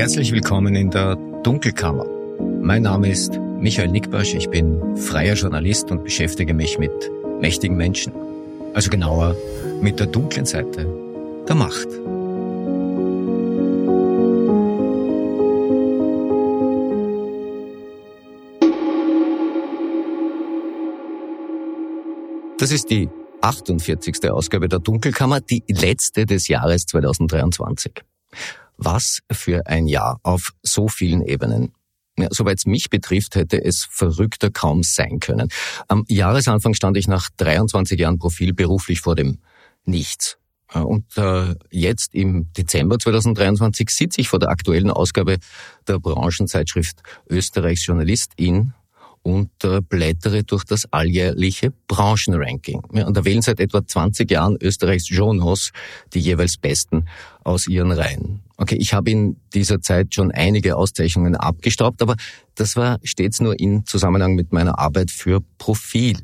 Herzlich 0.00 0.32
willkommen 0.32 0.74
in 0.76 0.90
der 0.90 1.16
Dunkelkammer. 1.42 2.06
Mein 2.62 2.84
Name 2.84 3.10
ist 3.10 3.38
Michael 3.58 3.88
Nickbasch, 3.88 4.32
ich 4.32 4.48
bin 4.48 4.96
freier 4.96 5.34
Journalist 5.34 5.90
und 5.90 6.04
beschäftige 6.04 6.54
mich 6.54 6.78
mit 6.78 6.90
mächtigen 7.38 7.76
Menschen. 7.76 8.14
Also 8.72 8.88
genauer 8.88 9.36
mit 9.82 10.00
der 10.00 10.06
dunklen 10.06 10.46
Seite 10.46 10.86
der 11.46 11.54
Macht. 11.54 11.86
Das 22.58 22.72
ist 22.72 22.88
die 22.88 23.10
48. 23.42 24.30
Ausgabe 24.30 24.70
der 24.70 24.78
Dunkelkammer, 24.78 25.42
die 25.42 25.62
letzte 25.68 26.24
des 26.24 26.48
Jahres 26.48 26.86
2023. 26.86 28.02
Was 28.82 29.20
für 29.30 29.66
ein 29.66 29.86
Jahr 29.86 30.18
auf 30.22 30.52
so 30.62 30.88
vielen 30.88 31.22
Ebenen. 31.22 31.74
Ja, 32.18 32.28
Soweit 32.30 32.58
es 32.58 32.66
mich 32.66 32.88
betrifft, 32.88 33.34
hätte 33.34 33.62
es 33.62 33.86
verrückter 33.90 34.50
kaum 34.50 34.82
sein 34.82 35.20
können. 35.20 35.48
Am 35.86 36.04
Jahresanfang 36.08 36.74
stand 36.74 36.96
ich 36.96 37.06
nach 37.06 37.28
23 37.36 38.00
Jahren 38.00 38.18
Profil 38.18 38.52
beruflich 38.54 39.00
vor 39.00 39.14
dem 39.14 39.38
Nichts. 39.84 40.38
Äh, 40.72 40.80
und 40.80 41.04
äh, 41.16 41.54
jetzt 41.70 42.14
im 42.14 42.52
Dezember 42.52 42.98
2023 42.98 43.90
sitze 43.90 44.20
ich 44.20 44.28
vor 44.28 44.38
der 44.38 44.48
aktuellen 44.48 44.90
Ausgabe 44.90 45.38
der 45.86 45.98
Branchenzeitschrift 45.98 47.02
Österreichs 47.28 47.84
Journalist 47.86 48.32
in 48.36 48.72
und 49.22 49.50
äh, 49.64 49.80
blättere 49.80 50.44
durch 50.44 50.64
das 50.64 50.90
alljährliche 50.92 51.72
Branchenranking. 51.88 52.82
Ja, 52.92 53.06
und 53.06 53.16
da 53.16 53.24
wählen 53.24 53.42
seit 53.42 53.60
etwa 53.60 53.86
20 53.86 54.30
Jahren 54.30 54.56
Österreichs 54.60 55.10
Journals 55.10 55.72
die 56.14 56.20
jeweils 56.20 56.56
Besten 56.56 57.06
aus 57.44 57.66
ihren 57.66 57.92
Reihen. 57.92 58.40
Okay, 58.56 58.76
ich 58.76 58.92
habe 58.92 59.10
in 59.10 59.36
dieser 59.54 59.80
Zeit 59.80 60.14
schon 60.14 60.30
einige 60.30 60.76
Auszeichnungen 60.76 61.36
abgestaubt, 61.36 62.02
aber 62.02 62.16
das 62.54 62.76
war 62.76 62.98
stets 63.02 63.40
nur 63.40 63.58
in 63.58 63.84
Zusammenhang 63.86 64.34
mit 64.34 64.52
meiner 64.52 64.78
Arbeit 64.78 65.10
für 65.10 65.40
Profil. 65.58 66.18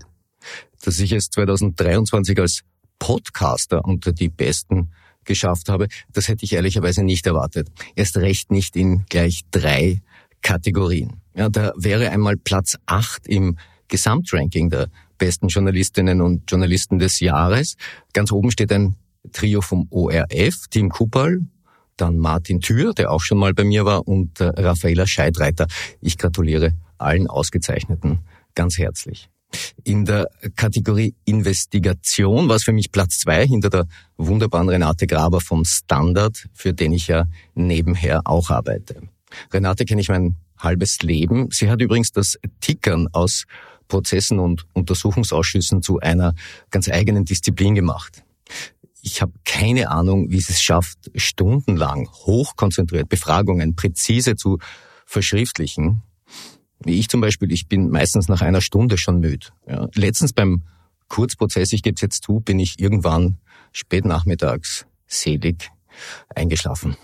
Dass 0.83 0.99
ich 0.99 1.13
es 1.13 1.31
2023 1.31 2.39
als 2.39 2.63
Podcaster 2.99 3.85
unter 3.85 4.13
die 4.13 4.29
Besten 4.29 4.91
geschafft 5.25 5.69
habe, 5.69 5.89
das 6.13 6.29
hätte 6.29 6.45
ich 6.45 6.53
ehrlicherweise 6.53 7.03
nicht 7.03 7.27
erwartet. 7.27 7.69
Erst 7.95 8.17
recht 8.17 8.51
nicht 8.51 8.77
in 8.77 9.05
gleich 9.09 9.43
drei 9.51 10.03
Kategorien. 10.41 11.21
Ja, 11.37 11.49
da 11.51 11.73
wäre 11.77 12.11
einmal 12.11 12.37
Platz 12.37 12.77
acht 12.87 13.27
im 13.27 13.59
Gesamtranking 13.89 14.71
der 14.71 14.89
besten 15.19 15.49
Journalistinnen 15.49 16.21
und 16.21 16.51
Journalisten 16.51 16.99
des 16.99 17.21
Jahres. 17.21 17.77
Ganz 18.13 18.33
oben 18.33 18.51
steht 18.51 18.73
ein 18.73 18.97
Trio 19.33 19.61
vom 19.61 19.87
ORF, 19.91 20.69
Team 20.71 20.89
Kupal, 20.89 21.41
dann 21.97 22.19
Martin 22.19 22.61
Thür, 22.61 22.95
der 22.95 23.11
auch 23.11 23.21
schon 23.21 23.39
mal 23.39 23.55
bei 23.55 23.65
mir 23.65 23.85
war, 23.85 24.07
und 24.07 24.41
äh, 24.41 24.45
Raffaela 24.45 25.07
Scheidreiter. 25.07 25.67
Ich 26.01 26.19
gratuliere 26.19 26.73
allen 26.99 27.27
Ausgezeichneten 27.27 28.21
ganz 28.55 28.79
herzlich. 28.79 29.29
In 29.85 30.05
der 30.05 30.29
Kategorie 30.57 31.15
Investigation 31.25 32.49
war 32.49 32.57
es 32.57 32.65
für 32.65 32.73
mich 32.73 32.91
Platz 32.91 33.19
zwei 33.19 33.47
hinter 33.47 33.71
der 33.71 33.87
wunderbaren 34.17 34.69
Renate 34.69 35.07
Graber 35.07 35.41
vom 35.41 35.65
Standard, 35.65 36.47
für 36.53 36.73
den 36.75 36.93
ich 36.93 37.07
ja 37.07 37.27
nebenher 37.55 38.23
auch 38.25 38.51
arbeite. 38.51 39.03
Renate 39.53 39.85
kenne 39.85 40.01
ich 40.01 40.09
mein 40.09 40.37
halbes 40.59 41.03
Leben. 41.03 41.49
Sie 41.51 41.71
hat 41.71 41.81
übrigens 41.81 42.13
das 42.13 42.39
Tickern 42.61 43.09
aus 43.13 43.45
Prozessen 43.89 44.39
und 44.39 44.67
Untersuchungsausschüssen 44.73 45.83
zu 45.83 46.01
einer 46.01 46.35
ganz 46.71 46.89
eigenen 46.89 47.25
Disziplin 47.25 47.75
gemacht. 47.75 48.25
Ich 49.03 49.23
habe 49.23 49.33
keine 49.45 49.91
Ahnung, 49.91 50.31
wie 50.31 50.41
sie 50.41 50.53
es 50.53 50.63
schafft, 50.63 50.99
stundenlang 51.15 52.09
hochkonzentriert 52.09 53.09
Befragungen 53.09 53.77
präzise 53.77 54.35
zu 54.35 54.59
verschriftlichen. 55.05 56.03
Wie 56.85 56.99
ich 56.99 57.09
zum 57.09 57.21
Beispiel, 57.21 57.53
ich 57.53 57.69
bin 57.69 57.91
meistens 57.91 58.29
nach 58.29 58.43
einer 58.43 58.61
Stunde 58.61 58.99
schon 58.99 59.21
müde. 59.21 59.47
Ja, 59.69 59.87
letztens 59.95 60.33
beim 60.33 60.63
Kurzprozess, 61.09 61.73
ich 61.73 61.83
gebe 61.83 61.95
es 61.95 62.01
jetzt 62.01 62.25
zu, 62.25 62.41
bin 62.41 62.59
ich 62.59 62.81
irgendwann 62.81 63.39
spät 63.73 64.05
nachmittags 64.05 64.87
selig 65.07 65.71
eingeschlafen. 66.35 66.97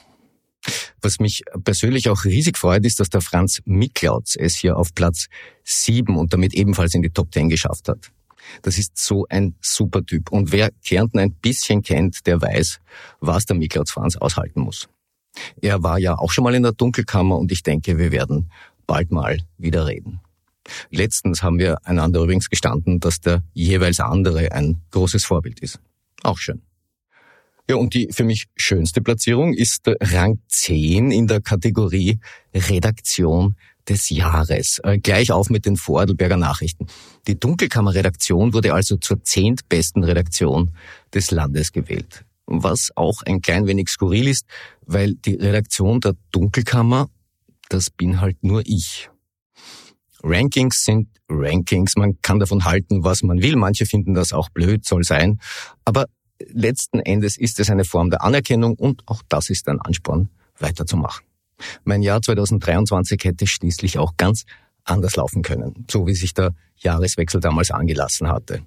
Was 1.00 1.18
mich 1.18 1.42
persönlich 1.64 2.08
auch 2.08 2.24
riesig 2.24 2.58
freut, 2.58 2.84
ist, 2.84 3.00
dass 3.00 3.08
der 3.10 3.20
Franz 3.20 3.60
Miklautz 3.64 4.36
es 4.36 4.56
hier 4.56 4.76
auf 4.76 4.94
Platz 4.94 5.26
7 5.64 6.16
und 6.16 6.32
damit 6.32 6.54
ebenfalls 6.54 6.94
in 6.94 7.02
die 7.02 7.10
Top 7.10 7.32
10 7.32 7.48
geschafft 7.48 7.88
hat. 7.88 8.10
Das 8.62 8.78
ist 8.78 8.98
so 8.98 9.26
ein 9.28 9.54
super 9.60 10.04
Typ. 10.04 10.30
Und 10.30 10.52
wer 10.52 10.70
Kärnten 10.84 11.18
ein 11.18 11.32
bisschen 11.32 11.82
kennt, 11.82 12.26
der 12.26 12.40
weiß, 12.40 12.80
was 13.20 13.46
der 13.46 13.56
Miklautz 13.56 13.92
Franz 13.92 14.16
aushalten 14.16 14.60
muss. 14.60 14.88
Er 15.60 15.82
war 15.82 15.98
ja 15.98 16.18
auch 16.18 16.30
schon 16.30 16.44
mal 16.44 16.54
in 16.54 16.62
der 16.62 16.72
Dunkelkammer 16.72 17.38
und 17.38 17.52
ich 17.52 17.62
denke, 17.62 17.98
wir 17.98 18.12
werden 18.12 18.50
bald 18.86 19.10
mal 19.10 19.38
wieder 19.58 19.86
reden. 19.86 20.20
Letztens 20.90 21.42
haben 21.42 21.58
wir 21.58 21.84
einander 21.86 22.20
übrigens 22.20 22.48
gestanden, 22.50 23.00
dass 23.00 23.20
der 23.20 23.42
jeweils 23.52 23.98
andere 24.00 24.52
ein 24.52 24.82
großes 24.90 25.24
Vorbild 25.24 25.60
ist. 25.60 25.80
Auch 26.22 26.38
schön. 26.38 26.62
Ja, 27.68 27.76
und 27.76 27.94
die 27.94 28.08
für 28.10 28.24
mich 28.24 28.46
schönste 28.56 29.00
Platzierung 29.00 29.54
ist 29.54 29.82
Rang 29.86 30.40
10 30.48 31.10
in 31.10 31.26
der 31.26 31.40
Kategorie 31.40 32.18
Redaktion 32.54 33.56
des 33.88 34.10
Jahres. 34.10 34.80
Äh, 34.82 34.98
gleich 34.98 35.30
auf 35.32 35.50
mit 35.50 35.66
den 35.66 35.76
Vorarlberger 35.76 36.36
Nachrichten. 36.36 36.86
Die 37.26 37.38
Dunkelkammer-Redaktion 37.38 38.52
wurde 38.52 38.74
also 38.74 38.96
zur 38.96 39.22
zehntbesten 39.22 40.04
Redaktion 40.04 40.72
des 41.14 41.30
Landes 41.30 41.72
gewählt. 41.72 42.24
Was 42.46 42.90
auch 42.96 43.22
ein 43.24 43.40
klein 43.40 43.66
wenig 43.66 43.88
skurril 43.88 44.28
ist, 44.28 44.46
weil 44.84 45.14
die 45.14 45.34
Redaktion 45.34 46.00
der 46.00 46.14
Dunkelkammer, 46.32 47.08
das 47.68 47.90
bin 47.90 48.20
halt 48.20 48.42
nur 48.42 48.62
ich. 48.66 49.08
Rankings 50.22 50.84
sind 50.84 51.08
Rankings. 51.28 51.96
Man 51.96 52.20
kann 52.22 52.38
davon 52.38 52.64
halten, 52.64 53.04
was 53.04 53.22
man 53.22 53.42
will. 53.42 53.56
Manche 53.56 53.86
finden 53.86 54.14
das 54.14 54.32
auch 54.32 54.48
blöd, 54.50 54.84
soll 54.84 55.02
sein. 55.02 55.40
Aber 55.84 56.06
letzten 56.50 57.00
Endes 57.00 57.36
ist 57.36 57.60
es 57.60 57.70
eine 57.70 57.84
Form 57.84 58.10
der 58.10 58.22
Anerkennung 58.22 58.74
und 58.74 59.02
auch 59.06 59.22
das 59.28 59.50
ist 59.50 59.68
ein 59.68 59.80
Ansporn, 59.80 60.28
weiterzumachen. 60.58 61.24
Mein 61.84 62.02
Jahr 62.02 62.20
2023 62.20 63.22
hätte 63.24 63.46
schließlich 63.46 63.98
auch 63.98 64.16
ganz 64.16 64.44
anders 64.84 65.16
laufen 65.16 65.42
können, 65.42 65.86
so 65.90 66.06
wie 66.06 66.14
sich 66.14 66.34
der 66.34 66.54
Jahreswechsel 66.76 67.40
damals 67.40 67.70
angelassen 67.70 68.28
hatte. 68.28 68.62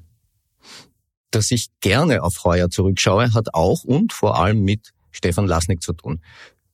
Dass 1.32 1.52
ich 1.52 1.68
gerne 1.82 2.24
auf 2.24 2.44
heuer 2.46 2.70
zurückschaue, 2.70 3.34
hat 3.34 3.54
auch 3.54 3.84
und 3.84 4.14
vor 4.14 4.40
allem 4.40 4.64
mit 4.64 4.94
Stefan 5.12 5.48
Lasnik 5.48 5.82
zu 5.82 5.94
tun. 5.94 6.22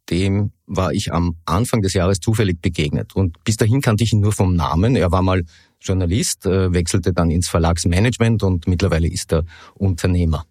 Dem 0.09 0.51
war 0.66 0.94
ich 0.94 1.13
am 1.13 1.38
Anfang 1.45 1.81
des 1.81 1.94
Jahres 1.94 2.19
zufällig 2.19 2.61
begegnet 2.61 3.16
und 3.16 3.44
bis 3.44 3.57
dahin 3.57 3.81
kannte 3.81 4.03
ich 4.03 4.13
ihn 4.13 4.19
nur 4.19 4.34
vom 4.34 4.56
Namen. 4.56 4.95
Er 4.95 5.11
war 5.11 5.22
mal 5.22 5.44
Journalist, 5.79 6.45
äh, 6.45 6.73
wechselte 6.73 7.13
dann 7.13 7.31
ins 7.31 7.50
Verlagsmanagement 7.50 8.44
und 8.44 8.67
mittlerweile 8.67 9.07
ist 9.07 9.34
er 9.34 9.45
Unternehmer. 9.73 10.45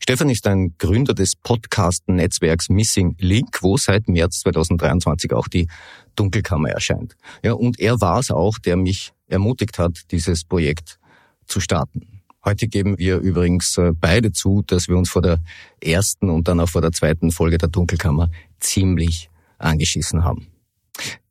Stefan 0.00 0.30
ist 0.30 0.46
ein 0.46 0.74
Gründer 0.78 1.12
des 1.12 1.36
Podcast-Netzwerks 1.36 2.68
Missing 2.70 3.16
Link, 3.18 3.58
wo 3.62 3.76
seit 3.76 4.08
März 4.08 4.40
2023 4.40 5.32
auch 5.32 5.48
die 5.48 5.68
Dunkelkammer 6.16 6.70
erscheint. 6.70 7.16
Ja, 7.42 7.52
und 7.52 7.78
er 7.78 8.00
war 8.00 8.20
es 8.20 8.30
auch, 8.30 8.58
der 8.58 8.76
mich 8.76 9.12
ermutigt 9.26 9.78
hat, 9.78 10.10
dieses 10.10 10.44
Projekt 10.44 10.98
zu 11.46 11.60
starten. 11.60 12.22
Heute 12.44 12.68
geben 12.68 12.98
wir 12.98 13.18
übrigens 13.18 13.76
äh, 13.76 13.92
beide 13.94 14.32
zu, 14.32 14.62
dass 14.66 14.88
wir 14.88 14.96
uns 14.96 15.10
vor 15.10 15.22
der 15.22 15.42
ersten 15.82 16.30
und 16.30 16.48
dann 16.48 16.60
auch 16.60 16.68
vor 16.68 16.80
der 16.80 16.92
zweiten 16.92 17.30
Folge 17.30 17.58
der 17.58 17.68
Dunkelkammer 17.68 18.30
ziemlich 18.60 19.28
angeschissen 19.58 20.24
haben. 20.24 20.46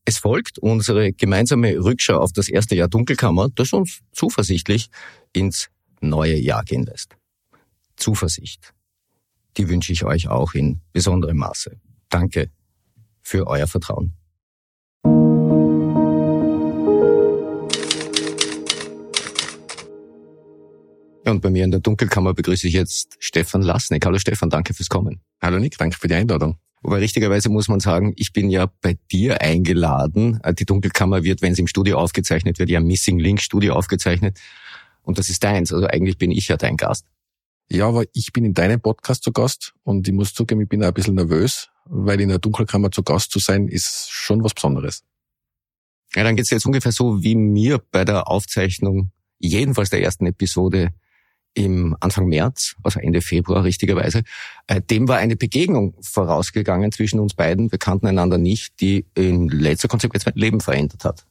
Es 0.06 0.20
folgt 0.20 0.60
unsere 0.60 1.12
gemeinsame 1.14 1.84
Rückschau 1.84 2.18
auf 2.18 2.32
das 2.32 2.48
erste 2.48 2.76
Jahr 2.76 2.88
Dunkelkammer, 2.88 3.50
das 3.56 3.74
uns 3.74 4.02
zuversichtlich 4.12 4.90
ins 5.34 5.70
neue 6.00 6.38
Jahr 6.38 6.64
gehen 6.64 6.86
lässt. 6.86 7.17
Zuversicht. 7.98 8.74
Die 9.58 9.68
wünsche 9.68 9.92
ich 9.92 10.06
euch 10.06 10.30
auch 10.30 10.54
in 10.54 10.82
besonderem 10.94 11.38
Maße. 11.38 11.78
Danke 12.10 12.52
für 13.22 13.48
euer 13.48 13.68
Vertrauen. 13.68 14.14
Und 21.26 21.42
bei 21.42 21.50
mir 21.50 21.66
in 21.66 21.72
der 21.72 21.82
Dunkelkammer 21.82 22.34
begrüße 22.34 22.68
ich 22.68 22.74
jetzt 22.74 23.18
Stefan 23.20 23.62
Lasnik. 23.62 24.06
Hallo 24.06 24.18
Stefan, 24.18 24.50
danke 24.50 24.74
fürs 24.74 24.88
Kommen. 24.88 25.20
Hallo 25.42 25.60
Nick, 25.60 25.78
danke 25.78 25.98
für 25.98 26.08
die 26.08 26.14
Einladung. 26.14 26.58
Wobei 26.82 27.00
richtigerweise 27.00 27.50
muss 27.50 27.68
man 27.68 27.80
sagen, 27.80 28.14
ich 28.16 28.32
bin 28.32 28.50
ja 28.50 28.72
bei 28.82 28.98
dir 29.12 29.42
eingeladen. 29.42 30.40
Die 30.58 30.66
Dunkelkammer 30.66 31.24
wird, 31.24 31.42
wenn 31.42 31.54
sie 31.54 31.62
im 31.62 31.68
Studio 31.68 31.98
aufgezeichnet 31.98 32.60
wird, 32.60 32.70
ja 32.70 32.80
Missing 32.80 33.20
Link 33.20 33.42
Studio 33.42 33.74
aufgezeichnet. 33.74 34.40
Und 35.02 35.18
das 35.18 35.30
ist 35.30 35.44
deins. 35.44 35.74
Also 35.74 35.88
eigentlich 35.88 36.18
bin 36.18 36.32
ich 36.32 36.48
ja 36.48 36.56
dein 36.56 36.78
Gast. 36.78 37.06
Ja, 37.70 37.88
aber 37.88 38.06
ich 38.14 38.32
bin 38.32 38.46
in 38.46 38.54
deinem 38.54 38.80
Podcast 38.80 39.24
zu 39.24 39.32
Gast 39.32 39.74
und 39.84 40.08
ich 40.08 40.14
muss 40.14 40.34
zugeben, 40.34 40.62
ich 40.62 40.70
bin 40.70 40.84
auch 40.84 40.88
ein 40.88 40.94
bisschen 40.94 41.16
nervös, 41.16 41.70
weil 41.86 42.22
in 42.22 42.30
der 42.30 42.40
Dunkelkammer 42.40 42.92
zu 42.92 43.04
Gast 43.04 43.32
zu 43.32 43.40
sein, 43.40 43.68
ist 43.68 44.10
schon 44.10 44.44
was 44.44 44.54
Besonderes. 44.54 45.04
Ja, 46.16 46.24
dann 46.24 46.38
geht's 46.38 46.50
jetzt 46.50 46.66
ungefähr 46.66 46.94
so 46.94 47.22
wie 47.22 47.36
mir 47.36 47.82
bei 47.92 48.06
der 48.06 48.30
Aufzeichnung, 48.30 49.12
jedenfalls 49.40 49.90
der 49.90 50.02
ersten 50.02 50.26
Episode 50.26 50.94
im 51.54 51.98
Anfang 52.00 52.28
März, 52.28 52.76
also 52.84 53.00
Ende 53.00 53.22
Februar 53.22 53.64
richtigerweise, 53.64 54.24
äh, 54.68 54.80
dem 54.80 55.08
war 55.08 55.18
eine 55.18 55.36
Begegnung 55.36 55.96
vorausgegangen 56.02 56.92
zwischen 56.92 57.20
uns 57.20 57.34
beiden, 57.34 57.72
wir 57.72 57.80
kannten 57.80 58.08
einander 58.08 58.38
nicht, 58.38 58.80
die 58.80 59.06
in 59.16 59.50
letzter 59.50 59.88
Konsequenz 59.88 60.26
mein 60.26 60.36
Leben 60.36 60.62
verändert 60.62 61.04
hat. 61.04 61.26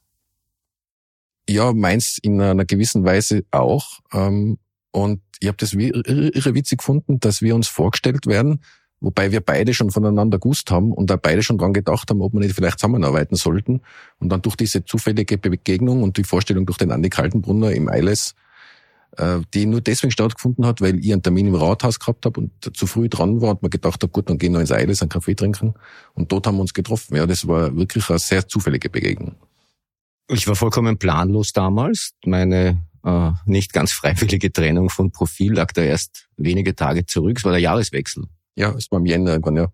Ja, 1.49 1.73
meins 1.73 2.19
in 2.21 2.41
einer 2.41 2.65
gewissen 2.65 3.05
Weise 3.05 3.45
auch. 3.53 4.01
Ähm, 4.13 4.59
und 4.91 5.21
ich 5.41 5.49
habe 5.49 5.57
das 5.59 5.73
irre 5.73 6.55
witzig 6.55 6.79
gefunden, 6.79 7.21
dass 7.21 7.43
wir 7.43 7.55
uns 7.55 7.69
vorgestellt 7.69 8.27
werden, 8.27 8.61
wobei 9.01 9.33
wir 9.33 9.41
beide 9.41 9.75
schon 9.75 9.91
voneinander 9.91 10.39
gewusst 10.39 10.71
haben 10.71 10.93
und 10.93 11.11
da 11.11 11.17
beide 11.17 11.43
schon 11.43 11.59
dran 11.59 11.73
gedacht 11.73 12.11
haben, 12.11 12.23
ob 12.23 12.33
wir 12.33 12.41
nicht 12.41 12.55
vielleicht 12.55 12.79
zusammenarbeiten 12.79 13.37
sollten. 13.37 13.83
Und 14.19 14.31
dann 14.31 14.43
durch 14.43 14.57
diese 14.57 14.85
zufällige 14.85 15.39
Begegnung 15.39 16.03
und 16.03 16.17
die 16.17 16.25
Vorstellung 16.25 16.67
durch 16.67 16.79
den 16.79 16.91
Andi 16.91 17.11
Kaltenbrunner 17.11 17.73
im 17.73 17.89
Eiles 17.89 18.35
äh, 19.17 19.41
die 19.55 19.67
nur 19.67 19.81
deswegen 19.81 20.11
stattgefunden 20.11 20.67
hat, 20.67 20.81
weil 20.81 20.99
ich 20.99 21.13
einen 21.13 21.23
Termin 21.23 21.47
im 21.47 21.55
Rathaus 21.55 21.99
gehabt 21.99 22.27
habe 22.27 22.41
und 22.41 22.77
zu 22.77 22.87
früh 22.87 23.09
dran 23.09 23.41
war 23.41 23.51
und 23.51 23.63
mir 23.63 23.71
gedacht 23.71 24.03
habe, 24.03 24.13
gut, 24.13 24.29
dann 24.29 24.39
gehen 24.39 24.53
wir 24.53 24.61
ins 24.61 24.73
Eiles 24.73 25.01
einen 25.01 25.09
Kaffee 25.09 25.35
trinken. 25.35 25.75
Und 26.15 26.33
dort 26.33 26.47
haben 26.47 26.57
wir 26.57 26.63
uns 26.63 26.75
getroffen. 26.75 27.17
Ja, 27.17 27.27
das 27.27 27.47
war 27.49 27.75
wirklich 27.77 28.09
eine 28.11 28.19
sehr 28.19 28.47
zufällige 28.47 28.91
Begegnung. 28.91 29.37
Ich 30.29 30.47
war 30.49 30.57
vollkommen 30.57 30.99
planlos 30.99 31.53
damals. 31.53 32.13
Meine 32.25 32.83
äh, 33.07 33.31
nicht 33.45 33.73
ganz 33.73 33.93
freiwillige 33.93 34.53
Trennung 34.53 34.91
von 34.91 35.13
Profil 35.13 35.55
lag 35.55 35.73
da 35.73 35.83
erst 35.83 36.29
wenige 36.37 36.75
Tage 36.75 37.07
zurück. 37.07 37.39
Es 37.39 37.45
war 37.45 37.53
der 37.53 37.61
Jahreswechsel. 37.61 38.25
Ja, 38.57 38.73
es 38.73 38.91
war 38.91 38.99
im 38.99 39.07
Jänner 39.07 39.31
irgendwann, 39.33 39.57
ja. 39.57 39.69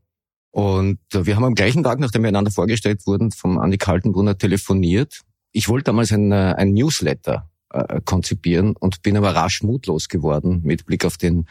Und 0.50 0.98
äh, 1.14 1.24
wir 1.24 1.34
haben 1.34 1.44
am 1.44 1.54
gleichen 1.54 1.82
Tag, 1.82 1.98
nachdem 1.98 2.22
wir 2.22 2.28
einander 2.28 2.50
vorgestellt 2.50 3.06
wurden, 3.06 3.32
vom 3.32 3.58
Andi 3.58 3.78
Kaltenbrunner 3.78 4.36
telefoniert. 4.36 5.22
Ich 5.52 5.68
wollte 5.68 5.84
damals 5.84 6.12
ein, 6.12 6.30
äh, 6.30 6.54
ein 6.58 6.74
Newsletter 6.74 7.48
äh, 7.70 8.02
konzipieren 8.04 8.76
und 8.76 9.02
bin 9.02 9.16
aber 9.16 9.34
rasch 9.34 9.62
mutlos 9.62 10.08
geworden 10.08 10.60
mit 10.62 10.84
Blick 10.84 11.06
auf 11.06 11.16
den, 11.16 11.46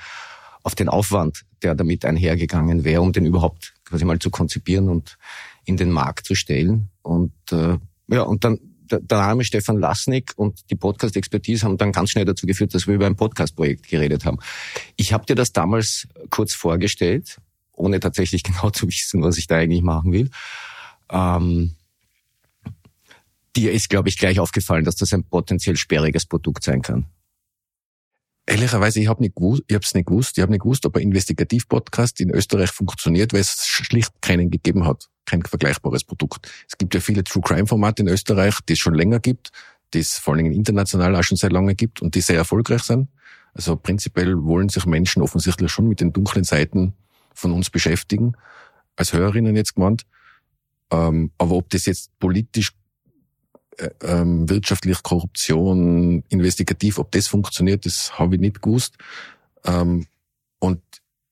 auf 0.62 0.76
den 0.76 0.88
Aufwand, 0.88 1.46
der 1.64 1.74
damit 1.74 2.06
einhergegangen 2.06 2.84
wäre, 2.84 3.02
um 3.02 3.12
den 3.12 3.26
überhaupt 3.26 3.74
quasi 3.86 4.06
mal 4.06 4.20
zu 4.20 4.30
konzipieren 4.30 4.88
und 4.88 5.18
in 5.66 5.78
den 5.78 5.90
Markt 5.90 6.28
zu 6.28 6.36
stellen. 6.36 6.92
Und 7.02 7.34
äh, 7.52 7.80
ja, 8.08 8.22
und 8.22 8.44
dann 8.44 8.60
der, 8.92 9.18
Name 9.18 9.44
Stefan 9.44 9.80
Lasnik 9.80 10.34
und 10.36 10.70
die 10.70 10.76
Podcast-Expertise 10.76 11.66
haben 11.66 11.78
dann 11.78 11.92
ganz 11.92 12.12
schnell 12.12 12.26
dazu 12.26 12.46
geführt, 12.46 12.74
dass 12.74 12.88
wir 12.88 12.96
über 12.96 13.06
ein 13.06 13.16
Podcast-Projekt 13.16 13.88
geredet 13.88 14.26
haben. 14.26 14.40
Ich 14.98 15.14
habe 15.14 15.26
dir 15.26 15.36
das 15.36 15.52
damals 15.52 16.08
kurz 16.30 16.54
vorgestellt, 16.54 17.38
ohne 17.74 18.00
tatsächlich 18.00 18.44
genau 18.44 18.70
zu 18.70 18.88
wissen, 18.88 19.24
was 19.24 19.38
ich 19.38 19.48
da 19.48 19.58
eigentlich 19.58 19.82
machen 19.82 20.12
will. 20.12 20.30
Ähm, 21.10 21.76
dir 23.56 23.72
ist, 23.72 23.90
glaube 23.90 24.10
ich, 24.10 24.18
gleich 24.18 24.40
aufgefallen, 24.40 24.86
dass 24.86 24.96
das 24.96 25.14
ein 25.14 25.24
potenziell 25.24 25.78
sperriges 25.78 26.26
Produkt 26.26 26.64
sein 26.64 26.82
kann. 26.82 27.06
Ehrlicherweise, 28.52 29.00
ich 29.00 29.08
habe 29.08 29.22
nicht 29.22 29.38
gewusst, 29.38 29.64
ich 29.68 29.76
habe 29.76 29.86
es 29.86 29.94
nicht 29.94 30.08
gewusst, 30.08 30.38
ich 30.38 30.42
habe 30.42 30.52
nicht 30.52 30.64
gewusst, 30.64 30.86
ob 30.86 30.98
ein 30.98 31.04
Investigativ-Podcast 31.04 32.20
in 32.20 32.32
Österreich 32.32 32.70
funktioniert, 32.70 33.32
weil 33.32 33.40
es 33.40 33.66
schlicht 33.66 34.12
keinen 34.22 34.52
gegeben 34.52 34.86
hat, 34.86 35.08
kein 35.26 35.42
vergleichbares 35.42 36.04
Produkt. 36.04 36.52
Es 36.68 36.78
gibt 36.78 36.94
ja 36.94 37.00
viele 37.00 37.24
True 37.24 37.42
Crime-Formate 37.42 38.02
in 38.02 38.10
Österreich, 38.10 38.60
die 38.68 38.74
es 38.74 38.80
schon 38.80 38.94
länger 38.94 39.22
gibt, 39.22 39.52
die 39.94 40.00
es 40.00 40.18
vor 40.18 40.34
allen 40.34 40.44
Dingen 40.44 40.54
international 40.54 41.16
auch 41.16 41.24
schon 41.24 41.38
sehr 41.38 41.50
lange 41.50 41.76
gibt 41.76 42.02
und 42.02 42.14
die 42.14 42.20
sehr 42.20 42.36
erfolgreich 42.36 42.84
sind. 42.84 43.08
Also 43.54 43.78
prinzipiell 43.78 44.44
wollen 44.44 44.68
sich 44.68 44.86
Menschen 44.86 45.22
offensichtlich 45.22 45.72
schon 45.72 45.88
mit 45.88 46.02
den 46.02 46.12
dunklen 46.12 46.44
Seiten 46.44 46.92
von 47.34 47.54
uns 47.54 47.70
beschäftigen, 47.70 48.34
als 48.98 49.14
Hörerinnen 49.14 49.56
jetzt 49.56 49.76
gemeint. 49.76 50.04
Ähm, 50.92 51.32
aber 51.38 51.56
ob 51.56 51.70
das 51.70 51.86
jetzt 51.86 52.12
politisch 52.20 52.74
ähm, 54.02 54.50
wirtschaftlich 54.50 55.02
Korruption, 55.04 56.24
investigativ, 56.30 57.00
ob 57.00 57.12
das 57.12 57.28
funktioniert, 57.28 57.86
das 57.86 58.18
habe 58.20 58.36
ich 58.36 58.42
nicht 58.42 58.62
gewusst. 58.62 58.98
Ähm, 59.66 60.06
und 60.60 60.82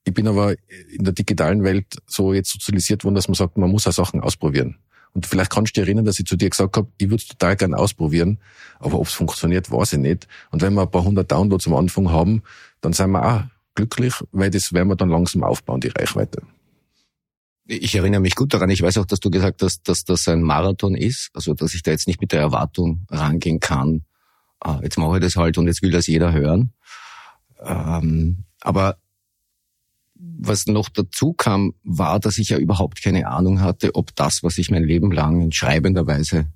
ich 0.04 0.14
bin 0.14 0.28
aber 0.28 0.56
in 0.92 1.04
der 1.04 1.14
digitalen 1.14 1.64
Welt 1.64 1.98
so 2.08 2.34
jetzt 2.34 2.52
sozialisiert 2.52 3.04
worden, 3.04 3.16
dass 3.16 3.28
man 3.28 3.36
sagt, 3.36 3.58
man 3.58 3.70
muss 3.70 3.88
auch 3.88 3.94
Sachen 3.94 4.22
ausprobieren. 4.22 4.78
Und 5.14 5.26
vielleicht 5.26 5.52
kannst 5.52 5.76
du 5.76 5.82
dich 5.82 5.88
erinnern, 5.88 6.06
dass 6.06 6.20
ich 6.20 6.26
zu 6.26 6.36
dir 6.36 6.50
gesagt 6.50 6.78
habe, 6.78 6.88
ich 6.98 7.08
würde 7.10 7.22
es 7.22 7.28
total 7.28 7.56
gern 7.56 7.74
ausprobieren, 7.74 8.40
aber 8.80 9.00
ob 9.00 9.08
es 9.08 9.14
funktioniert, 9.14 9.72
weiß 9.72 9.94
ich 9.94 10.00
nicht. 10.00 10.28
Und 10.52 10.62
wenn 10.62 10.74
wir 10.74 10.84
ein 10.84 10.92
paar 10.92 11.04
hundert 11.04 11.32
Downloads 11.32 11.68
am 11.68 11.76
Anfang 11.76 12.12
haben, 12.12 12.44
dann 12.82 12.94
sind 12.94 13.12
wir 13.12 13.26
auch 13.26 13.44
glücklich, 13.76 14.14
weil 14.32 14.52
das 14.52 14.72
werden 14.74 14.88
wir 14.88 14.96
dann 14.96 15.10
langsam 15.10 15.44
aufbauen, 15.44 15.82
die 15.82 15.88
Reichweite. 15.90 16.42
Ich 17.72 17.94
erinnere 17.94 18.20
mich 18.20 18.34
gut 18.34 18.52
daran. 18.56 18.72
Ich 18.72 18.82
weiß 18.82 18.98
auch, 18.98 19.06
dass 19.06 19.20
du 19.20 19.30
gesagt 19.30 19.62
hast, 19.62 19.88
dass 19.88 20.04
das 20.04 20.28
ein 20.28 20.42
Marathon 20.42 20.96
ist. 20.96 21.30
Also, 21.36 21.54
dass 21.54 21.76
ich 21.76 21.84
da 21.84 21.92
jetzt 21.92 22.08
nicht 22.08 22.20
mit 22.20 22.32
der 22.32 22.40
Erwartung 22.40 23.06
rangehen 23.12 23.60
kann. 23.60 24.06
Ah, 24.60 24.80
jetzt 24.82 24.98
mache 24.98 25.18
ich 25.18 25.22
das 25.22 25.36
halt 25.36 25.60
und 25.60 25.68
jetzt 25.68 25.84
will 25.84 25.92
das 25.92 26.08
jeder 26.08 26.34
hören. 26.34 26.74
Ähm, 27.64 28.46
aber 28.62 28.98
was 30.16 30.66
noch 30.66 30.90
dazu 30.90 31.34
kam, 31.34 31.76
war, 31.84 32.20
dass 32.20 32.40
ich 32.40 32.50
ja 32.50 32.58
überhaupt 32.58 33.04
keine 33.04 33.28
Ahnung 33.28 33.62
hatte, 33.62 33.94
ob 33.94 34.16
das, 34.16 34.42
was 34.42 34.58
ich 34.58 34.72
mein 34.72 34.84
Leben 34.84 35.12
lang 35.12 35.40
in 35.40 35.52
schreibender 35.52 36.08
Weise 36.08 36.48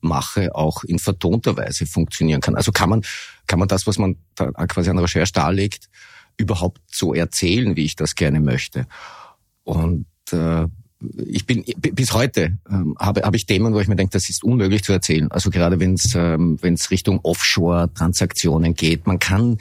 mache, 0.00 0.54
auch 0.54 0.84
in 0.84 0.98
vertonter 0.98 1.54
Weise 1.58 1.84
funktionieren 1.84 2.40
kann. 2.40 2.56
Also 2.56 2.72
kann 2.72 2.88
man, 2.88 3.02
kann 3.46 3.58
man 3.58 3.68
das, 3.68 3.86
was 3.86 3.98
man 3.98 4.16
da 4.34 4.50
quasi 4.66 4.88
an 4.88 4.98
Recherche 4.98 5.34
darlegt, 5.34 5.90
überhaupt 6.38 6.80
so 6.90 7.12
erzählen, 7.12 7.76
wie 7.76 7.84
ich 7.84 7.94
das 7.94 8.14
gerne 8.14 8.40
möchte. 8.40 8.86
Und 9.64 10.06
äh, 10.32 10.66
ich 11.26 11.46
bin 11.46 11.64
bis 11.76 12.12
heute 12.12 12.58
ähm, 12.70 12.96
habe 12.98 13.22
habe 13.22 13.36
ich 13.36 13.46
Themen, 13.46 13.74
wo 13.74 13.80
ich 13.80 13.88
mir 13.88 13.96
denke, 13.96 14.12
das 14.12 14.28
ist 14.28 14.44
unmöglich 14.44 14.84
zu 14.84 14.92
erzählen. 14.92 15.30
Also 15.30 15.50
gerade 15.50 15.80
wenn 15.80 15.94
es 15.94 16.14
ähm, 16.14 16.58
wenn 16.60 16.74
es 16.74 16.90
Richtung 16.90 17.20
Offshore-Transaktionen 17.22 18.74
geht, 18.74 19.06
man 19.06 19.18
kann 19.18 19.58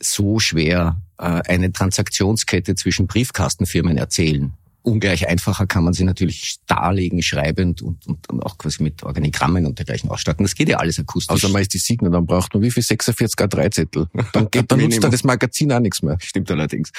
so 0.00 0.38
schwer 0.38 1.00
äh, 1.18 1.42
eine 1.46 1.72
Transaktionskette 1.72 2.74
zwischen 2.74 3.06
Briefkastenfirmen 3.06 3.96
erzählen. 3.96 4.52
Ungleich 4.84 5.28
einfacher 5.28 5.68
kann 5.68 5.84
man 5.84 5.92
sie 5.92 6.02
natürlich 6.02 6.56
darlegen, 6.66 7.22
schreibend 7.22 7.82
und, 7.82 8.04
und, 8.08 8.28
und 8.28 8.42
auch 8.42 8.58
quasi 8.58 8.82
mit 8.82 9.04
Organigrammen 9.04 9.64
und 9.64 9.78
dergleichen 9.78 10.10
ausstatten. 10.10 10.44
Das 10.44 10.56
geht 10.56 10.68
ja 10.68 10.78
alles 10.78 10.98
akustisch. 10.98 11.30
Also 11.30 11.50
man 11.50 11.62
ist 11.62 11.72
die 11.72 11.78
Signer, 11.78 12.10
dann 12.10 12.26
braucht 12.26 12.52
man 12.52 12.64
wie 12.64 12.70
viel 12.72 12.82
46 12.82 13.38
A3-Zettel. 13.38 14.08
Dann, 14.32 14.50
geht, 14.50 14.72
dann 14.72 14.80
nutzt 14.80 15.04
dann 15.04 15.12
das 15.12 15.22
Magazin 15.22 15.70
auch 15.70 15.78
nichts 15.78 16.02
mehr. 16.02 16.18
Stimmt 16.20 16.50
allerdings. 16.50 16.90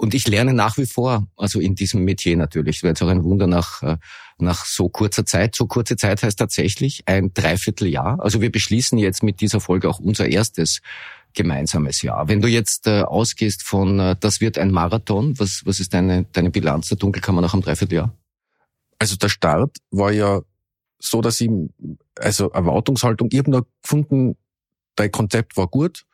Und 0.00 0.14
ich 0.14 0.26
lerne 0.26 0.54
nach 0.54 0.78
wie 0.78 0.86
vor, 0.86 1.26
also 1.36 1.60
in 1.60 1.74
diesem 1.74 2.04
Metier 2.04 2.34
natürlich. 2.34 2.76
Es 2.78 2.82
wäre 2.82 2.92
jetzt 2.92 3.02
auch 3.02 3.08
ein 3.08 3.22
Wunder 3.22 3.46
nach, 3.46 3.82
äh, 3.82 3.98
nach 4.38 4.64
so 4.64 4.88
kurzer 4.88 5.26
Zeit. 5.26 5.54
So 5.54 5.66
kurze 5.66 5.94
Zeit 5.94 6.22
heißt 6.22 6.38
tatsächlich 6.38 7.02
ein 7.04 7.34
Dreivierteljahr. 7.34 8.18
Also 8.18 8.40
wir 8.40 8.50
beschließen 8.50 8.96
jetzt 8.96 9.22
mit 9.22 9.42
dieser 9.42 9.60
Folge 9.60 9.90
auch 9.90 9.98
unser 9.98 10.26
erstes 10.26 10.80
gemeinsames 11.34 12.00
Jahr. 12.00 12.28
Wenn 12.28 12.40
du 12.40 12.48
jetzt 12.48 12.86
äh, 12.86 13.02
ausgehst 13.02 13.62
von, 13.62 14.00
äh, 14.00 14.16
das 14.18 14.40
wird 14.40 14.56
ein 14.56 14.70
Marathon, 14.70 15.38
was, 15.38 15.66
was 15.66 15.80
ist 15.80 15.92
deine, 15.92 16.24
deine 16.32 16.48
Bilanz 16.48 16.88
der 16.88 16.96
Dunkelkammer 16.96 17.42
nach 17.42 17.52
einem 17.52 17.62
Dreivierteljahr? 17.62 18.10
Also 18.98 19.16
der 19.16 19.28
Start 19.28 19.76
war 19.90 20.12
ja 20.12 20.40
so, 20.98 21.20
dass 21.20 21.42
ich, 21.42 21.50
also 22.18 22.48
Erwartungshaltung, 22.52 23.28
ich 23.30 23.38
habe 23.38 23.66
gefunden, 23.82 24.38
dein 24.96 25.12
Konzept 25.12 25.58
war 25.58 25.68
gut 25.68 26.06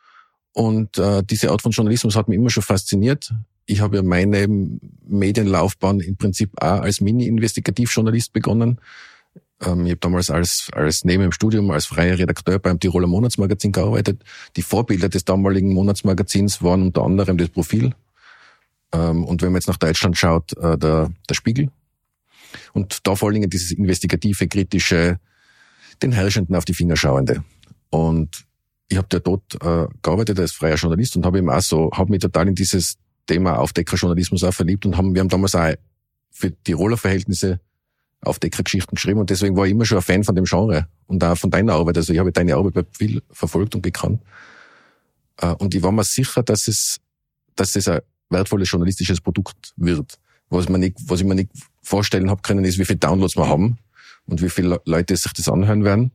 und 0.51 0.97
äh, 0.97 1.23
diese 1.23 1.51
Art 1.51 1.61
von 1.61 1.71
Journalismus 1.71 2.17
hat 2.17 2.27
mich 2.27 2.37
immer 2.37 2.49
schon 2.49 2.63
fasziniert 2.63 3.31
ich 3.67 3.81
habe 3.81 3.97
ja 3.97 4.01
meine 4.01 4.47
Medienlaufbahn 5.07 5.99
im 5.99 6.15
Prinzip 6.15 6.51
auch 6.59 6.81
als 6.81 7.01
Mini-Investigativjournalist 7.01 8.33
begonnen. 8.33 8.79
Ähm, 9.61 9.85
ich 9.85 9.91
habe 9.91 9.99
damals 9.99 10.29
als, 10.29 10.69
als 10.71 11.03
neben 11.03 11.21
dem 11.21 11.33
Studium 11.33 11.69
als 11.71 11.85
freier 11.85 12.17
Redakteur 12.17 12.59
beim 12.59 12.79
Tiroler 12.79 13.07
Monatsmagazin 13.07 13.73
gearbeitet. 13.73 14.23
Die 14.55 14.61
Vorbilder 14.61 15.09
des 15.09 15.25
damaligen 15.25 15.73
Monatsmagazins 15.73 16.63
waren 16.63 16.81
unter 16.81 17.03
anderem 17.03 17.37
das 17.37 17.49
Profil. 17.49 17.93
Ähm, 18.93 19.25
und 19.25 19.41
wenn 19.41 19.51
man 19.51 19.59
jetzt 19.59 19.67
nach 19.67 19.77
Deutschland 19.77 20.17
schaut, 20.17 20.53
äh, 20.57 20.77
der, 20.77 21.11
der 21.29 21.35
Spiegel. 21.35 21.69
Und 22.71 23.05
da 23.05 23.15
vor 23.15 23.27
allen 23.27 23.35
Dingen 23.35 23.49
dieses 23.49 23.71
investigative, 23.71 24.47
kritische, 24.47 25.19
den 26.01 26.13
Herrschenden 26.13 26.55
auf 26.55 26.63
die 26.63 26.73
Finger 26.73 26.95
schauende. 26.95 27.43
Und 27.89 28.45
ich 28.87 28.97
habe 28.97 29.07
ja 29.11 29.19
dort 29.19 29.55
äh, 29.55 29.87
gearbeitet 30.01 30.39
als 30.39 30.53
freier 30.53 30.75
Journalist 30.75 31.17
und 31.17 31.25
habe 31.25 31.39
eben 31.39 31.49
auch 31.49 31.61
so, 31.61 31.91
habe 31.93 32.11
mich 32.11 32.21
total 32.21 32.47
in 32.47 32.55
dieses 32.55 32.97
Thema 33.27 33.59
Aufdeckerjournalismus 33.59 34.43
auch 34.43 34.53
verliebt 34.53 34.85
und 34.85 34.97
haben, 34.97 35.13
wir 35.13 35.21
haben 35.21 35.29
damals 35.29 35.53
auch 35.53 35.73
für 36.31 36.51
Tiroler 36.63 36.97
Verhältnisse 36.97 37.59
Aufdeckergeschichten 38.21 38.95
geschrieben 38.95 39.19
und 39.19 39.29
deswegen 39.29 39.55
war 39.55 39.65
ich 39.65 39.71
immer 39.71 39.85
schon 39.85 39.99
ein 39.99 40.03
Fan 40.03 40.23
von 40.23 40.35
dem 40.35 40.45
Genre 40.45 40.87
und 41.05 41.23
auch 41.23 41.37
von 41.37 41.51
deiner 41.51 41.73
Arbeit. 41.73 41.97
Also 41.97 42.13
ich 42.13 42.19
habe 42.19 42.31
deine 42.31 42.55
Arbeit 42.55 42.73
bei 42.73 42.83
viel 42.91 43.21
verfolgt 43.31 43.75
und 43.75 43.83
gekannt. 43.83 44.23
Äh, 45.39 45.53
und 45.53 45.75
ich 45.75 45.83
war 45.83 45.91
mir 45.91 46.03
sicher, 46.03 46.41
dass 46.41 46.67
es, 46.67 46.97
dass 47.55 47.75
es 47.75 47.87
ein 47.87 48.01
wertvolles 48.29 48.71
journalistisches 48.71 49.21
Produkt 49.21 49.73
wird. 49.75 50.19
Was, 50.49 50.67
man 50.67 50.81
nicht, 50.81 50.97
was 51.05 51.19
ich 51.19 51.27
mir 51.27 51.35
nicht 51.35 51.51
vorstellen 51.83 52.29
habe 52.29 52.41
können, 52.41 52.65
ist, 52.65 52.79
wie 52.79 52.85
viele 52.85 52.97
Downloads 52.97 53.37
wir 53.37 53.47
haben 53.47 53.77
und 54.25 54.41
wie 54.41 54.49
viele 54.49 54.81
Leute 54.85 55.15
sich 55.15 55.33
das 55.33 55.47
anhören 55.47 55.83
werden. 55.83 56.11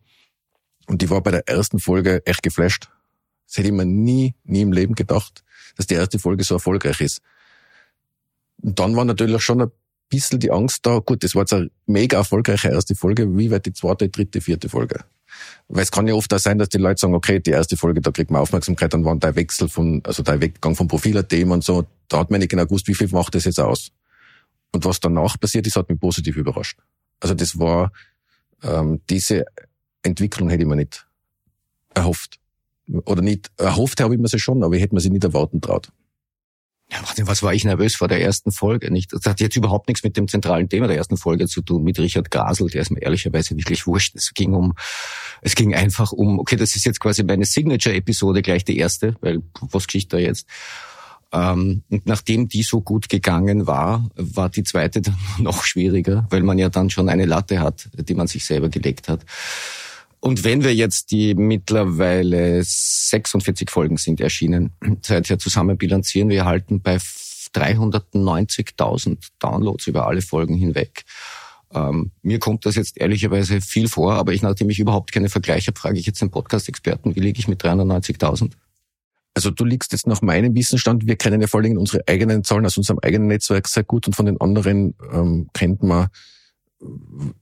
Und 0.89 1.03
ich 1.03 1.11
war 1.11 1.23
bei 1.23 1.31
der 1.31 1.49
ersten 1.49 1.79
Folge 1.79 2.27
echt 2.27 2.43
geflasht. 2.43 2.91
Das 3.47 3.59
hätte 3.59 3.69
ich 3.69 3.75
mir 3.75 3.87
nie, 3.87 4.35
nie 4.45 4.63
im 4.63 4.73
Leben 4.73 4.95
gedacht 4.95 5.45
dass 5.83 5.87
die 5.89 5.95
erste 5.95 6.19
Folge 6.19 6.45
so 6.45 6.55
erfolgreich 6.55 7.01
ist. 7.01 7.21
Und 8.63 8.79
dann 8.79 8.97
war 8.97 9.05
natürlich 9.05 9.43
schon 9.43 9.61
ein 9.61 9.71
bisschen 10.09 10.39
die 10.41 10.51
Angst 10.51 10.87
da, 10.87 10.99
gut, 10.99 11.25
das 11.25 11.35
war 11.35 11.43
jetzt 11.43 11.53
eine 11.53 11.71
mega 11.87 12.19
erfolgreiche 12.19 12.69
erste 12.69 12.95
Folge, 12.95 13.37
wie 13.37 13.51
wird 13.51 13.67
die 13.67 13.73
zweite, 13.73 14.09
dritte, 14.09 14.41
vierte 14.41 14.69
Folge? 14.69 15.05
Weil 15.69 15.83
es 15.83 15.91
kann 15.91 16.07
ja 16.07 16.15
oft 16.15 16.33
auch 16.35 16.39
sein, 16.39 16.59
dass 16.59 16.69
die 16.69 16.79
Leute 16.79 17.01
sagen, 17.01 17.15
okay, 17.15 17.41
die 17.41 17.51
erste 17.51 17.77
Folge, 17.77 18.01
da 18.01 18.11
kriegt 18.11 18.31
man 18.31 18.43
Aufmerksamkeit, 18.43 18.93
dann 18.93 19.05
war 19.05 19.17
der 19.17 19.35
Wechsel 19.35 19.69
von, 19.69 20.03
also 20.05 20.23
der 20.23 20.41
Weggang 20.41 20.77
vom 20.77 20.89
Profil.at 20.89 21.33
und 21.33 21.65
so, 21.65 21.87
da 22.09 22.19
hat 22.19 22.31
man 22.31 22.41
nicht 22.41 22.51
genau 22.51 22.65
gewusst, 22.65 22.87
wie 22.89 22.95
viel 22.95 23.09
macht 23.09 23.35
das 23.35 23.45
jetzt 23.45 23.59
aus. 23.59 23.91
Und 24.73 24.85
was 24.85 25.01
danach 25.01 25.41
passiert 25.41 25.67
ist, 25.67 25.77
hat 25.77 25.89
mich 25.89 25.99
positiv 25.99 26.37
überrascht. 26.37 26.79
Also 27.21 27.35
das 27.35 27.59
war, 27.59 27.93
ähm, 28.63 29.01
diese 29.09 29.45
Entwicklung 30.03 30.51
hätte 30.51 30.63
ich 30.63 30.69
mir 30.69 30.77
nicht 30.77 31.07
erhofft. 31.95 32.39
Oder 33.05 33.23
nicht, 33.23 33.51
erhofft 33.57 34.01
habe 34.01 34.15
ich 34.15 34.21
mir 34.21 34.29
sie 34.29 34.39
schon, 34.39 34.63
aber 34.63 34.75
ich 34.75 34.83
hätte 34.83 34.95
mir 34.95 35.01
sie 35.01 35.11
nicht 35.11 35.25
erwarten 35.25 35.61
traut. 35.61 35.89
Ja, 36.93 37.01
was 37.27 37.43
war 37.43 37.55
ich 37.55 37.65
nervös 37.65 37.95
vor 37.95 38.09
der 38.09 38.21
ersten 38.21 38.53
Folge? 38.53 38.91
Nicht? 38.91 39.15
Das 39.15 39.25
hat 39.25 39.41
jetzt 39.41 39.57
überhaupt 39.57 39.89
nichts 39.89 40.05
mit 40.05 40.17
dem 40.19 40.29
zentralen 40.29 40.69
Thema 40.69 40.89
der 40.89 40.99
ersten 40.99 41.17
Folge 41.17 41.47
zu 41.47 41.63
tun, 41.63 41.83
mit 41.85 41.99
Richard 41.99 42.31
Grasel, 42.31 42.69
der 42.69 42.83
ist 42.83 42.91
mir 42.91 43.01
ehrlicherweise 43.01 43.57
wirklich 43.57 43.87
wurscht. 43.87 44.15
Es 44.15 44.35
ging 44.35 44.53
um, 44.53 44.75
es 45.41 45.55
ging 45.55 45.75
einfach 45.75 46.13
um, 46.13 46.39
okay, 46.39 46.57
das 46.57 46.77
ist 46.77 46.85
jetzt 46.85 47.01
quasi 47.01 47.23
meine 47.23 47.47
Signature-Episode, 47.47 48.43
gleich 48.43 48.65
die 48.65 48.77
erste, 48.77 49.17
weil 49.23 49.43
was 49.61 49.87
Geschichte 49.87 50.17
da 50.17 50.23
jetzt? 50.23 50.47
Ähm, 51.33 51.83
und 51.89 52.05
nachdem 52.05 52.49
die 52.49 52.63
so 52.63 52.83
gut 52.83 53.09
gegangen 53.09 53.67
war, 53.67 54.11
war 54.17 54.51
die 54.51 54.65
zweite 54.65 55.01
dann 55.01 55.17
noch 55.39 55.65
schwieriger, 55.65 56.27
weil 56.29 56.43
man 56.43 56.59
ja 56.59 56.69
dann 56.69 56.91
schon 56.91 57.09
eine 57.09 57.25
Latte 57.25 57.61
hat, 57.61 57.89
die 57.95 58.15
man 58.15 58.27
sich 58.27 58.45
selber 58.45 58.69
gelegt 58.69 59.09
hat. 59.09 59.25
Und 60.25 60.45
wenn 60.45 60.63
wir 60.63 60.73
jetzt 60.73 61.11
die 61.11 61.35
mittlerweile 61.35 62.63
46 62.63 63.69
Folgen 63.69 63.97
sind 63.97 64.21
erschienen, 64.21 64.71
seither 65.03 65.41
zusammen 65.41 65.77
bilanzieren, 65.77 66.29
wir 66.29 66.45
halten 66.45 66.81
bei 66.81 66.97
390.000 66.97 69.19
Downloads 69.41 69.89
über 69.89 70.07
alle 70.07 70.23
Folgen 70.23 70.55
hinweg. 70.55 71.03
Ähm, 71.75 72.13
mir 72.23 72.39
kommt 72.39 72.67
das 72.67 72.77
jetzt 72.77 73.01
ehrlicherweise 73.01 73.61
viel 73.61 73.89
vor, 73.89 74.15
aber 74.15 74.33
ich, 74.33 74.43
nachdem 74.43 74.71
ich 74.71 74.79
überhaupt 74.79 75.11
keine 75.11 75.29
Vergleiche 75.29 75.73
habe, 75.73 75.81
frage 75.81 75.99
ich 75.99 76.07
jetzt 76.07 76.23
den 76.23 76.31
Podcast-Experten, 76.31 77.17
wie 77.17 77.21
liege 77.21 77.41
ich 77.41 77.49
mit 77.49 77.65
390.000? 77.65 78.53
Also 79.35 79.51
du 79.51 79.65
liegst 79.65 79.91
jetzt 79.91 80.07
nach 80.07 80.23
meinem 80.23 80.55
Wissensstand, 80.55 81.05
wir 81.05 81.17
kennen 81.17 81.41
ja 81.41 81.49
vor 81.49 81.59
allem 81.61 81.79
unsere 81.79 82.07
eigenen 82.07 82.45
Zahlen 82.45 82.65
aus 82.65 82.77
unserem 82.77 83.01
eigenen 83.03 83.27
Netzwerk 83.27 83.67
sehr 83.67 83.83
gut 83.83 84.07
und 84.07 84.15
von 84.15 84.27
den 84.27 84.41
anderen 84.41 84.95
ähm, 85.13 85.49
kennt 85.53 85.83
man 85.83 86.11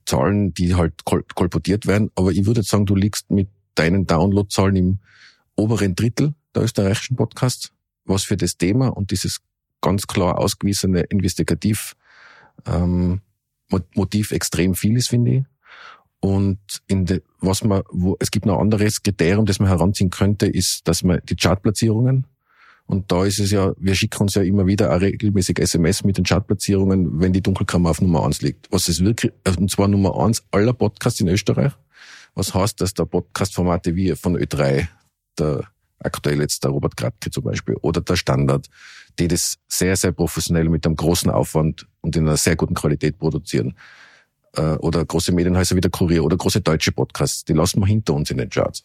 Zahlen, 0.05 0.53
die 0.53 0.75
halt 0.75 1.05
kol 1.05 1.23
kolportiert 1.35 1.87
werden. 1.87 2.11
Aber 2.15 2.31
ich 2.31 2.45
würde 2.45 2.63
sagen, 2.63 2.85
du 2.85 2.95
liegst 2.95 3.31
mit 3.31 3.49
deinen 3.75 4.05
Downloadzahlen 4.05 4.75
im 4.75 4.99
oberen 5.55 5.95
Drittel 5.95 6.33
der 6.55 6.63
österreichischen 6.63 7.15
Podcasts, 7.15 7.71
was 8.05 8.23
für 8.23 8.37
das 8.37 8.57
Thema 8.57 8.89
und 8.89 9.11
dieses 9.11 9.39
ganz 9.81 10.07
klar 10.07 10.37
ausgewiesene 10.37 11.01
Investigativ 11.01 11.95
ähm, 12.65 13.21
Motiv 13.95 14.31
extrem 14.31 14.75
viel 14.75 14.97
ist, 14.97 15.09
finde 15.09 15.31
ich. 15.31 15.43
Und 16.19 16.59
in 16.87 17.05
de, 17.05 17.23
was 17.39 17.63
man, 17.63 17.81
wo, 17.89 18.15
es 18.19 18.29
gibt 18.29 18.45
noch 18.45 18.55
ein 18.55 18.61
anderes 18.61 19.01
Kriterium, 19.01 19.45
das 19.45 19.59
man 19.59 19.69
heranziehen 19.69 20.09
könnte, 20.09 20.45
ist, 20.45 20.87
dass 20.87 21.03
man 21.03 21.19
die 21.23 21.35
Chartplatzierungen 21.35 22.27
und 22.91 23.09
da 23.09 23.23
ist 23.23 23.39
es 23.39 23.51
ja, 23.51 23.71
wir 23.77 23.95
schicken 23.95 24.23
uns 24.23 24.35
ja 24.35 24.41
immer 24.41 24.67
wieder 24.67 24.93
auch 24.93 24.99
regelmäßig 24.99 25.59
SMS 25.59 26.03
mit 26.03 26.17
den 26.17 26.25
Chartplatzierungen, 26.25 27.21
wenn 27.21 27.31
die 27.31 27.41
Dunkelkammer 27.41 27.89
auf 27.89 28.01
Nummer 28.01 28.25
eins 28.25 28.41
liegt. 28.41 28.69
Was 28.69 28.89
ist 28.89 29.01
wirklich, 29.01 29.31
äh, 29.45 29.55
und 29.57 29.71
zwar 29.71 29.87
Nummer 29.87 30.19
eins 30.19 30.43
aller 30.51 30.73
Podcasts 30.73 31.21
in 31.21 31.29
Österreich. 31.29 31.71
Was 32.35 32.53
heißt, 32.53 32.81
dass 32.81 32.93
da 32.93 33.05
Podcast-Formate 33.05 33.95
wie 33.95 34.13
von 34.17 34.35
Ö3, 34.37 34.89
der 35.39 35.69
aktuell 35.99 36.41
jetzt 36.41 36.65
der 36.65 36.71
Robert 36.71 36.97
Kratke 36.97 37.31
zum 37.31 37.45
Beispiel, 37.45 37.75
oder 37.75 38.01
der 38.01 38.17
Standard, 38.17 38.67
die 39.19 39.29
das 39.29 39.57
sehr, 39.69 39.95
sehr 39.95 40.11
professionell 40.11 40.67
mit 40.67 40.85
einem 40.85 40.97
großen 40.97 41.31
Aufwand 41.31 41.87
und 42.01 42.17
in 42.17 42.27
einer 42.27 42.35
sehr 42.35 42.57
guten 42.57 42.73
Qualität 42.73 43.17
produzieren. 43.17 43.77
Äh, 44.57 44.73
oder 44.79 45.05
große 45.05 45.31
Medienhäuser 45.31 45.77
wie 45.77 45.81
der 45.81 45.91
Kurier 45.91 46.25
oder 46.25 46.35
große 46.35 46.59
deutsche 46.59 46.91
Podcasts, 46.91 47.45
die 47.45 47.53
lassen 47.53 47.79
wir 47.79 47.87
hinter 47.87 48.15
uns 48.15 48.29
in 48.31 48.37
den 48.37 48.49
Charts. 48.49 48.83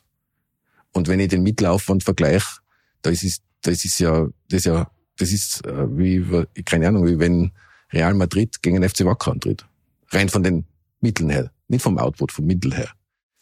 Und 0.93 1.09
wenn 1.09 1.19
ich 1.19 1.27
den 1.27 1.43
Mittelaufwand 1.43 2.05
vergleiche, 2.05 2.61
da 3.03 3.11
ist 3.11 3.25
es 3.25 3.41
das 3.67 3.85
ist 3.85 3.99
ja, 3.99 4.29
das 4.49 4.59
ist 4.59 4.65
ja, 4.67 4.91
das 5.19 5.33
ist 5.33 5.65
äh, 5.67 5.87
wie, 5.97 6.47
keine 6.65 6.89
Ahnung, 6.89 7.07
wie 7.07 7.19
wenn 7.19 7.53
Real 7.93 8.15
Madrid 8.15 8.63
gegen 8.63 8.81
den 8.81 8.89
FC 8.89 9.05
Wacker 9.05 9.33
antritt. 9.33 9.67
Rein 10.11 10.29
von 10.29 10.43
den 10.43 10.65
Mitteln 11.01 11.31
her. 11.31 11.51
Nicht 11.69 11.83
vom 11.83 11.99
Output, 11.99 12.33
vom 12.33 12.47
Mittel 12.47 12.75
her. 12.75 12.91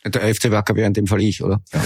Der 0.05 0.35
FC 0.35 0.51
Wacker 0.51 0.75
wäre 0.77 0.87
in 0.87 0.95
dem 0.95 1.07
Fall 1.07 1.23
ich, 1.23 1.43
oder? 1.43 1.63
Ja. 1.73 1.85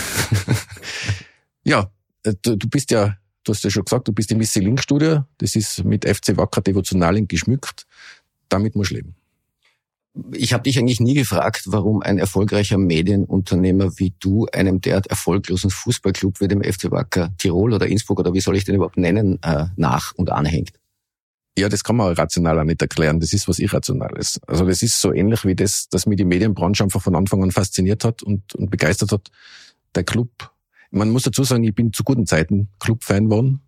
ja, 1.65 1.91
äh, 2.25 2.35
du, 2.43 2.57
du 2.57 2.69
bist 2.69 2.91
ja, 2.91 3.17
du 3.45 3.53
hast 3.53 3.65
ja 3.65 3.71
schon 3.71 3.85
gesagt, 3.85 4.09
du 4.09 4.13
bist 4.13 4.31
im 4.33 4.39
Missy 4.39 4.61
Link 4.61 4.83
Studio. 4.83 5.25
Das 5.39 5.57
ist 5.57 5.85
mit 5.85 6.05
FC 6.05 6.37
Wacker 6.37 6.61
Devotionalien 6.61 7.29
geschmückt. 7.29 7.87
Damit 8.49 8.75
musst 8.75 8.91
du 8.91 8.97
leben 8.97 9.15
ich 10.33 10.53
habe 10.53 10.63
dich 10.65 10.79
eigentlich 10.79 11.01
nie 11.01 11.15
gefragt, 11.15 11.65
warum 11.67 12.03
ein 12.03 12.19
erfolgreicher 12.19 12.79
Medienunternehmer 12.79 13.99
wie 13.99 14.15
du 14.19 14.47
einem 14.53 14.81
derart 14.81 15.07
erfolglosen 15.07 15.71
Fußballclub 15.71 16.41
wie 16.41 16.49
dem 16.49 16.63
FC 16.63 16.91
Wacker 16.91 17.31
Tirol 17.39 17.73
oder 17.73 17.87
Innsbruck 17.87 18.21
oder 18.21 18.33
wie 18.35 18.41
soll 18.41 18.57
ich 18.57 18.65
den 18.65 18.75
überhaupt 18.75 18.97
nennen, 18.97 19.39
äh, 19.43 19.67
nach 19.77 20.13
und 20.15 20.31
anhängt. 20.31 20.73
Ja, 21.57 21.69
das 21.69 21.83
kann 21.83 21.97
man 21.97 22.13
rational 22.13 22.59
auch 22.61 22.65
nicht 22.65 22.81
erklären. 22.81 23.21
Das 23.21 23.33
ist 23.33 23.49
was 23.49 23.59
Irrationales. 23.59 24.41
Also 24.47 24.65
das 24.65 24.83
ist 24.83 25.01
so 25.01 25.13
ähnlich 25.13 25.45
wie 25.45 25.57
das, 25.57 25.89
dass 25.89 26.07
mir 26.07 26.17
die 26.17 26.25
Medienbranche 26.25 26.85
einfach 26.85 27.03
von 27.03 27.17
Anfang 27.17 27.43
an 27.43 27.51
fasziniert 27.51 28.05
hat 28.05 28.23
und, 28.23 28.55
und 28.55 28.71
begeistert 28.71 29.13
hat. 29.13 29.31
Der 29.95 30.05
Club, 30.05 30.53
man 30.91 31.11
muss 31.11 31.25
dazu 31.25 31.43
sagen, 31.43 31.65
ich 31.65 31.75
bin 31.75 31.93
zu 31.93 32.05
guten 32.05 32.27
Zeiten 32.27 32.69
Club-Fan 32.79 33.25
geworden 33.25 33.61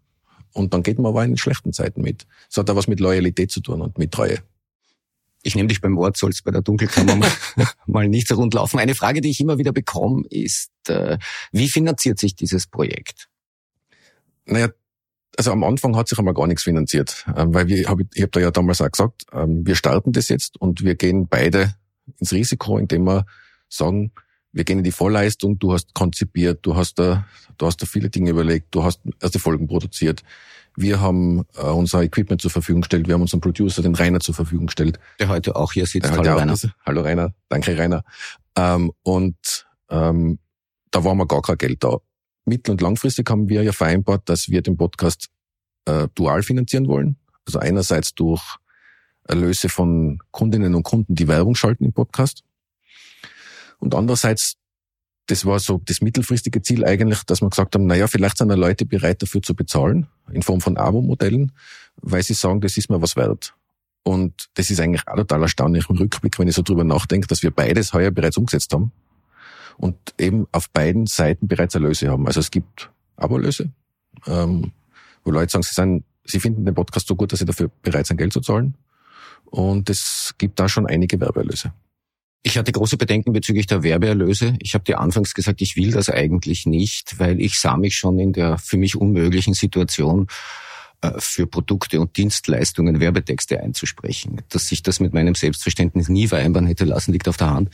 und 0.53 0.73
dann 0.73 0.83
geht 0.83 0.99
man 0.99 1.11
aber 1.11 1.25
in 1.25 1.37
schlechten 1.37 1.73
Zeiten 1.73 2.03
mit. 2.03 2.27
Es 2.49 2.57
hat 2.57 2.71
auch 2.71 2.77
was 2.77 2.87
mit 2.87 3.01
Loyalität 3.01 3.51
zu 3.51 3.61
tun 3.61 3.81
und 3.81 3.99
mit 3.99 4.13
Treue 4.13 4.39
ich 5.43 5.55
nehme 5.55 5.69
dich 5.69 5.81
beim 5.81 5.97
Wort, 5.97 6.17
sollst 6.17 6.45
bei 6.45 6.51
der 6.51 6.63
Dunkelkammer 6.63 7.17
mal, 7.17 7.31
mal 7.87 8.09
nicht 8.09 8.29
so 8.29 8.35
rund 8.35 8.55
laufen. 8.55 8.79
Eine 8.79 8.95
Frage, 8.95 9.21
die 9.21 9.31
ich 9.31 9.41
immer 9.41 9.59
wieder 9.59 9.73
bekomme, 9.73 10.25
ist, 10.29 10.71
äh, 10.89 11.19
wie 11.53 11.69
finanziert 11.69 12.19
sich 12.19 12.35
dieses 12.35 12.67
Projekt? 12.67 13.29
Naja, 14.47 14.69
also 15.37 15.53
am 15.53 15.65
Anfang 15.65 15.97
hat 15.97 16.09
sich 16.09 16.19
einmal 16.19 16.35
gar 16.35 16.47
nichts 16.47 16.65
finanziert, 16.65 17.25
ähm, 17.37 17.55
weil 17.55 17.69
wir, 17.69 17.89
hab, 17.89 17.99
ich 18.15 18.23
habe 18.23 18.33
da 18.33 18.41
ja 18.41 18.51
damals 18.51 18.81
auch 18.81 18.91
gesagt, 18.91 19.25
ähm, 19.33 19.67
wir 19.67 19.77
starten 19.77 20.13
das 20.13 20.29
jetzt 20.29 20.61
und 20.61 20.83
wir 20.83 20.95
gehen 20.97 21.29
beide 21.29 21.75
ins 22.19 22.33
Risiko, 22.33 22.79
indem 22.79 23.05
wir 23.05 23.25
sagen, 23.69 24.13
wir 24.53 24.65
gehen 24.65 24.79
in 24.79 24.85
die 24.85 24.93
Vorleistung, 24.93 25.59
du 25.59 25.73
hast 25.73 25.95
konzipiert, 25.95 26.61
du 26.63 26.77
hast 26.77 26.99
da, 26.99 27.27
du 27.59 27.67
hast 27.67 27.81
da 27.83 27.87
viele 27.87 28.11
Dinge 28.11 28.31
überlegt, 28.31 28.75
du 28.75 28.85
hast 28.85 29.01
erste 29.21 29.39
Folgen 29.39 29.69
produziert. 29.69 30.23
Wir 30.77 31.01
haben 31.01 31.45
äh, 31.57 31.63
unser 31.63 32.03
Equipment 32.03 32.41
zur 32.41 32.51
Verfügung 32.51 32.83
gestellt. 32.83 33.07
Wir 33.07 33.15
haben 33.15 33.23
unseren 33.23 33.41
Producer, 33.41 33.83
den 33.83 33.95
Rainer, 33.95 34.21
zur 34.21 34.35
Verfügung 34.35 34.67
gestellt. 34.67 34.99
Der 35.19 35.29
heute 35.29 35.57
auch 35.57 35.73
hier 35.73 35.87
sitzt. 35.87 36.11
Hallo 36.11 36.37
Rainer. 36.37 36.53
Ist. 36.53 36.69
Hallo 36.87 37.03
Rainer. 37.03 37.35
Danke 37.49 37.77
Rainer. 37.77 38.05
Ähm, 38.57 38.93
und 39.03 39.67
ähm, 39.91 40.39
da 40.91 41.05
war 41.05 41.15
mir 41.15 41.27
gar 41.27 41.43
kein 41.43 41.59
Geld 41.59 41.83
da. 41.85 41.99
Mittel- 42.45 42.73
und 42.73 42.81
langfristig 42.81 43.29
haben 43.31 43.49
wir 43.49 43.63
ja 43.63 43.73
vereinbart, 43.73 44.29
dass 44.29 44.49
wir 44.49 44.63
den 44.63 44.77
Podcast 44.77 45.29
äh, 45.87 46.09
dual 46.15 46.43
finanzieren 46.43 46.87
wollen. 46.87 47.17
Also 47.47 47.59
einerseits 47.59 48.15
durch 48.15 48.43
Erlöse 49.25 49.69
von 49.69 50.19
Kundinnen 50.31 50.75
und 50.75 50.83
Kunden, 50.83 51.15
die 51.15 51.29
Werbung 51.29 51.55
schalten 51.55 51.85
im 51.85 51.93
Podcast. 51.93 52.43
Und 53.81 53.95
andererseits 53.95 54.57
das 55.31 55.47
war 55.47 55.59
so 55.61 55.81
das 55.85 56.01
mittelfristige 56.01 56.61
Ziel 56.63 56.85
eigentlich, 56.85 57.23
dass 57.25 57.41
wir 57.41 57.49
gesagt 57.49 57.75
haben, 57.75 57.87
naja, 57.87 58.09
vielleicht 58.09 58.39
sind 58.39 58.49
da 58.49 58.55
Leute 58.55 58.85
bereit 58.85 59.23
dafür 59.23 59.43
zu 59.43 59.55
bezahlen, 59.55 60.09
in 60.33 60.43
Form 60.43 60.61
von 60.61 60.77
Abo-Modellen, 60.77 61.53
weil 61.97 62.23
sie 62.23 62.35
sagen, 62.35 62.61
das 62.61 62.77
ist 62.77 62.91
mir 62.91 63.01
was 63.01 63.17
wert. 63.17 63.55
Und 64.03 64.49
das 64.55 64.71
ist 64.71 64.81
eigentlich 64.81 65.07
auch 65.07 65.17
total 65.17 65.43
erstaunlich 65.43 65.89
im 65.89 65.99
Rückblick, 65.99 66.39
wenn 66.39 66.49
ich 66.49 66.55
so 66.55 66.63
drüber 66.63 66.85
nachdenke, 66.85 67.29
dass 67.29 67.43
wir 67.43 67.51
beides 67.51 67.93
heuer 67.93 68.11
bereits 68.11 68.37
umgesetzt 68.39 68.73
haben 68.73 68.93
und 69.77 69.97
eben 70.19 70.47
auf 70.53 70.71
beiden 70.71 71.07
Seiten 71.07 71.47
bereits 71.47 71.75
Erlöse 71.75 72.09
haben. 72.09 72.27
Also 72.27 72.41
es 72.41 72.51
gibt 72.51 72.91
Abo-Erlöse, 73.17 73.71
ähm, 74.27 74.73
wo 75.23 75.31
Leute 75.31 75.53
sagen, 75.53 75.63
sie 75.63 75.75
sind, 75.75 76.05
sie 76.25 76.41
finden 76.41 76.65
den 76.65 76.75
Podcast 76.75 77.07
so 77.07 77.15
gut, 77.15 77.33
dass 77.33 77.39
sie 77.39 77.45
dafür 77.45 77.71
bereit 77.83 78.07
sind, 78.07 78.17
Geld 78.17 78.33
zu 78.33 78.41
zahlen. 78.41 78.75
Und 79.45 79.91
es 79.91 80.35
gibt 80.39 80.59
da 80.59 80.69
schon 80.69 80.87
einige 80.87 81.21
Werbeerlöse. 81.21 81.73
Ich 82.43 82.57
hatte 82.57 82.73
große 82.73 82.97
Bedenken 82.97 83.33
bezüglich 83.35 83.67
der 83.67 83.83
Werbeerlöse. 83.83 84.57
Ich 84.61 84.73
habe 84.73 84.85
dir 84.85 84.99
anfangs 84.99 85.35
gesagt, 85.35 85.61
ich 85.61 85.77
will 85.77 85.91
das 85.91 86.09
eigentlich 86.09 86.65
nicht, 86.65 87.19
weil 87.19 87.39
ich 87.41 87.59
sah 87.59 87.77
mich 87.77 87.97
schon 87.97 88.19
in 88.19 88.33
der 88.33 88.57
für 88.57 88.79
mich 88.79 88.97
unmöglichen 88.97 89.53
Situation, 89.53 90.27
für 91.19 91.47
Produkte 91.47 92.01
und 92.01 92.17
Dienstleistungen 92.17 93.01
Werbetexte 93.01 93.61
einzusprechen. 93.61 94.43
Dass 94.51 94.69
sich 94.69 94.83
das 94.83 95.01
mit 95.01 95.15
meinem 95.15 95.35
Selbstverständnis 95.35 96.09
nie 96.09 96.29
vereinbaren 96.29 96.67
hätte 96.67 96.85
lassen, 96.85 97.13
liegt 97.13 97.29
auf 97.29 97.37
der 97.37 97.51
Hand. 97.51 97.71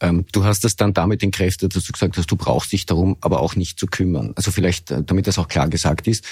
Ähm, 0.00 0.24
du 0.32 0.44
hast 0.44 0.64
das 0.64 0.76
dann 0.76 0.94
damit 0.94 1.22
entkräftet, 1.22 1.76
dass 1.76 1.84
du 1.84 1.92
gesagt 1.92 2.16
hast, 2.16 2.30
du 2.30 2.36
brauchst 2.36 2.72
dich 2.72 2.86
darum 2.86 3.16
aber 3.20 3.40
auch 3.40 3.56
nicht 3.56 3.78
zu 3.78 3.86
kümmern. 3.86 4.32
Also 4.36 4.50
vielleicht, 4.50 4.90
äh, 4.90 5.02
damit 5.02 5.26
das 5.26 5.38
auch 5.38 5.48
klar 5.48 5.68
gesagt 5.68 6.06
ist, 6.06 6.24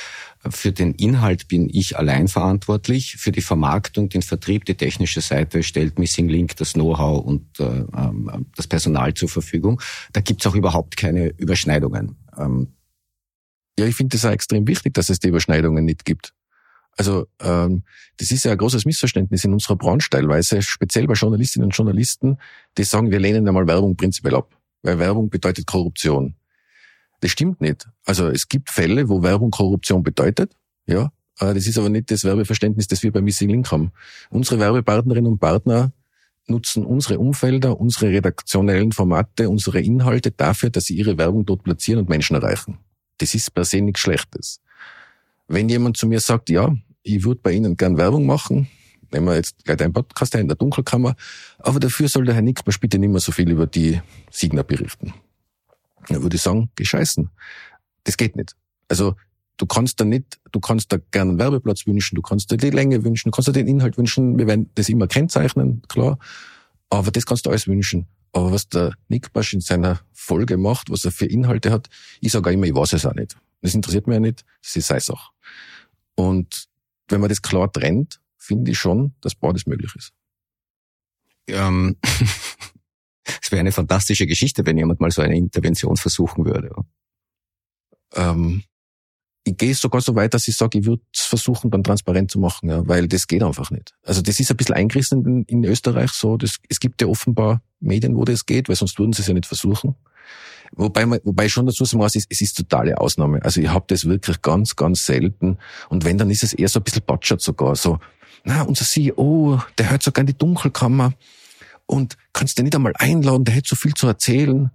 äh, 0.42 0.50
für 0.50 0.73
den 0.73 0.94
Inhalt 0.94 1.49
bin 1.49 1.68
ich 1.70 1.99
allein 1.99 2.28
verantwortlich. 2.28 3.16
Für 3.16 3.32
die 3.32 3.42
Vermarktung, 3.42 4.09
den 4.09 4.23
Vertrieb, 4.23 4.64
die 4.64 4.76
technische 4.76 5.20
Seite 5.20 5.62
stellt 5.62 5.99
Missing 5.99 6.28
Link 6.28 6.56
das 6.56 6.73
Know-how 6.73 7.25
und 7.25 7.61
äh, 7.61 7.64
ähm, 7.64 8.47
das 8.56 8.66
Personal 8.66 9.14
zur 9.14 9.28
Verfügung. 9.28 9.80
Da 10.12 10.20
gibt's 10.20 10.47
auch 10.47 10.54
überhaupt 10.54 10.97
keine 10.97 11.28
Überschneidungen. 11.37 12.16
Ja, 13.79 13.87
ich 13.87 13.97
finde 13.97 14.17
es 14.17 14.25
auch 14.25 14.31
extrem 14.31 14.67
wichtig, 14.67 14.95
dass 14.95 15.09
es 15.09 15.19
die 15.21 15.29
Überschneidungen 15.29 15.85
nicht 15.85 16.05
gibt. 16.05 16.33
Also 16.97 17.27
ähm, 17.41 17.85
das 18.19 18.31
ist 18.31 18.45
ja 18.45 18.53
ein 18.53 18.59
großes 18.59 18.85
Missverständnis 18.85 19.45
in 19.45 19.53
unserer 19.53 19.77
Branche 19.77 20.11
teilweise, 20.11 20.61
speziell 20.61 21.07
bei 21.07 21.15
Journalistinnen 21.15 21.67
und 21.67 21.77
Journalisten, 21.77 22.39
die 22.77 22.85
sagen, 22.85 23.11
wir 23.11 23.21
lehnen 23.21 23.47
einmal 23.49 23.67
Werbung 23.67 23.97
prinzipiell 23.97 24.35
ab. 24.35 24.55
weil 24.83 24.99
Werbung 24.99 25.31
bedeutet 25.31 25.67
Korruption. 25.67 26.35
Das 27.21 27.31
stimmt 27.31 27.61
nicht. 27.61 27.89
Also 28.05 28.29
es 28.29 28.49
gibt 28.49 28.71
Fälle, 28.71 29.09
wo 29.09 29.23
Werbung 29.23 29.50
Korruption 29.50 30.03
bedeutet, 30.03 30.57
ja. 30.87 31.12
Äh, 31.39 31.55
das 31.55 31.67
ist 31.67 31.79
aber 31.79 31.89
nicht 31.89 32.11
das 32.11 32.25
Werbeverständnis, 32.25 32.87
das 32.89 33.03
wir 33.03 33.12
bei 33.12 33.21
Missing 33.21 33.50
Link 33.50 33.71
haben. 33.71 33.93
Unsere 34.31 34.59
Werbepartnerinnen 34.61 35.31
und 35.31 35.39
Partner 35.39 35.93
nutzen 36.47 36.85
unsere 36.85 37.19
Umfelder, 37.19 37.79
unsere 37.81 38.11
redaktionellen 38.11 38.93
Formate, 38.93 39.49
unsere 39.49 39.81
Inhalte 39.81 40.33
dafür, 40.33 40.71
dass 40.71 40.85
sie 40.85 40.97
ihre 40.97 41.17
Werbung 41.17 41.47
dort 41.47 41.62
platzieren 41.62 42.00
und 42.00 42.09
Menschen 42.09 42.37
erreichen. 42.37 42.79
Das 43.21 43.35
ist 43.35 43.55
per 43.55 43.65
se 43.65 43.81
nichts 43.81 44.00
Schlechtes. 44.00 44.61
Wenn 45.47 45.69
jemand 45.69 45.97
zu 45.97 46.07
mir 46.07 46.21
sagt, 46.21 46.49
ja, 46.49 46.75
ich 47.03 47.25
würde 47.25 47.41
bei 47.43 47.53
Ihnen 47.53 47.77
gern 47.77 47.99
Werbung 47.99 48.25
machen, 48.25 48.69
nehmen 49.12 49.27
wir 49.27 49.35
jetzt 49.35 49.65
gleich 49.65 49.81
einen 49.81 49.93
Podcast 49.93 50.35
in 50.35 50.49
der 50.49 50.57
Dunkelkammer, 50.57 51.17
aber 51.59 51.81
dafür 51.81 52.09
soll 52.09 52.25
der 52.25 52.35
Herr 52.35 52.43
Nickbasch 52.43 52.81
bitte 52.81 52.99
nicht 52.99 53.11
mehr 53.11 53.21
so 53.21 53.33
viel 53.33 53.50
über 53.50 53.67
die 53.67 54.00
Signer 54.31 54.65
berichten. 54.65 55.12
Dann 56.09 56.23
würde 56.23 56.37
ich 56.37 56.43
sagen, 56.43 56.71
gescheißen. 56.77 57.31
Das 58.05 58.17
geht 58.17 58.37
nicht. 58.37 58.57
Also 58.89 59.17
du 59.59 59.67
kannst 59.67 60.00
da 60.00 60.05
nicht, 60.05 60.41
du 60.50 60.61
kannst 60.61 60.93
da 60.93 60.99
gerne 61.11 61.31
einen 61.31 61.39
Werbeplatz 61.39 61.87
wünschen, 61.87 62.17
du 62.17 62.23
kannst 62.23 62.50
dir 62.50 62.57
die 62.57 62.71
Länge 62.71 63.05
wünschen, 63.05 63.31
du 63.31 63.35
kannst 63.35 63.49
dir 63.49 63.53
den 63.53 63.67
Inhalt 63.67 63.99
wünschen, 63.99 64.39
wir 64.39 64.47
werden 64.47 64.71
das 64.77 64.89
immer 64.89 65.07
kennzeichnen, 65.07 65.83
klar. 65.89 66.19
Aber 66.89 67.11
das 67.11 67.27
kannst 67.27 67.45
du 67.45 67.50
alles 67.50 67.69
wünschen. 67.69 68.07
Aber 68.33 68.53
was 68.53 68.69
der 68.69 68.95
Nick 69.09 69.33
Basch 69.33 69.55
in 69.55 69.61
seiner 69.61 70.01
Folge 70.13 70.57
macht, 70.57 70.91
was 70.91 71.05
er 71.05 71.13
für 71.13 71.27
Inhalte 71.27 71.73
hat, 71.73 71.89
ich 72.21 72.33
sage 72.33 72.53
immer, 72.53 72.67
ich 72.67 72.75
weiß 72.75 72.93
es 72.93 73.07
auch 73.07 73.15
nicht. 73.15 73.37
Das 73.61 73.75
interessiert 73.75 74.07
mich 74.07 74.15
ja 74.15 74.21
nicht, 74.21 74.45
das 74.63 74.77
ist 74.77 74.87
seine 74.87 75.01
Sache. 75.01 75.31
Und 76.15 76.69
wenn 77.09 77.21
man 77.21 77.29
das 77.29 77.43
klar 77.43 77.71
trennt, 77.73 78.21
finde 78.39 78.71
ich 78.71 78.79
schon, 78.79 79.15
dass 79.21 79.35
beides 79.35 79.67
möglich 79.67 79.95
ist. 79.97 80.13
Ähm, 81.49 81.97
es 83.43 83.51
wäre 83.51 83.61
eine 83.61 83.73
fantastische 83.73 84.27
Geschichte, 84.27 84.65
wenn 84.65 84.79
jemand 84.79 85.01
mal 85.01 85.11
so 85.11 85.23
eine 85.23 85.37
Intervention 85.37 85.97
versuchen 85.97 86.45
würde. 86.45 86.71
Ähm, 88.15 88.65
ich 89.44 89.56
gehe 89.56 89.75
sogar 89.75 90.00
so 90.00 90.14
weit, 90.14 90.35
dass 90.35 90.47
ich 90.49 90.56
sage, 90.56 90.78
ich 90.78 90.87
würde 90.87 91.02
es 91.14 91.23
versuchen, 91.23 91.70
dann 91.70 91.82
transparent 91.82 92.30
zu 92.30 92.38
machen, 92.38 92.68
ja, 92.68 92.87
weil 92.87 93.09
das 93.09 93.26
geht 93.26 93.42
einfach 93.42 93.70
nicht. 93.70 93.94
Also 94.04 94.20
das 94.23 94.38
ist 94.38 94.50
ein 94.50 94.56
bisschen 94.56 94.75
eingerissen 94.75 95.25
in, 95.25 95.44
in 95.44 95.64
Österreich 95.64 96.11
so. 96.11 96.37
Das, 96.37 96.56
es 96.68 96.80
gibt 96.80 97.00
ja 97.00 97.09
offenbar 97.09 97.62
Medien, 97.80 98.16
wo 98.16 98.25
das 98.25 98.44
geht, 98.44 98.68
weil 98.68 98.76
sonst 98.76 98.99
würden 98.99 99.12
sie 99.12 99.23
es 99.23 99.28
ja 99.28 99.35
nicht 99.35 99.47
versuchen. 99.47 99.94
Wobei, 100.73 101.11
wobei 101.25 101.47
ich 101.47 101.52
schon 101.52 101.66
dazu 101.66 101.85
sagen 101.85 101.99
muss, 101.99 102.14
es 102.14 102.25
ist, 102.25 102.26
es 102.30 102.40
ist 102.42 102.56
totale 102.56 102.99
Ausnahme. 102.99 103.42
Also 103.42 103.61
ich 103.61 103.68
habe 103.68 103.87
das 103.88 104.04
wirklich 104.04 104.40
ganz, 104.42 104.76
ganz 104.76 105.04
selten. 105.04 105.59
Und 105.88 106.04
wenn, 106.04 106.18
dann 106.18 106.30
ist 106.30 106.44
es 106.44 106.52
eher 106.52 106.68
so 106.68 106.80
ein 106.80 106.85
bisschen 106.85 107.02
patschert 107.02 107.40
sogar. 107.40 107.75
So, 107.76 107.99
na, 108.44 108.62
unser 108.62 108.85
CEO, 108.85 109.61
der 109.78 109.90
hört 109.90 110.02
sogar 110.02 110.20
in 110.20 110.28
die 110.28 110.38
Dunkelkammer 110.38 111.14
und 111.87 112.16
kannst 112.32 112.59
du 112.59 112.62
nicht 112.62 112.75
einmal 112.76 112.92
einladen, 112.97 113.44
der 113.44 113.54
hätte 113.54 113.70
so 113.70 113.76
viel 113.76 113.94
zu 113.94 114.06
erzählen. 114.06 114.70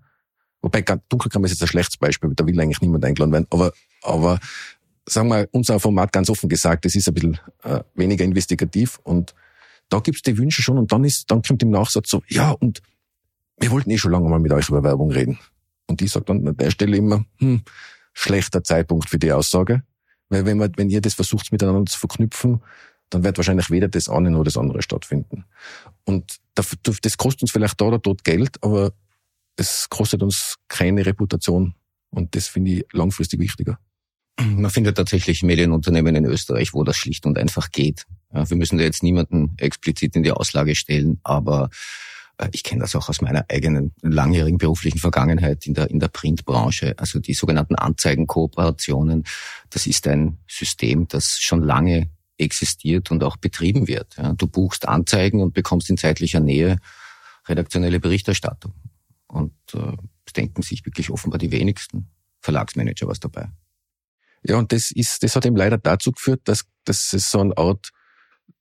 Wobei 0.66 0.82
Dunkelkammer 0.82 1.46
ist 1.46 1.52
jetzt 1.52 1.62
ein 1.62 1.68
schlechtes 1.68 1.98
Beispiel, 1.98 2.32
da 2.36 2.44
will 2.48 2.60
eigentlich 2.60 2.82
niemand 2.82 3.06
eingeladen 3.06 3.32
werden. 3.32 3.46
Aber, 3.52 3.72
aber 4.02 4.40
sagen 5.08 5.30
wir, 5.30 5.48
unser 5.52 5.80
Format 5.80 6.12
ganz 6.12 6.28
offen 6.28 6.50
gesagt, 6.50 6.86
das 6.86 6.96
ist 6.96 7.08
ein 7.08 7.14
bisschen 7.14 7.40
äh, 7.62 7.82
weniger 7.94 8.26
investigativ 8.26 9.00
und 9.04 9.36
da 9.90 10.00
gibt's 10.00 10.24
die 10.24 10.36
Wünsche 10.40 10.64
schon 10.64 10.80
und 10.80 10.92
dann 10.92 11.04
ist, 11.04 11.30
dann 11.30 11.44
kommt 11.44 11.62
im 11.62 11.70
Nachsatz 11.70 12.10
so, 12.10 12.24
ja, 12.30 12.50
und 12.50 12.82
wir 13.60 13.70
wollten 13.70 13.92
eh 13.92 14.00
schon 14.00 14.12
lange 14.12 14.28
mal 14.28 14.40
mit 14.40 14.52
euch 14.54 14.68
über 14.70 14.82
Werbung 14.82 15.12
reden. 15.12 15.38
Und 15.86 16.02
ich 16.02 16.12
sage 16.12 16.26
dann 16.26 16.48
an 16.48 16.58
der 16.58 16.72
Stelle 16.72 16.98
immer, 16.98 17.24
hm, 17.38 17.62
schlechter 18.14 18.64
Zeitpunkt 18.64 19.08
für 19.08 19.20
die 19.20 19.32
Aussage. 19.32 19.84
Weil 20.30 20.48
wenn 20.48 20.58
man, 20.58 20.74
wenn 20.78 20.90
ihr 20.90 21.00
das 21.00 21.14
versucht 21.14 21.52
miteinander 21.52 21.86
zu 21.86 22.00
verknüpfen, 22.00 22.64
dann 23.12 23.24
wird 23.24 23.38
wahrscheinlich 23.38 23.70
weder 23.70 23.88
das 23.88 24.10
eine 24.10 24.32
noch 24.32 24.44
das 24.44 24.58
andere 24.58 24.82
stattfinden. 24.82 25.46
Und 26.06 26.40
das 26.56 27.18
kostet 27.18 27.44
uns 27.44 27.52
vielleicht 27.52 27.80
da 27.80 27.86
oder 27.86 28.00
dort 28.00 28.24
Geld, 28.24 28.64
aber 28.64 28.94
es 29.56 29.88
kostet 29.90 30.24
uns 30.24 30.56
keine 30.68 31.06
Reputation. 31.06 31.76
Und 32.10 32.36
das 32.36 32.48
finde 32.48 32.72
ich 32.72 32.86
langfristig 32.92 33.40
wichtiger. 33.40 33.80
Man 34.40 34.70
findet 34.70 34.98
tatsächlich 34.98 35.44
Medienunternehmen 35.44 36.16
in 36.16 36.26
Österreich, 36.26 36.74
wo 36.74 36.84
das 36.84 36.98
schlicht 36.98 37.26
und 37.26 37.38
einfach 37.38 37.72
geht. 37.72 38.06
Wir 38.32 38.58
müssen 38.58 38.78
da 38.78 38.84
jetzt 38.84 39.02
niemanden 39.02 39.56
explizit 39.58 40.16
in 40.16 40.24
die 40.24 40.32
Auslage 40.32 40.76
stellen, 40.76 41.20
aber 41.24 41.70
äh, 42.38 42.50
ich 42.52 42.64
kenne 42.64 42.82
das 42.82 42.96
auch 42.96 43.08
aus 43.08 43.22
meiner 43.22 43.46
eigenen 43.50 43.94
langjährigen 44.02 44.58
beruflichen 44.58 45.00
Vergangenheit 45.00 45.66
in 45.66 45.74
der, 45.74 45.90
in 45.90 46.00
der 46.00 46.10
Printbranche. 46.10 46.96
Also 46.98 47.20
die 47.20 47.34
sogenannten 47.34 47.76
Anzeigenkooperationen, 47.76 49.24
das 49.70 49.88
ist 49.88 50.08
ein 50.08 50.38
System, 50.48 51.08
das 51.08 51.38
schon 51.40 51.64
lange 51.64 52.10
existiert 52.38 53.12
und 53.12 53.24
auch 53.24 53.38
betrieben 53.38 53.88
wird. 53.88 54.18
Du 54.38 54.48
buchst 54.48 54.88
Anzeigen 54.88 55.42
und 55.42 55.54
bekommst 55.54 55.90
in 55.90 55.98
zeitlicher 55.98 56.42
Nähe 56.42 56.80
redaktionelle 57.48 58.02
Berichterstattung. 58.02 58.74
Und 59.36 59.54
äh, 59.74 59.98
denken 60.36 60.62
sich 60.62 60.86
wirklich 60.86 61.10
offenbar 61.10 61.40
die 61.40 61.52
wenigsten 61.52 62.10
Verlagsmanager 62.42 63.08
was 63.08 63.20
dabei. 63.20 63.50
Ja, 64.44 64.58
und 64.58 64.72
das 64.72 64.92
ist, 64.92 65.24
das 65.24 65.36
hat 65.36 65.46
eben 65.46 65.56
leider 65.56 65.78
dazu 65.78 66.12
geführt, 66.12 66.42
dass, 66.46 66.66
dass 66.84 67.14
es 67.14 67.32
so 67.32 67.40
eine 67.40 67.58
Art, 67.58 67.90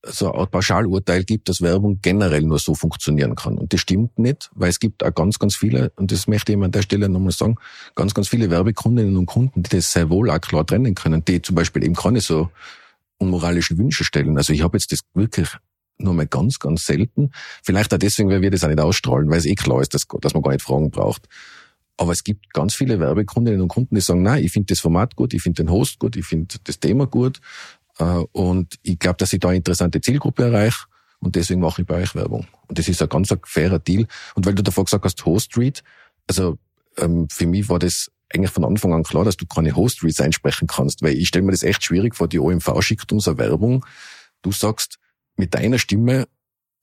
so 0.03 0.31
eine 0.31 0.41
Art 0.41 0.51
Pauschalurteil 0.51 1.25
gibt, 1.25 1.49
dass 1.51 1.61
Werbung 1.61 1.99
generell 2.01 2.43
nur 2.43 2.59
so 2.59 2.75
funktionieren 2.75 3.35
kann. 3.35 3.59
Und 3.59 3.73
das 3.75 3.81
stimmt 3.81 4.19
nicht, 4.19 4.51
weil 4.55 4.71
es 4.71 4.81
gibt 4.81 5.05
auch 5.05 5.15
ganz, 5.15 5.39
ganz 5.39 5.57
viele, 5.57 5.93
und 5.97 6.11
das 6.11 6.27
möchte 6.27 6.53
ich 6.53 6.59
an 6.59 6.73
der 6.73 6.83
Stelle 6.83 7.11
nochmal 7.11 7.33
sagen, 7.33 7.57
ganz, 7.95 8.15
ganz 8.15 8.29
viele 8.29 8.49
Werbekundinnen 8.49 9.17
und 9.17 9.27
Kunden, 9.27 9.63
die 9.63 9.77
das 9.77 9.93
sehr 9.93 10.09
wohl 10.09 10.31
auch 10.31 10.41
klar 10.41 10.67
trennen 10.67 10.95
können, 10.95 11.23
die 11.25 11.43
zum 11.43 11.55
Beispiel 11.55 11.85
eben 11.85 11.95
keine 11.95 12.21
so 12.21 12.51
unmoralische 13.19 13.77
Wünsche 13.77 14.05
stellen. 14.05 14.39
Also 14.39 14.55
ich 14.55 14.63
habe 14.63 14.79
jetzt 14.79 14.91
das 14.91 15.01
wirklich 15.13 15.49
nur 15.99 16.15
mal 16.15 16.27
ganz, 16.27 16.59
ganz 16.59 16.87
selten. 16.87 17.31
Vielleicht 17.63 17.93
auch 17.95 17.99
deswegen, 17.99 18.29
weil 18.31 18.43
wir 18.43 18.51
das 18.51 18.65
auch 18.65 18.69
nicht 18.69 18.81
ausstrahlen, 18.81 19.31
weil 19.31 19.39
es 19.39 19.47
eh 19.47 19.55
klar 19.55 19.81
ist, 19.81 19.95
dass, 19.95 20.07
dass 20.21 20.35
man 20.35 20.43
gar 20.43 20.53
nicht 20.53 20.63
Fragen 20.63 20.91
braucht. 20.91 21.29
Aber 21.97 22.13
es 22.13 22.25
gibt 22.25 22.53
ganz 22.53 22.75
viele 22.75 22.99
Werbekundinnen 22.99 23.61
und 23.61 23.69
Kunden, 23.69 23.95
die 23.95 24.01
sagen, 24.01 24.23
nein, 24.23 24.43
ich 24.43 24.53
finde 24.53 24.67
das 24.67 24.81
Format 24.81 25.15
gut, 25.15 25.33
ich 25.33 25.43
finde 25.43 25.63
den 25.63 25.71
Host 25.71 26.01
gut, 26.01 26.17
ich 26.17 26.27
finde 26.27 26.57
das 26.65 26.81
Thema 26.81 27.07
gut 27.07 27.41
äh, 27.99 28.05
und 28.33 28.75
ich 28.83 28.99
glaube, 28.99 29.17
dass 29.19 29.33
ich 29.33 29.39
da 29.39 29.49
eine 29.49 29.59
interessante 29.59 30.01
Zielgruppe 30.01 30.45
erreiche 30.45 30.87
und 31.21 31.37
deswegen 31.37 31.61
mache 31.61 31.83
ich 31.83 31.87
bei 31.87 32.03
euch 32.03 32.15
Werbung. 32.15 32.47
Und 32.67 32.79
das 32.79 32.89
ist 32.89 33.01
ein 33.01 33.09
ganz 33.09 33.33
fairer 33.45 33.79
Deal. 33.79 34.07
Und 34.35 34.45
weil 34.45 34.55
du 34.55 34.63
davor 34.63 34.85
gesagt 34.85 35.05
hast, 35.05 35.25
Host 35.25 35.53
Street, 35.53 35.85
also 36.27 36.59
ähm, 36.99 37.29
für 37.31 37.47
mich 37.47 37.69
war 37.69 37.79
das 37.79 38.11
eigentlich 38.33 38.51
von 38.51 38.65
Anfang 38.65 38.93
an 38.93 39.05
klar, 39.05 39.25
dass 39.25 39.37
du 39.37 39.47
keine 39.47 39.77
Host-Reads 39.77 40.21
einsprechen 40.21 40.67
kannst, 40.67 41.03
weil 41.03 41.15
ich 41.15 41.29
stelle 41.29 41.45
mir 41.45 41.53
das 41.53 41.63
echt 41.63 41.85
schwierig 41.85 42.17
vor, 42.17 42.29
die 42.29 42.41
OMV 42.41 42.81
schickt 42.81 43.13
uns 43.13 43.29
eine 43.29 43.39
Werbung, 43.39 43.87
du 44.43 44.51
sagst 44.51 44.99
mit 45.37 45.55
deiner 45.55 45.79
Stimme 45.79 46.27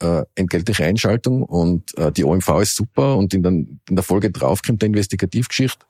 äh, 0.01 0.23
entgeltliche 0.35 0.85
Einschaltung 0.85 1.43
und 1.43 1.97
äh, 1.97 2.11
die 2.11 2.23
OMV 2.23 2.61
ist 2.61 2.75
super 2.75 3.17
und 3.17 3.33
in, 3.33 3.43
den, 3.43 3.81
in 3.89 3.95
der 3.95 4.03
Folge 4.03 4.31
drauf 4.31 4.61
kommt 4.61 4.81
der 4.81 4.87
Investigativgeschichte. 4.87 5.85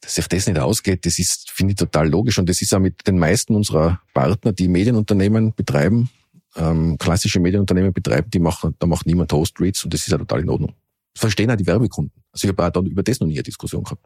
Dass 0.00 0.16
sich 0.16 0.28
das 0.28 0.46
nicht 0.46 0.58
ausgeht, 0.58 1.06
das 1.06 1.18
ist, 1.18 1.50
finde 1.50 1.72
ich, 1.72 1.76
total 1.76 2.08
logisch 2.08 2.38
und 2.38 2.48
das 2.48 2.60
ist 2.60 2.74
auch 2.74 2.78
mit 2.78 3.06
den 3.06 3.18
meisten 3.18 3.54
unserer 3.54 4.00
Partner, 4.12 4.52
die 4.52 4.68
Medienunternehmen 4.68 5.54
betreiben, 5.54 6.10
ähm, 6.56 6.98
klassische 6.98 7.40
Medienunternehmen 7.40 7.92
betreiben, 7.92 8.30
die 8.30 8.38
machen, 8.38 8.74
da 8.78 8.86
macht 8.86 9.06
niemand 9.06 9.32
Host-Reads 9.32 9.84
und 9.84 9.94
das 9.94 10.02
ist 10.02 10.08
ja 10.08 10.18
total 10.18 10.40
in 10.40 10.50
Ordnung. 10.50 10.74
Das 11.14 11.20
verstehen 11.20 11.50
auch 11.50 11.56
die 11.56 11.66
Werbekunden. 11.66 12.22
Also 12.32 12.46
ich 12.46 12.52
habe 12.52 12.66
auch 12.66 12.70
dann 12.70 12.86
über 12.86 13.02
das 13.02 13.20
noch 13.20 13.26
nie 13.26 13.34
eine 13.34 13.42
Diskussion 13.42 13.84
gehabt. 13.84 14.04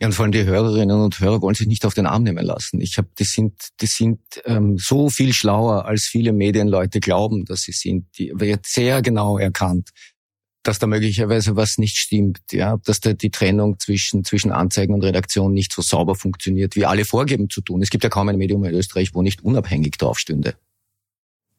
Ja, 0.00 0.06
und 0.06 0.12
vor 0.12 0.24
allem 0.24 0.32
die 0.32 0.44
Hörerinnen 0.44 1.00
und 1.00 1.18
Hörer 1.20 1.40
wollen 1.42 1.54
sich 1.54 1.66
nicht 1.66 1.84
auf 1.84 1.94
den 1.94 2.06
Arm 2.06 2.22
nehmen 2.22 2.44
lassen. 2.44 2.80
Ich 2.80 2.98
habe, 2.98 3.08
die 3.18 3.24
sind, 3.24 3.54
die 3.80 3.86
sind 3.86 4.20
ähm, 4.44 4.78
so 4.78 5.10
viel 5.10 5.32
schlauer, 5.32 5.86
als 5.86 6.04
viele 6.04 6.32
Medienleute 6.32 7.00
glauben, 7.00 7.44
dass 7.44 7.62
sie 7.62 7.72
sind. 7.72 8.06
Die 8.18 8.32
wird 8.34 8.66
sehr 8.66 9.02
genau 9.02 9.38
erkannt, 9.38 9.90
dass 10.62 10.78
da 10.78 10.86
möglicherweise 10.86 11.56
was 11.56 11.78
nicht 11.78 11.96
stimmt, 11.96 12.40
ja, 12.52 12.76
dass 12.84 13.00
da 13.00 13.12
die 13.12 13.30
Trennung 13.30 13.78
zwischen 13.80 14.24
zwischen 14.24 14.52
Anzeigen 14.52 14.94
und 14.94 15.02
Redaktion 15.02 15.52
nicht 15.52 15.72
so 15.72 15.82
sauber 15.82 16.14
funktioniert, 16.14 16.76
wie 16.76 16.86
alle 16.86 17.04
vorgeben 17.04 17.50
zu 17.50 17.60
tun. 17.60 17.82
Es 17.82 17.90
gibt 17.90 18.04
ja 18.04 18.10
kaum 18.10 18.28
ein 18.28 18.38
Medium 18.38 18.64
in 18.64 18.74
Österreich, 18.74 19.14
wo 19.14 19.22
nicht 19.22 19.42
unabhängig 19.42 19.98
draufstünde. 19.98 20.54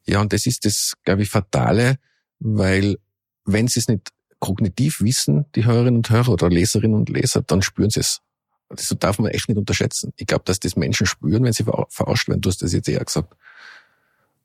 Ja, 0.06 0.20
und 0.20 0.32
das 0.32 0.46
ist 0.46 0.64
das, 0.64 0.94
glaube 1.04 1.22
ich, 1.22 1.28
fatale, 1.28 1.96
weil 2.38 2.96
wenn 3.44 3.68
sie 3.68 3.80
es 3.80 3.88
nicht 3.88 4.10
kognitiv 4.44 5.00
wissen, 5.00 5.46
die 5.54 5.64
Hörerinnen 5.64 5.96
und 5.96 6.10
Hörer 6.10 6.28
oder 6.28 6.50
Leserinnen 6.50 6.94
und 6.94 7.08
Leser, 7.08 7.40
dann 7.40 7.62
spüren 7.62 7.88
sie 7.88 8.00
es. 8.00 8.20
Das 8.68 8.94
darf 8.98 9.18
man 9.18 9.30
echt 9.30 9.48
nicht 9.48 9.56
unterschätzen. 9.56 10.12
Ich 10.16 10.26
glaube, 10.26 10.44
dass 10.44 10.60
das 10.60 10.76
Menschen 10.76 11.06
spüren, 11.06 11.44
wenn 11.44 11.54
sie 11.54 11.64
verarscht 11.64 12.28
werden. 12.28 12.42
Du 12.42 12.50
hast 12.50 12.60
das 12.60 12.74
jetzt 12.74 12.86
eher 12.86 13.02
gesagt. 13.02 13.34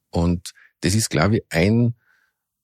Und 0.10 0.54
das 0.82 0.96
ist, 0.96 1.10
glaube 1.10 1.38
ich, 1.38 1.44
ein 1.50 1.96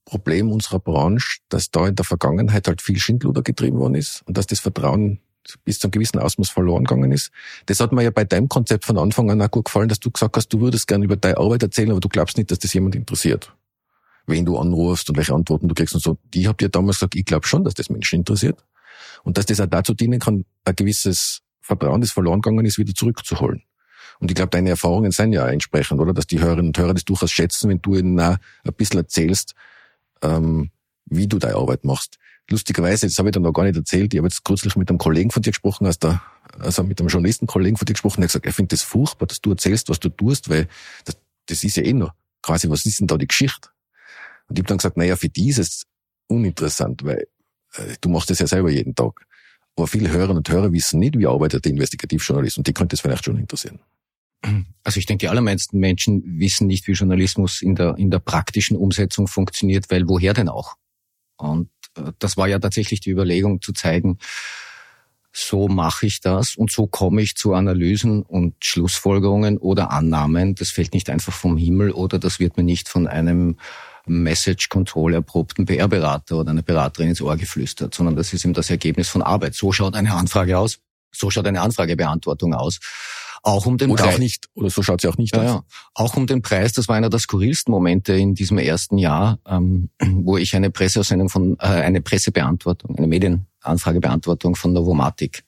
Problem 0.06 0.50
unserer 0.50 0.80
Branche, 0.80 1.40
dass 1.50 1.72
da 1.72 1.86
in 1.88 1.96
der 1.96 2.06
Vergangenheit 2.06 2.70
halt 2.70 2.82
viel 2.82 3.00
Schindluder 3.00 3.42
getrieben 3.42 3.80
worden 3.80 3.96
ist 3.96 4.24
und 4.26 4.38
dass 4.38 4.48
das 4.48 4.62
Vertrauen 4.62 5.20
bis 5.66 5.80
zu 5.80 5.88
einem 5.88 5.92
gewissen 5.92 6.20
Ausmaß 6.20 6.50
verloren 6.50 6.86
gegangen 6.86 7.12
ist. 7.12 7.32
Das 7.66 7.82
hat 7.82 7.92
mir 7.92 8.04
ja 8.04 8.12
bei 8.12 8.24
deinem 8.24 8.48
Konzept 8.48 8.86
von 8.86 8.98
Anfang 8.98 9.30
an 9.30 9.42
auch 9.42 9.52
gut 9.52 9.66
gefallen, 9.66 9.90
dass 9.90 10.00
du 10.00 10.10
gesagt 10.10 10.38
hast, 10.38 10.48
du 10.54 10.62
würdest 10.62 10.88
gerne 10.88 11.04
über 11.04 11.18
deine 11.18 11.38
Arbeit 11.38 11.64
erzählen, 11.64 11.92
aber 11.92 12.00
du 12.00 12.08
glaubst 12.08 12.38
nicht, 12.38 12.50
dass 12.50 12.60
das 12.60 12.74
jemand 12.74 12.96
interessiert 12.96 13.54
wen 14.28 14.46
du 14.46 14.58
anrufst 14.58 15.10
und 15.10 15.18
welche 15.18 15.34
Antworten 15.34 15.68
du 15.68 15.76
kriegst 15.76 15.94
und 15.94 16.02
so. 16.02 16.18
Die 16.34 16.48
habt 16.48 16.62
ihr 16.62 16.70
damals 16.70 16.98
gesagt, 16.98 17.16
ich 17.16 17.26
glaube 17.26 17.48
schon, 17.48 17.64
dass 17.64 17.74
das 17.74 17.90
Menschen 17.90 18.20
interessiert. 18.20 18.64
Und 19.24 19.38
dass 19.38 19.46
das 19.46 19.60
auch 19.60 19.68
dazu 19.68 19.94
dienen 19.94 20.20
kann, 20.20 20.46
ein 20.66 20.76
gewisses 20.76 21.42
Vertrauen, 21.62 22.02
das 22.02 22.12
verloren 22.12 22.42
gegangen 22.42 22.66
ist, 22.66 22.78
wieder 22.78 22.94
zurückzuholen. 22.94 23.64
Und 24.20 24.32
ich 24.32 24.36
glaube, 24.36 24.50
deine 24.50 24.70
Erfahrungen 24.70 25.12
sind 25.12 25.34
ja 25.34 25.48
entsprechend, 25.48 26.00
oder? 26.00 26.14
Dass 26.14 26.28
die 26.28 26.40
Hörerinnen 26.40 26.68
und 26.68 26.78
Hörer 26.78 26.94
das 26.94 27.06
durchaus 27.06 27.32
schätzen, 27.32 27.70
wenn 27.70 27.82
du 27.82 27.96
ihnen 27.96 28.20
auch 28.20 28.38
ein 28.64 28.74
bisschen 28.78 29.00
erzählst, 29.00 29.56
ähm, 30.22 30.72
wie 31.06 31.28
du 31.28 31.38
deine 31.38 31.56
Arbeit 31.56 31.84
machst. 31.84 32.18
lustigerweise, 32.50 33.08
das 33.08 33.18
habe 33.18 33.30
ich 33.30 33.34
dann 33.34 33.42
noch 33.42 33.54
gar 33.54 33.64
nicht 33.64 33.76
erzählt, 33.76 34.14
ich 34.14 34.20
habe 34.20 34.28
jetzt 34.28 34.46
kürzlich 34.46 34.76
mit 34.76 34.90
einem 34.90 35.00
Kollegen 35.00 35.32
von 35.32 35.42
dir 35.42 35.50
gesprochen, 35.50 35.88
aus 35.88 35.98
der, 35.98 36.22
also 36.60 36.84
mit 36.84 37.00
einem 37.00 37.10
Journalistenkollegen 37.10 37.76
von 37.76 37.88
dir 37.88 37.94
gesprochen, 37.94 38.22
der 38.22 38.26
hat 38.26 38.30
gesagt, 38.30 38.46
er 38.46 38.54
findet 38.54 38.74
das 38.74 38.84
furchtbar, 38.84 39.26
dass 39.26 39.42
du 39.42 39.50
erzählst, 39.50 39.90
was 39.90 40.00
du 40.00 40.10
tust, 40.10 40.48
weil 40.48 40.68
das, 41.06 41.18
das 41.48 41.64
ist 41.64 41.78
ja 41.78 41.84
eh 41.84 41.94
noch 41.94 42.14
quasi, 42.44 42.70
was 42.70 42.86
ist 42.86 43.00
denn 43.00 43.08
da 43.08 43.18
die 43.18 43.28
Geschichte? 43.28 43.70
Und 44.48 44.58
ich 44.58 44.62
habe 44.62 44.68
dann 44.68 44.78
gesagt, 44.78 44.98
naja, 44.98 45.16
für 45.16 45.30
die 45.30 45.50
ist 45.50 45.60
es 45.60 45.84
uninteressant, 46.28 47.04
weil 47.04 47.28
äh, 47.76 47.96
du 48.02 48.10
machst 48.10 48.30
das 48.30 48.40
ja 48.40 48.48
selber 48.48 48.70
jeden 48.70 48.96
Tag. 48.96 49.26
Aber 49.76 49.88
viele 49.88 50.10
Hörerinnen 50.10 50.38
und 50.38 50.50
Hörer 50.50 50.72
wissen 50.72 51.00
nicht, 51.00 51.18
wie 51.18 51.28
arbeitet 51.28 51.66
der 51.66 51.72
Investigativjournalist 51.72 52.58
und 52.58 52.68
die 52.68 52.74
könnte 52.74 52.96
es 52.96 53.02
vielleicht 53.02 53.26
schon 53.26 53.38
interessieren. 53.38 53.80
Also 54.84 55.00
ich 55.00 55.06
denke, 55.06 55.26
die 55.26 55.30
allermeisten 55.30 55.80
Menschen 55.80 56.40
wissen 56.40 56.68
nicht, 56.68 56.88
wie 56.88 56.92
Journalismus 56.92 57.62
in 57.62 57.76
der, 57.76 57.96
in 57.98 58.12
der 58.12 58.20
praktischen 58.20 58.78
Umsetzung 58.78 59.28
funktioniert, 59.28 59.90
weil 59.90 60.08
woher 60.08 60.34
denn 60.34 60.50
auch? 60.50 60.76
Und 61.38 61.70
äh, 61.98 62.12
das 62.20 62.38
war 62.38 62.48
ja 62.48 62.60
tatsächlich 62.60 63.00
die 63.00 63.10
Überlegung 63.10 63.62
zu 63.62 63.74
zeigen, 63.74 64.20
so 65.34 65.68
mache 65.68 66.06
ich 66.06 66.22
das 66.22 66.56
und 66.56 66.72
so 66.72 66.88
komme 66.88 67.22
ich 67.22 67.36
zu 67.36 67.54
Analysen 67.54 68.24
und 68.24 68.56
Schlussfolgerungen 68.64 69.58
oder 69.58 69.92
Annahmen. 69.92 70.56
Das 70.56 70.70
fällt 70.70 70.94
nicht 70.94 71.10
einfach 71.10 71.34
vom 71.34 71.58
Himmel 71.58 71.92
oder 71.92 72.20
das 72.20 72.40
wird 72.40 72.56
mir 72.56 72.64
nicht 72.64 72.88
von 72.88 73.06
einem 73.08 73.58
Message 74.06 74.70
Control 74.70 75.14
erprobten 75.14 75.66
PR-Berater 75.66 76.38
oder 76.38 76.52
einer 76.52 76.62
Beraterin 76.62 77.10
ins 77.10 77.22
Ohr 77.22 77.38
geflüstert, 77.38 77.94
sondern 77.94 78.16
das 78.16 78.34
ist 78.34 78.46
eben 78.46 78.54
das 78.54 78.70
Ergebnis 78.70 79.10
von 79.10 79.22
Arbeit. 79.22 79.56
So 79.56 79.72
schaut 79.72 79.96
eine 79.96 80.14
Anfrage 80.14 80.58
aus. 80.58 80.80
So 81.12 81.30
schaut 81.30 81.48
eine 81.48 81.62
Anfragebeantwortung 81.62 82.54
aus. 82.54 82.80
Auch 83.42 83.68
um 83.68 83.78
den 83.78 83.92
oder 83.92 84.04
Preis. 84.04 84.16
auch 84.16 84.20
nicht, 84.20 84.50
oder 84.56 84.72
so 84.72 84.82
schaut 84.82 85.02
sie 85.02 85.08
auch 85.08 85.18
nicht 85.18 85.36
ja, 85.36 85.42
aus. 85.44 85.50
Ja. 85.50 85.64
Auch 85.94 86.16
um 86.18 86.26
den 86.26 86.42
Preis, 86.42 86.74
das 86.74 86.88
war 86.88 86.96
einer 86.96 87.12
der 87.12 87.20
skurrilsten 87.20 87.72
Momente 87.72 88.14
in 88.14 88.34
diesem 88.34 88.58
ersten 88.58 88.98
Jahr, 88.98 89.40
ähm, 89.48 89.90
wo 90.02 90.38
ich 90.38 90.56
eine 90.56 90.72
Presseaussendung 90.72 91.30
von, 91.30 91.56
äh, 91.60 91.66
eine 91.68 92.02
Pressebeantwortung, 92.02 92.98
eine 92.98 93.08
Medienanfragebeantwortung 93.08 94.56
von 94.56 94.74
Novomatic 94.74 95.44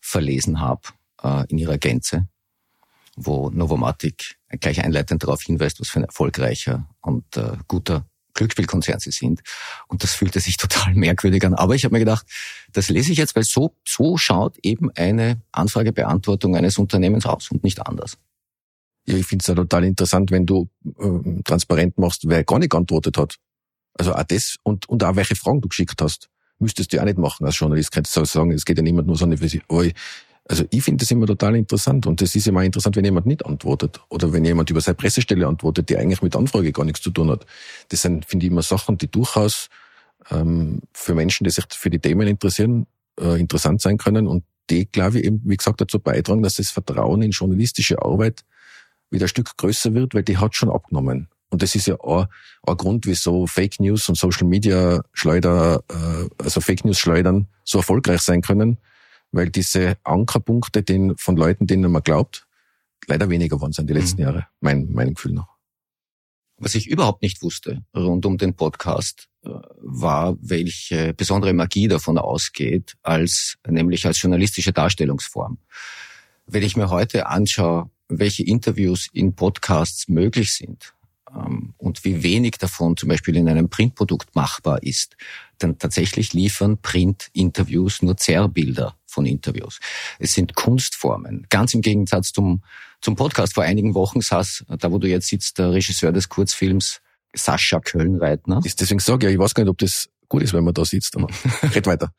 verlesen 0.00 0.60
habe, 0.60 0.80
äh, 1.22 1.44
in 1.48 1.58
ihrer 1.58 1.76
Gänze, 1.76 2.26
wo 3.16 3.50
Novomatic 3.50 4.36
gleich 4.60 4.84
einleitend 4.84 5.22
darauf 5.22 5.42
hinweist, 5.42 5.80
was 5.80 5.88
für 5.88 6.00
ein 6.00 6.04
erfolgreicher 6.04 6.88
und 7.00 7.36
äh, 7.36 7.56
guter 7.66 8.06
Glücksspielkonzern 8.34 9.00
sie 9.00 9.10
sind. 9.10 9.40
Und 9.88 10.04
das 10.04 10.14
fühlte 10.14 10.38
sich 10.38 10.56
total 10.58 10.94
merkwürdig 10.94 11.44
an. 11.44 11.54
Aber 11.54 11.74
ich 11.74 11.84
habe 11.84 11.94
mir 11.94 12.00
gedacht, 12.00 12.26
das 12.72 12.88
lese 12.88 13.10
ich 13.10 13.18
jetzt, 13.18 13.34
weil 13.34 13.42
so, 13.42 13.74
so 13.84 14.16
schaut 14.16 14.58
eben 14.62 14.90
eine 14.94 15.42
Anfragebeantwortung 15.50 16.54
eines 16.54 16.78
Unternehmens 16.78 17.26
aus 17.26 17.50
und 17.50 17.64
nicht 17.64 17.84
anders. 17.84 18.18
Ja, 19.06 19.16
ich 19.16 19.26
finde 19.26 19.42
es 19.42 19.46
ja 19.46 19.54
total 19.54 19.84
interessant, 19.84 20.30
wenn 20.30 20.46
du 20.46 20.68
äh, 20.84 21.42
transparent 21.44 21.98
machst, 21.98 22.28
wer 22.28 22.44
gar 22.44 22.58
nicht 22.58 22.70
geantwortet 22.70 23.16
hat. 23.18 23.36
Also 23.94 24.14
auch 24.14 24.24
das 24.24 24.56
und, 24.62 24.88
und 24.88 25.02
auch 25.04 25.16
welche 25.16 25.36
Fragen 25.36 25.60
du 25.60 25.68
geschickt 25.68 26.00
hast. 26.02 26.28
Müsstest 26.58 26.92
du 26.92 26.96
ja 26.96 27.02
auch 27.02 27.06
nicht 27.06 27.18
machen 27.18 27.44
als 27.46 27.58
Journalist. 27.58 27.92
Könntest 27.92 28.16
du 28.16 28.24
sagen, 28.24 28.50
es 28.50 28.64
geht 28.64 28.78
ja 28.78 28.82
niemand 28.82 29.06
nur 29.06 29.16
so 29.16 29.26
aber 29.26 29.84
also 30.48 30.64
ich 30.70 30.82
finde 30.82 31.02
das 31.02 31.10
immer 31.10 31.26
total 31.26 31.56
interessant 31.56 32.06
und 32.06 32.22
es 32.22 32.34
ist 32.34 32.46
immer 32.46 32.62
interessant, 32.62 32.96
wenn 32.96 33.04
jemand 33.04 33.26
nicht 33.26 33.44
antwortet 33.44 34.00
oder 34.08 34.32
wenn 34.32 34.44
jemand 34.44 34.70
über 34.70 34.80
seine 34.80 34.94
Pressestelle 34.94 35.46
antwortet, 35.46 35.88
die 35.88 35.96
eigentlich 35.96 36.22
mit 36.22 36.36
Anfrage 36.36 36.72
gar 36.72 36.84
nichts 36.84 37.02
zu 37.02 37.10
tun 37.10 37.30
hat. 37.30 37.46
Das 37.88 38.02
sind, 38.02 38.24
finde 38.26 38.46
ich, 38.46 38.52
immer 38.52 38.62
Sachen, 38.62 38.96
die 38.96 39.10
durchaus 39.10 39.68
ähm, 40.30 40.82
für 40.92 41.14
Menschen, 41.14 41.44
die 41.44 41.50
sich 41.50 41.64
für 41.70 41.90
die 41.90 41.98
Themen 41.98 42.28
interessieren, 42.28 42.86
äh, 43.20 43.40
interessant 43.40 43.80
sein 43.80 43.98
können 43.98 44.28
und 44.28 44.44
die, 44.70 44.86
glaube 44.86 45.18
ich, 45.18 45.24
eben, 45.24 45.42
wie 45.44 45.56
gesagt, 45.56 45.80
dazu 45.80 45.98
beitragen, 45.98 46.42
dass 46.42 46.54
das 46.54 46.70
Vertrauen 46.70 47.22
in 47.22 47.30
journalistische 47.30 48.02
Arbeit 48.02 48.44
wieder 49.10 49.26
ein 49.26 49.28
Stück 49.28 49.56
größer 49.56 49.94
wird, 49.94 50.14
weil 50.14 50.22
die 50.22 50.38
hat 50.38 50.54
schon 50.54 50.70
abgenommen. 50.70 51.28
Und 51.50 51.62
das 51.62 51.74
ist 51.74 51.86
ja 51.86 51.98
auch 52.00 52.26
ein 52.66 52.76
Grund, 52.76 53.06
wieso 53.06 53.46
Fake 53.46 53.78
News 53.78 54.08
und 54.08 54.16
Social 54.16 54.46
Media 54.46 55.02
Schleuder, 55.12 55.82
äh, 55.88 56.42
also 56.42 56.60
Fake 56.60 56.84
News 56.84 56.98
Schleudern 56.98 57.48
so 57.64 57.78
erfolgreich 57.78 58.20
sein 58.20 58.42
können, 58.42 58.78
weil 59.36 59.50
diese 59.50 59.98
Ankerpunkte 60.02 60.82
den, 60.82 61.16
von 61.18 61.36
Leuten, 61.36 61.66
denen 61.66 61.92
man 61.92 62.02
glaubt, 62.02 62.46
leider 63.06 63.28
weniger 63.28 63.56
geworden 63.56 63.72
sind 63.72 63.88
die 63.88 63.94
letzten 63.94 64.22
mhm. 64.22 64.26
Jahre, 64.26 64.46
mein, 64.60 64.88
mein 64.90 65.14
Gefühl 65.14 65.32
noch. 65.32 65.56
Was 66.58 66.74
ich 66.74 66.88
überhaupt 66.88 67.20
nicht 67.20 67.42
wusste 67.42 67.84
rund 67.94 68.24
um 68.24 68.38
den 68.38 68.54
Podcast, 68.54 69.28
äh, 69.44 69.50
war, 69.76 70.36
welche 70.40 71.12
besondere 71.12 71.52
Magie 71.52 71.86
davon 71.86 72.16
ausgeht, 72.16 72.94
als 73.02 73.58
nämlich 73.68 74.06
als 74.06 74.22
journalistische 74.22 74.72
Darstellungsform. 74.72 75.58
Wenn 76.46 76.62
ich 76.62 76.76
mir 76.76 76.88
heute 76.88 77.26
anschaue, 77.26 77.90
welche 78.08 78.42
Interviews 78.42 79.08
in 79.12 79.34
Podcasts 79.34 80.08
möglich 80.08 80.54
sind 80.54 80.94
ähm, 81.30 81.74
und 81.76 82.04
wie 82.04 82.22
wenig 82.22 82.52
davon 82.52 82.96
zum 82.96 83.10
Beispiel 83.10 83.36
in 83.36 83.50
einem 83.50 83.68
Printprodukt 83.68 84.34
machbar 84.34 84.82
ist, 84.82 85.14
dann 85.58 85.78
tatsächlich 85.78 86.32
liefern 86.32 86.78
Print-Interviews 86.80 88.00
nur 88.00 88.16
Zerrbilder 88.16 88.95
von 89.16 89.26
Interviews. 89.26 89.80
Es 90.18 90.34
sind 90.34 90.54
Kunstformen. 90.54 91.46
Ganz 91.48 91.74
im 91.74 91.80
Gegensatz 91.80 92.32
zum, 92.32 92.62
zum 93.00 93.16
Podcast. 93.16 93.54
Vor 93.54 93.64
einigen 93.64 93.94
Wochen 93.94 94.20
saß, 94.20 94.66
da 94.78 94.92
wo 94.92 94.98
du 94.98 95.08
jetzt 95.08 95.28
sitzt, 95.28 95.58
der 95.58 95.72
Regisseur 95.72 96.12
des 96.12 96.28
Kurzfilms 96.28 97.00
Sascha 97.34 97.80
Kölnreitner. 97.80 98.60
Deswegen 98.62 99.00
sage 99.00 99.26
ich, 99.26 99.34
ich 99.34 99.38
weiß 99.38 99.54
gar 99.54 99.64
nicht, 99.64 99.70
ob 99.70 99.78
das 99.78 100.08
gut 100.28 100.42
ist, 100.42 100.52
wenn 100.52 100.64
man 100.64 100.74
da 100.74 100.84
sitzt. 100.84 101.16
Aber 101.16 101.28
red 101.74 101.86
weiter. 101.86 102.12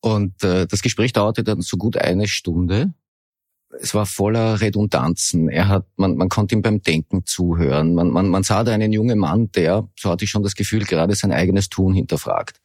Und 0.00 0.42
äh, 0.42 0.66
das 0.66 0.82
Gespräch 0.82 1.12
dauerte 1.12 1.44
dann 1.44 1.62
so 1.62 1.76
gut 1.76 1.96
eine 1.96 2.26
Stunde. 2.26 2.92
Es 3.80 3.94
war 3.94 4.06
voller 4.06 4.60
Redundanzen. 4.60 5.48
Er 5.48 5.68
hat, 5.68 5.86
man, 5.96 6.16
man 6.16 6.28
konnte 6.28 6.54
ihm 6.56 6.62
beim 6.62 6.82
Denken 6.82 7.26
zuhören. 7.26 7.94
Man, 7.94 8.10
man, 8.10 8.28
man 8.28 8.42
sah 8.42 8.64
da 8.64 8.72
einen 8.72 8.92
jungen 8.92 9.18
Mann, 9.18 9.50
der, 9.52 9.88
so 9.98 10.10
hatte 10.10 10.24
ich 10.24 10.30
schon 10.30 10.42
das 10.42 10.54
Gefühl, 10.54 10.84
gerade 10.84 11.14
sein 11.14 11.32
eigenes 11.32 11.68
Tun 11.68 11.94
hinterfragt 11.94 12.60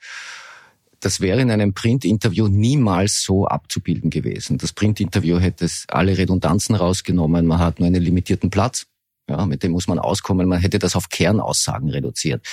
das 0.99 1.21
wäre 1.21 1.41
in 1.41 1.51
einem 1.51 1.73
Printinterview 1.73 2.47
niemals 2.47 3.23
so 3.23 3.47
abzubilden 3.47 4.09
gewesen. 4.09 4.57
Das 4.57 4.73
Printinterview 4.73 5.39
hätte 5.39 5.67
alle 5.87 6.17
Redundanzen 6.17 6.75
rausgenommen, 6.75 7.45
man 7.45 7.59
hat 7.59 7.79
nur 7.79 7.87
einen 7.87 8.01
limitierten 8.01 8.49
Platz, 8.49 8.85
ja, 9.29 9.45
mit 9.45 9.63
dem 9.63 9.71
muss 9.71 9.87
man 9.87 9.99
auskommen, 9.99 10.47
man 10.47 10.59
hätte 10.59 10.79
das 10.79 10.95
auf 10.95 11.09
Kernaussagen 11.09 11.89
reduziert. 11.89 12.45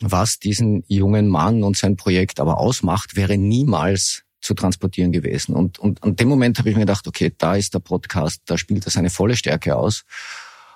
Was 0.00 0.38
diesen 0.38 0.84
jungen 0.88 1.28
Mann 1.28 1.62
und 1.62 1.76
sein 1.76 1.96
Projekt 1.96 2.40
aber 2.40 2.58
ausmacht, 2.58 3.16
wäre 3.16 3.36
niemals 3.36 4.22
zu 4.40 4.54
transportieren 4.54 5.12
gewesen. 5.12 5.54
Und, 5.54 5.78
und 5.78 6.02
an 6.04 6.16
dem 6.16 6.28
Moment 6.28 6.58
habe 6.58 6.70
ich 6.70 6.76
mir 6.76 6.82
gedacht, 6.82 7.06
okay, 7.08 7.32
da 7.36 7.56
ist 7.56 7.74
der 7.74 7.80
Podcast, 7.80 8.40
da 8.46 8.56
spielt 8.56 8.86
er 8.86 8.92
seine 8.92 9.10
volle 9.10 9.36
Stärke 9.36 9.76
aus. 9.76 10.04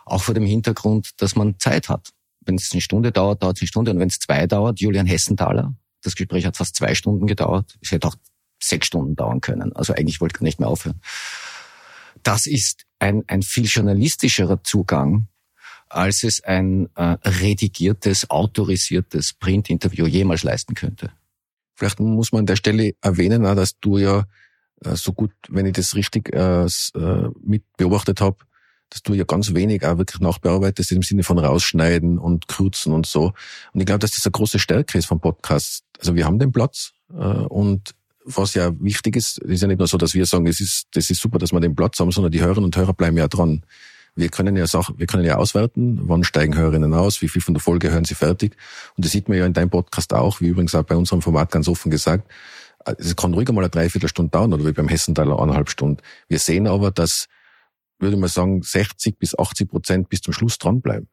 Auch 0.04 0.22
vor 0.22 0.34
dem 0.34 0.44
Hintergrund, 0.44 1.10
dass 1.18 1.36
man 1.36 1.58
Zeit 1.58 1.88
hat. 1.88 2.10
Wenn 2.40 2.56
es 2.56 2.70
eine 2.72 2.80
Stunde 2.80 3.12
dauert, 3.12 3.42
dauert 3.42 3.58
es 3.58 3.62
eine 3.62 3.68
Stunde. 3.68 3.92
Und 3.92 4.00
wenn 4.00 4.08
es 4.08 4.18
zwei 4.18 4.48
dauert, 4.48 4.80
Julian 4.80 5.06
Hessenthaler, 5.06 5.74
das 6.02 6.14
Gespräch 6.14 6.46
hat 6.46 6.56
fast 6.56 6.76
zwei 6.76 6.94
Stunden 6.94 7.26
gedauert. 7.26 7.78
Es 7.80 7.92
hätte 7.92 8.08
auch 8.08 8.16
sechs 8.62 8.86
Stunden 8.86 9.16
dauern 9.16 9.40
können. 9.40 9.74
Also 9.74 9.94
eigentlich 9.94 10.20
wollte 10.20 10.34
ich 10.34 10.40
gar 10.40 10.44
nicht 10.44 10.60
mehr 10.60 10.68
aufhören. 10.68 11.00
Das 12.22 12.46
ist 12.46 12.84
ein, 12.98 13.24
ein 13.26 13.42
viel 13.42 13.64
journalistischerer 13.64 14.62
Zugang, 14.62 15.28
als 15.88 16.22
es 16.22 16.42
ein 16.42 16.88
äh, 16.94 17.16
redigiertes, 17.24 18.30
autorisiertes 18.30 19.34
Printinterview 19.34 20.06
jemals 20.06 20.42
leisten 20.42 20.74
könnte. 20.74 21.10
Vielleicht 21.74 22.00
muss 22.00 22.32
man 22.32 22.40
an 22.40 22.46
der 22.46 22.56
Stelle 22.56 22.94
erwähnen, 23.00 23.42
dass 23.42 23.78
du 23.80 23.98
ja 23.98 24.24
äh, 24.84 24.94
so 24.94 25.12
gut, 25.12 25.32
wenn 25.48 25.66
ich 25.66 25.72
das 25.72 25.94
richtig 25.94 26.32
äh, 26.34 26.64
äh 26.64 27.30
mit 27.42 27.64
beobachtet 27.76 28.20
habe, 28.20 28.38
dass 28.92 29.02
du 29.02 29.14
ja 29.14 29.24
ganz 29.24 29.54
wenig 29.54 29.84
auch 29.86 29.98
wirklich 29.98 30.20
nachbearbeitest 30.20 30.92
im 30.92 31.02
Sinne 31.02 31.22
von 31.22 31.38
rausschneiden 31.38 32.18
und 32.18 32.48
kürzen 32.48 32.92
und 32.92 33.06
so. 33.06 33.32
Und 33.72 33.80
ich 33.80 33.86
glaube, 33.86 34.00
dass 34.00 34.12
das 34.12 34.26
eine 34.26 34.32
große 34.32 34.58
Stärke 34.58 34.98
ist 34.98 35.06
vom 35.06 35.20
Podcast. 35.20 35.84
Also 35.98 36.14
wir 36.14 36.26
haben 36.26 36.38
den 36.38 36.52
Platz 36.52 36.92
äh, 37.10 37.14
und 37.14 37.94
was 38.24 38.54
ja 38.54 38.70
wichtig 38.80 39.16
ist, 39.16 39.38
ist 39.38 39.62
ja 39.62 39.68
nicht 39.68 39.78
nur 39.78 39.88
so, 39.88 39.96
dass 39.96 40.14
wir 40.14 40.26
sagen, 40.26 40.46
es 40.46 40.60
ist, 40.60 40.86
das 40.92 41.10
ist 41.10 41.20
super, 41.20 41.38
dass 41.38 41.52
wir 41.52 41.60
den 41.60 41.74
Platz 41.74 41.98
haben, 41.98 42.12
sondern 42.12 42.30
die 42.30 42.40
Hörerinnen 42.40 42.66
und 42.66 42.76
Hörer 42.76 42.92
bleiben 42.92 43.16
ja 43.16 43.26
dran. 43.28 43.64
Wir 44.14 44.28
können 44.28 44.56
ja 44.56 44.66
Sachen, 44.66 44.98
wir 44.98 45.06
können 45.06 45.24
ja 45.24 45.36
auswerten, 45.38 46.00
wann 46.02 46.22
steigen 46.22 46.56
Hörerinnen 46.56 46.92
aus, 46.92 47.22
wie 47.22 47.28
viel 47.28 47.40
von 47.40 47.54
der 47.54 47.62
Folge 47.62 47.90
hören 47.90 48.04
sie 48.04 48.14
fertig. 48.14 48.56
Und 48.96 49.04
das 49.04 49.12
sieht 49.12 49.28
man 49.28 49.38
ja 49.38 49.46
in 49.46 49.54
deinem 49.54 49.70
Podcast 49.70 50.12
auch, 50.12 50.40
wie 50.40 50.48
übrigens 50.48 50.74
auch 50.74 50.82
bei 50.82 50.96
unserem 50.96 51.22
Format 51.22 51.50
ganz 51.50 51.66
offen 51.66 51.90
gesagt. 51.90 52.30
Es 52.98 53.16
kann 53.16 53.32
ruhig 53.32 53.48
einmal 53.48 53.64
eine 53.64 53.70
Dreiviertelstunde 53.70 54.30
dauern 54.30 54.52
oder 54.52 54.66
wie 54.66 54.72
beim 54.72 54.88
Hessenthaler 54.88 55.40
eineinhalb 55.40 55.70
Stunden. 55.70 56.02
Wir 56.28 56.38
sehen 56.38 56.66
aber, 56.66 56.90
dass 56.90 57.26
würde 58.02 58.16
man 58.16 58.28
sagen, 58.28 58.62
60 58.62 59.18
bis 59.18 59.38
80 59.38 59.68
Prozent 59.70 60.08
bis 60.08 60.20
zum 60.20 60.34
Schluss 60.34 60.58
dranbleiben. 60.58 61.08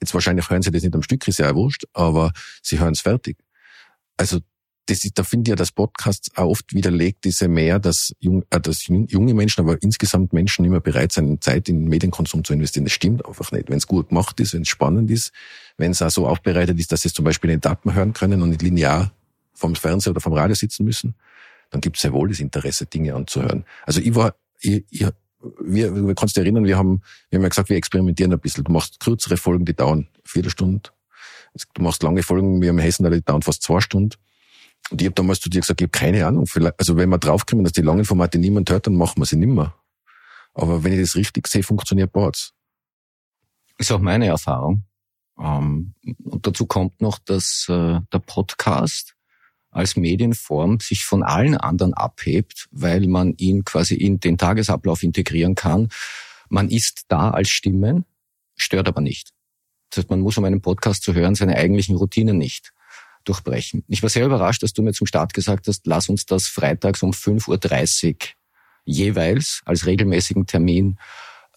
Jetzt 0.00 0.14
wahrscheinlich 0.14 0.50
hören 0.50 0.62
Sie 0.62 0.70
das 0.70 0.82
nicht 0.82 0.94
am 0.94 1.02
Stück, 1.02 1.26
ist 1.28 1.38
ja 1.38 1.54
wurscht, 1.54 1.84
aber 1.92 2.32
Sie 2.60 2.80
hören 2.80 2.92
es 2.92 3.00
fertig. 3.00 3.38
Also 4.16 4.40
das 4.86 5.04
ist, 5.04 5.16
da 5.16 5.22
finde 5.22 5.48
ich 5.48 5.50
ja, 5.50 5.56
dass 5.56 5.70
Podcasts 5.70 6.36
auch 6.36 6.50
oft 6.50 6.74
widerlegt 6.74 7.24
diese 7.24 7.46
mehr, 7.46 7.78
dass, 7.78 8.12
jung, 8.18 8.44
äh, 8.50 8.60
dass 8.60 8.88
junge 8.88 9.32
Menschen, 9.32 9.60
aber 9.60 9.80
insgesamt 9.80 10.32
Menschen 10.32 10.64
immer 10.64 10.80
bereit 10.80 11.12
sind, 11.12 11.42
Zeit 11.44 11.68
in 11.68 11.84
Medienkonsum 11.84 12.42
zu 12.42 12.52
investieren. 12.52 12.84
Das 12.84 12.92
stimmt 12.92 13.24
einfach 13.24 13.52
nicht. 13.52 13.70
Wenn 13.70 13.78
es 13.78 13.86
gut 13.86 14.08
gemacht 14.08 14.40
ist, 14.40 14.54
wenn 14.54 14.62
es 14.62 14.68
spannend 14.68 15.10
ist, 15.10 15.32
wenn 15.76 15.92
es 15.92 16.02
auch 16.02 16.10
so 16.10 16.26
aufbereitet 16.26 16.78
ist, 16.80 16.90
dass 16.90 17.02
sie 17.02 17.08
es 17.08 17.14
zum 17.14 17.24
Beispiel 17.24 17.50
in 17.50 17.58
Etappen 17.58 17.94
hören 17.94 18.12
können 18.12 18.42
und 18.42 18.50
nicht 18.50 18.62
linear 18.62 19.12
vom 19.54 19.76
Fernseher 19.76 20.10
oder 20.10 20.20
vom 20.20 20.32
Radio 20.32 20.56
sitzen 20.56 20.84
müssen, 20.84 21.14
dann 21.70 21.80
gibt 21.80 21.96
es 21.96 22.02
sehr 22.02 22.12
wohl 22.12 22.28
das 22.28 22.40
Interesse, 22.40 22.86
Dinge 22.86 23.14
anzuhören. 23.14 23.64
Also 23.86 24.00
ich 24.00 24.14
war, 24.16 24.34
ich, 24.60 24.84
ich 24.90 25.06
wir, 25.60 25.90
du 25.90 26.14
kannst 26.14 26.36
dich 26.36 26.42
erinnern, 26.42 26.64
wir 26.64 26.76
haben, 26.76 27.02
wir 27.30 27.38
haben 27.38 27.42
ja 27.42 27.48
gesagt, 27.48 27.68
wir 27.68 27.76
experimentieren 27.76 28.32
ein 28.32 28.40
bisschen. 28.40 28.64
Du 28.64 28.72
machst 28.72 29.00
kürzere 29.00 29.36
Folgen, 29.36 29.64
die 29.64 29.74
dauern 29.74 30.08
Viertelstunde. 30.24 30.90
Du 31.74 31.82
machst 31.82 32.02
lange 32.02 32.22
Folgen, 32.22 32.62
wir 32.62 32.70
haben 32.70 32.78
Hessen, 32.78 33.10
die 33.10 33.22
dauern 33.22 33.42
fast 33.42 33.62
zwei 33.62 33.80
Stunden. 33.80 34.16
Und 34.90 35.00
ich 35.00 35.06
habe 35.06 35.14
damals 35.14 35.40
zu 35.40 35.48
dir 35.48 35.60
gesagt, 35.60 35.80
ich 35.80 35.86
habe 35.86 35.98
keine 35.98 36.26
Ahnung. 36.26 36.46
Also 36.76 36.96
wenn 36.96 37.08
wir 37.08 37.18
draufkommen, 37.18 37.64
dass 37.64 37.72
die 37.72 37.82
langen 37.82 38.04
Formate 38.04 38.38
niemand 38.38 38.70
hört, 38.70 38.86
dann 38.86 38.96
machen 38.96 39.20
wir 39.20 39.26
sie 39.26 39.36
nimmer. 39.36 39.74
Aber 40.54 40.84
wenn 40.84 40.92
ich 40.92 41.00
das 41.00 41.16
richtig 41.16 41.46
sehe, 41.48 41.62
funktioniert 41.62 42.12
Boards. 42.12 42.52
Ist 43.78 43.92
auch 43.92 44.00
meine 44.00 44.26
Erfahrung. 44.26 44.84
Ähm, 45.38 45.94
und 46.24 46.46
dazu 46.46 46.66
kommt 46.66 47.00
noch, 47.00 47.18
dass 47.18 47.66
äh, 47.68 48.00
der 48.12 48.18
Podcast 48.18 49.14
als 49.72 49.96
Medienform 49.96 50.78
sich 50.78 51.04
von 51.04 51.22
allen 51.22 51.56
anderen 51.56 51.94
abhebt, 51.94 52.68
weil 52.70 53.08
man 53.08 53.34
ihn 53.38 53.64
quasi 53.64 53.96
in 53.96 54.20
den 54.20 54.38
Tagesablauf 54.38 55.02
integrieren 55.02 55.54
kann. 55.54 55.88
Man 56.48 56.68
ist 56.68 57.06
da 57.08 57.30
als 57.30 57.48
Stimmen, 57.48 58.04
stört 58.54 58.86
aber 58.86 59.00
nicht. 59.00 59.30
Das 59.90 59.98
heißt, 59.98 60.10
man 60.10 60.20
muss, 60.20 60.38
um 60.38 60.44
einen 60.44 60.60
Podcast 60.60 61.02
zu 61.02 61.14
hören, 61.14 61.34
seine 61.34 61.56
eigentlichen 61.56 61.96
Routinen 61.96 62.38
nicht 62.38 62.72
durchbrechen. 63.24 63.84
Ich 63.88 64.02
war 64.02 64.10
sehr 64.10 64.26
überrascht, 64.26 64.62
dass 64.62 64.72
du 64.72 64.82
mir 64.82 64.92
zum 64.92 65.06
Start 65.06 65.32
gesagt 65.32 65.66
hast, 65.68 65.86
lass 65.86 66.08
uns 66.08 66.26
das 66.26 66.46
freitags 66.46 67.02
um 67.02 67.12
5.30 67.12 68.08
Uhr 68.08 68.16
jeweils 68.84 69.62
als 69.64 69.86
regelmäßigen 69.86 70.46
Termin 70.46 70.98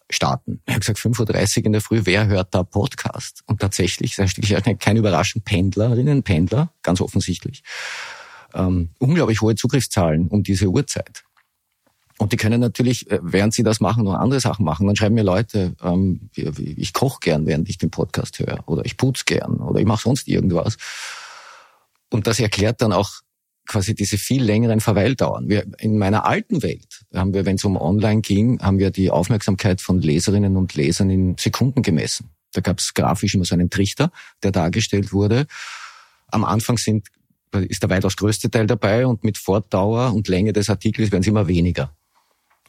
starten. 0.10 0.62
Ich 0.66 0.74
habe 0.74 0.80
gesagt, 0.82 1.00
5.30 1.00 1.60
Uhr 1.60 1.66
in 1.66 1.72
der 1.74 1.82
Früh, 1.82 2.02
wer 2.04 2.28
hört 2.28 2.54
da 2.54 2.64
Podcast? 2.64 3.44
Und 3.48 3.62
tatsächlich, 3.62 4.16
da 4.16 4.28
stehe 4.28 4.58
ich 4.58 4.80
keine 4.80 5.00
Überraschung, 5.00 5.42
Pendlerinnen, 5.42 6.24
Pendler, 6.24 6.72
ganz 6.84 7.02
offensichtlich. 7.02 7.64
Ähm, 8.54 8.90
unglaublich 9.00 9.42
hohe 9.42 9.56
Zugriffszahlen 9.56 10.28
um 10.28 10.44
diese 10.44 10.68
Uhrzeit. 10.68 11.24
Und 12.18 12.32
die 12.32 12.38
können 12.38 12.62
natürlich, 12.62 13.12
äh, 13.12 13.20
während 13.22 13.54
sie 13.54 13.64
das 13.64 13.82
machen, 13.82 14.06
noch 14.06 14.14
andere 14.14 14.40
Sachen 14.40 14.64
machen. 14.64 14.88
Dann 14.88 14.96
schreiben 14.96 15.16
mir 15.16 15.24
Leute, 15.24 15.76
ähm, 15.84 16.30
ich 16.36 16.94
koche 16.94 17.20
gern, 17.20 17.46
während 17.46 17.68
ich 17.68 17.78
den 17.78 17.92
Podcast 17.92 18.40
höre. 18.40 18.64
Oder 18.68 18.86
ich 18.86 18.96
putze 18.96 19.26
gern. 19.26 19.58
Oder 19.58 19.82
ich 19.82 19.86
mache 19.86 20.04
sonst 20.04 20.28
irgendwas. 20.28 20.78
Und 22.10 22.28
das 22.28 22.40
erklärt 22.40 22.82
dann 22.82 22.94
auch 22.94 23.12
quasi 23.66 23.96
diese 23.96 24.18
viel 24.18 24.44
längeren 24.44 24.80
Verweildauern. 24.80 25.50
Wir, 25.50 25.66
in 25.80 25.98
meiner 25.98 26.26
alten 26.26 26.64
Welt 26.64 27.02
haben 27.14 27.34
wir, 27.34 27.46
wenn 27.46 27.56
es 27.56 27.64
um 27.64 27.78
Online 27.78 28.22
ging, 28.22 28.62
haben 28.62 28.80
wir 28.80 28.92
die 28.92 29.10
Aufmerksamkeit 29.10 29.82
von 29.82 30.02
Leserinnen 30.02 30.56
und 30.58 30.76
Lesern 30.76 31.10
in 31.10 31.38
Sekunden 31.38 31.82
gemessen. 31.82 32.30
Da 32.54 32.62
gab 32.62 32.80
es 32.80 32.94
grafisch 32.94 33.36
immer 33.36 33.46
so 33.46 33.56
einen 33.56 33.70
Trichter, 33.70 34.12
der 34.44 34.52
dargestellt 34.52 35.12
wurde. 35.12 35.48
Am 36.28 36.46
Anfang 36.46 36.78
sind, 36.78 37.08
ist 37.52 37.84
der 37.84 37.90
weitaus 37.90 38.16
größte 38.16 38.50
Teil 38.50 38.68
dabei 38.68 39.06
und 39.06 39.24
mit 39.24 39.38
Fortdauer 39.38 40.14
und 40.14 40.28
Länge 40.28 40.54
des 40.54 40.70
Artikels 40.70 41.12
werden 41.12 41.22
es 41.22 41.28
immer 41.28 41.48
weniger. 41.48 41.92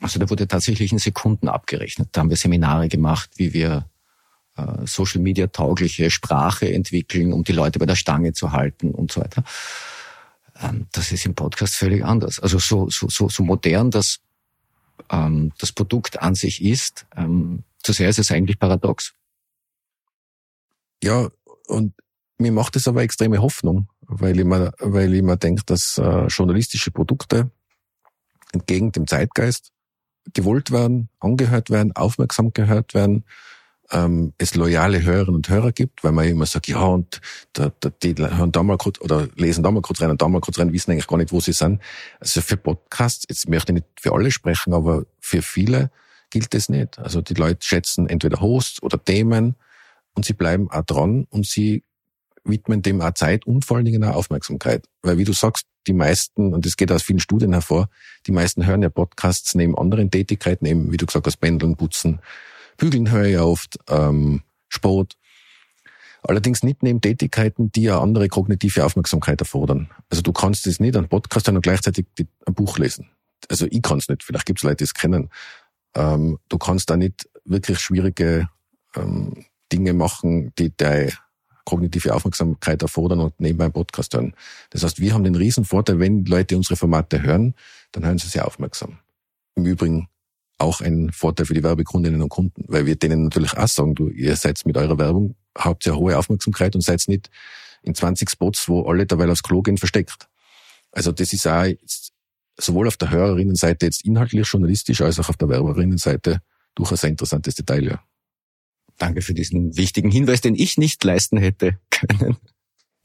Also 0.00 0.18
da 0.18 0.28
wurde 0.28 0.46
tatsächlich 0.46 0.92
in 0.92 0.98
Sekunden 0.98 1.48
abgerechnet. 1.48 2.09
Da 2.12 2.20
haben 2.20 2.30
wir 2.30 2.37
Seminare 2.37 2.88
gemacht, 2.88 3.30
wie 3.37 3.54
wir 3.54 3.88
äh, 4.56 4.87
Social 4.87 5.20
Media 5.20 5.46
taugliche 5.46 6.11
Sprache 6.11 6.72
entwickeln, 6.72 7.32
um 7.32 7.44
die 7.44 7.52
Leute 7.52 7.78
bei 7.78 7.87
der 7.87 7.96
Stange 7.96 8.32
zu 8.32 8.52
halten 8.52 8.90
und 8.90 9.12
so 9.12 9.20
weiter. 9.20 9.44
Ähm, 10.60 10.86
das 10.92 11.12
ist 11.12 11.26
im 11.26 11.34
Podcast 11.34 11.74
völlig 11.74 12.04
anders. 12.04 12.40
Also 12.40 12.58
so, 12.58 12.88
so, 12.90 13.08
so, 13.08 13.28
so 13.28 13.42
modern 13.42 13.90
das, 13.90 14.18
ähm, 15.10 15.52
das 15.58 15.72
Produkt 15.72 16.20
an 16.20 16.34
sich 16.34 16.62
ist, 16.62 17.06
ähm, 17.16 17.64
so 17.84 17.92
sehr 17.92 18.08
ist 18.08 18.18
es 18.18 18.30
eigentlich 18.30 18.58
paradox. 18.58 19.14
Ja, 21.02 21.28
und 21.66 21.94
mir 22.38 22.52
macht 22.52 22.76
es 22.76 22.88
aber 22.88 23.02
extreme 23.02 23.38
Hoffnung, 23.38 23.88
weil 24.00 24.38
ich 24.38 24.44
mir, 24.44 24.72
weil 24.78 25.14
ich 25.14 25.22
mir 25.22 25.36
denke, 25.36 25.62
dass 25.66 25.98
äh, 25.98 26.26
journalistische 26.26 26.90
Produkte 26.90 27.50
entgegen 28.52 28.92
dem 28.92 29.06
Zeitgeist 29.06 29.72
gewollt 30.32 30.70
werden, 30.70 31.08
angehört 31.20 31.70
werden, 31.70 31.94
aufmerksam 31.94 32.52
gehört 32.52 32.94
werden 32.94 33.24
ähm, 33.92 34.33
es 34.38 34.55
loyale 34.55 35.03
Hörerinnen 35.03 35.37
und 35.37 35.49
Hörer 35.49 35.72
gibt, 35.72 36.03
weil 36.03 36.12
man 36.12 36.27
immer 36.27 36.46
sagt, 36.46 36.68
ja, 36.68 36.81
und 36.81 37.20
da, 37.53 37.70
da, 37.81 37.90
die 38.03 38.14
hören 38.16 38.53
da 38.53 38.62
mal 38.62 38.77
kurz 38.77 39.01
oder 39.01 39.29
lesen 39.37 39.62
da 39.62 39.70
mal 39.70 39.83
kurz 39.83 40.01
rein 40.01 40.11
und 40.11 40.22
da 40.22 40.29
mal 40.29 40.40
kurz 40.40 40.59
rein, 40.59 40.72
wissen 40.72 40.90
eigentlich 40.90 41.07
gar 41.07 41.18
nicht, 41.18 41.33
wo 41.33 41.40
sie 41.40 41.53
sind. 41.53 41.81
Also 42.20 42.40
für 42.40 42.57
Podcasts, 42.57 43.25
jetzt 43.29 43.49
möchte 43.49 43.72
ich 43.72 43.75
nicht 43.75 43.87
für 44.01 44.12
alle 44.12 44.31
sprechen, 44.31 44.75
aber 44.75 45.05
für 45.20 45.42
viele 45.42 45.90
gilt 46.31 46.53
das 46.55 46.68
nicht. 46.68 46.99
Also 46.99 47.22
die 47.22 47.35
Leute 47.35 47.64
schätzen 47.64 48.09
entweder 48.09 48.40
Hosts 48.40 48.83
oder 48.83 49.03
Themen 49.03 49.55
und 50.14 50.25
sie 50.25 50.33
bleiben 50.33 50.70
auch 50.70 50.83
dran 50.83 51.27
und 51.31 51.46
sie 51.46 51.85
widmen 52.44 52.83
dem 52.83 53.01
auch 53.01 53.12
Zeit 53.14 53.46
und 53.46 53.64
vor 53.64 53.77
allen 53.77 53.87
Dingen 53.87 54.05
auch 54.05 54.14
Aufmerksamkeit. 54.14 54.87
Weil 55.03 55.18
wie 55.18 55.25
du 55.25 55.33
sagst, 55.33 55.66
die 55.87 55.92
meisten, 55.92 56.53
und 56.53 56.66
das 56.66 56.77
geht 56.77 56.90
aus 56.90 57.03
vielen 57.03 57.20
Studien 57.20 57.53
hervor, 57.53 57.88
die 58.27 58.33
meisten 58.33 58.66
hören 58.66 58.83
ja 58.83 58.88
Podcasts 58.88 59.55
neben 59.55 59.77
anderen 59.79 60.11
Tätigkeiten, 60.11 60.66
eben, 60.66 60.92
wie 60.92 60.96
du 60.96 61.07
gesagt 61.07 61.27
hast, 61.27 61.37
Pendeln, 61.37 61.77
Putzen, 61.77 62.20
Bügeln 62.76 63.10
höre 63.10 63.24
ich 63.24 63.38
oft, 63.38 63.78
ähm, 63.88 64.42
Sport. 64.68 65.16
Allerdings 66.22 66.62
nicht 66.62 66.82
neben 66.82 67.00
Tätigkeiten, 67.00 67.70
die 67.70 67.82
ja 67.82 68.00
andere 68.00 68.28
kognitive 68.28 68.84
Aufmerksamkeit 68.84 69.40
erfordern. 69.40 69.90
Also 70.10 70.22
du 70.22 70.32
kannst 70.32 70.66
das 70.66 70.80
nicht 70.80 70.96
an 70.96 71.08
Podcast 71.08 71.46
hören 71.46 71.56
und 71.56 71.62
gleichzeitig 71.62 72.06
ein 72.18 72.54
Buch 72.54 72.78
lesen. 72.78 73.10
Also 73.48 73.66
ich 73.70 73.82
kann 73.82 73.98
es 73.98 74.08
nicht, 74.08 74.24
vielleicht 74.24 74.46
gibt 74.46 74.58
es 74.58 74.64
Leute, 74.64 74.76
die 74.76 74.84
es 74.84 74.94
kennen. 74.94 75.30
Ähm, 75.94 76.38
du 76.48 76.58
kannst 76.58 76.90
da 76.90 76.96
nicht 76.96 77.28
wirklich 77.44 77.78
schwierige 77.78 78.48
ähm, 78.96 79.44
Dinge 79.72 79.92
machen, 79.92 80.52
die 80.58 80.76
deine 80.76 81.12
kognitive 81.64 82.14
Aufmerksamkeit 82.14 82.82
erfordern 82.82 83.20
und 83.20 83.38
nebenbei 83.40 83.64
einen 83.64 83.72
Podcast 83.72 84.14
hören. 84.14 84.34
Das 84.70 84.82
heißt, 84.82 85.00
wir 85.00 85.14
haben 85.14 85.24
den 85.24 85.34
riesen 85.34 85.64
Vorteil, 85.64 85.98
wenn 85.98 86.24
Leute 86.24 86.56
unsere 86.56 86.76
Formate 86.76 87.22
hören, 87.22 87.54
dann 87.92 88.04
hören 88.04 88.18
sie 88.18 88.28
sehr 88.28 88.46
aufmerksam. 88.46 88.98
Im 89.54 89.66
Übrigen 89.66 90.08
auch 90.58 90.80
ein 90.80 91.10
Vorteil 91.12 91.46
für 91.46 91.54
die 91.54 91.62
Werbekundinnen 91.62 92.22
und 92.22 92.28
Kunden, 92.28 92.64
weil 92.66 92.86
wir 92.86 92.96
denen 92.96 93.24
natürlich 93.24 93.56
auch 93.56 93.68
sagen, 93.68 93.94
du, 93.94 94.08
ihr 94.08 94.36
seid 94.36 94.64
mit 94.64 94.76
eurer 94.76 94.98
Werbung, 94.98 95.36
habt 95.54 95.84
ja 95.84 95.94
hohe 95.94 96.16
Aufmerksamkeit 96.16 96.74
und 96.74 96.80
seid 96.80 97.02
nicht 97.08 97.30
in 97.82 97.94
20 97.94 98.30
Spots, 98.30 98.68
wo 98.68 98.82
alle 98.82 99.06
dabei 99.06 99.28
aufs 99.30 99.42
Klo 99.42 99.62
gehen, 99.62 99.76
versteckt. 99.76 100.28
Also 100.92 101.12
das 101.12 101.32
ist 101.32 101.46
auch 101.46 101.66
sowohl 102.58 102.88
auf 102.88 102.96
der 102.96 103.10
Hörerinnenseite 103.10 103.86
jetzt 103.86 104.04
inhaltlich 104.04 104.48
journalistisch 104.48 105.02
als 105.02 105.18
auch 105.18 105.28
auf 105.28 105.36
der 105.36 105.48
Werberinnenseite 105.48 106.40
durchaus 106.74 107.04
ein 107.04 107.10
interessantes 107.10 107.54
Detail, 107.54 107.84
ja. 107.84 108.02
Danke 108.98 109.20
für 109.20 109.34
diesen 109.34 109.76
wichtigen 109.76 110.10
Hinweis, 110.10 110.40
den 110.40 110.54
ich 110.54 110.78
nicht 110.78 111.04
leisten 111.04 111.36
hätte 111.36 111.78
können. 111.90 112.36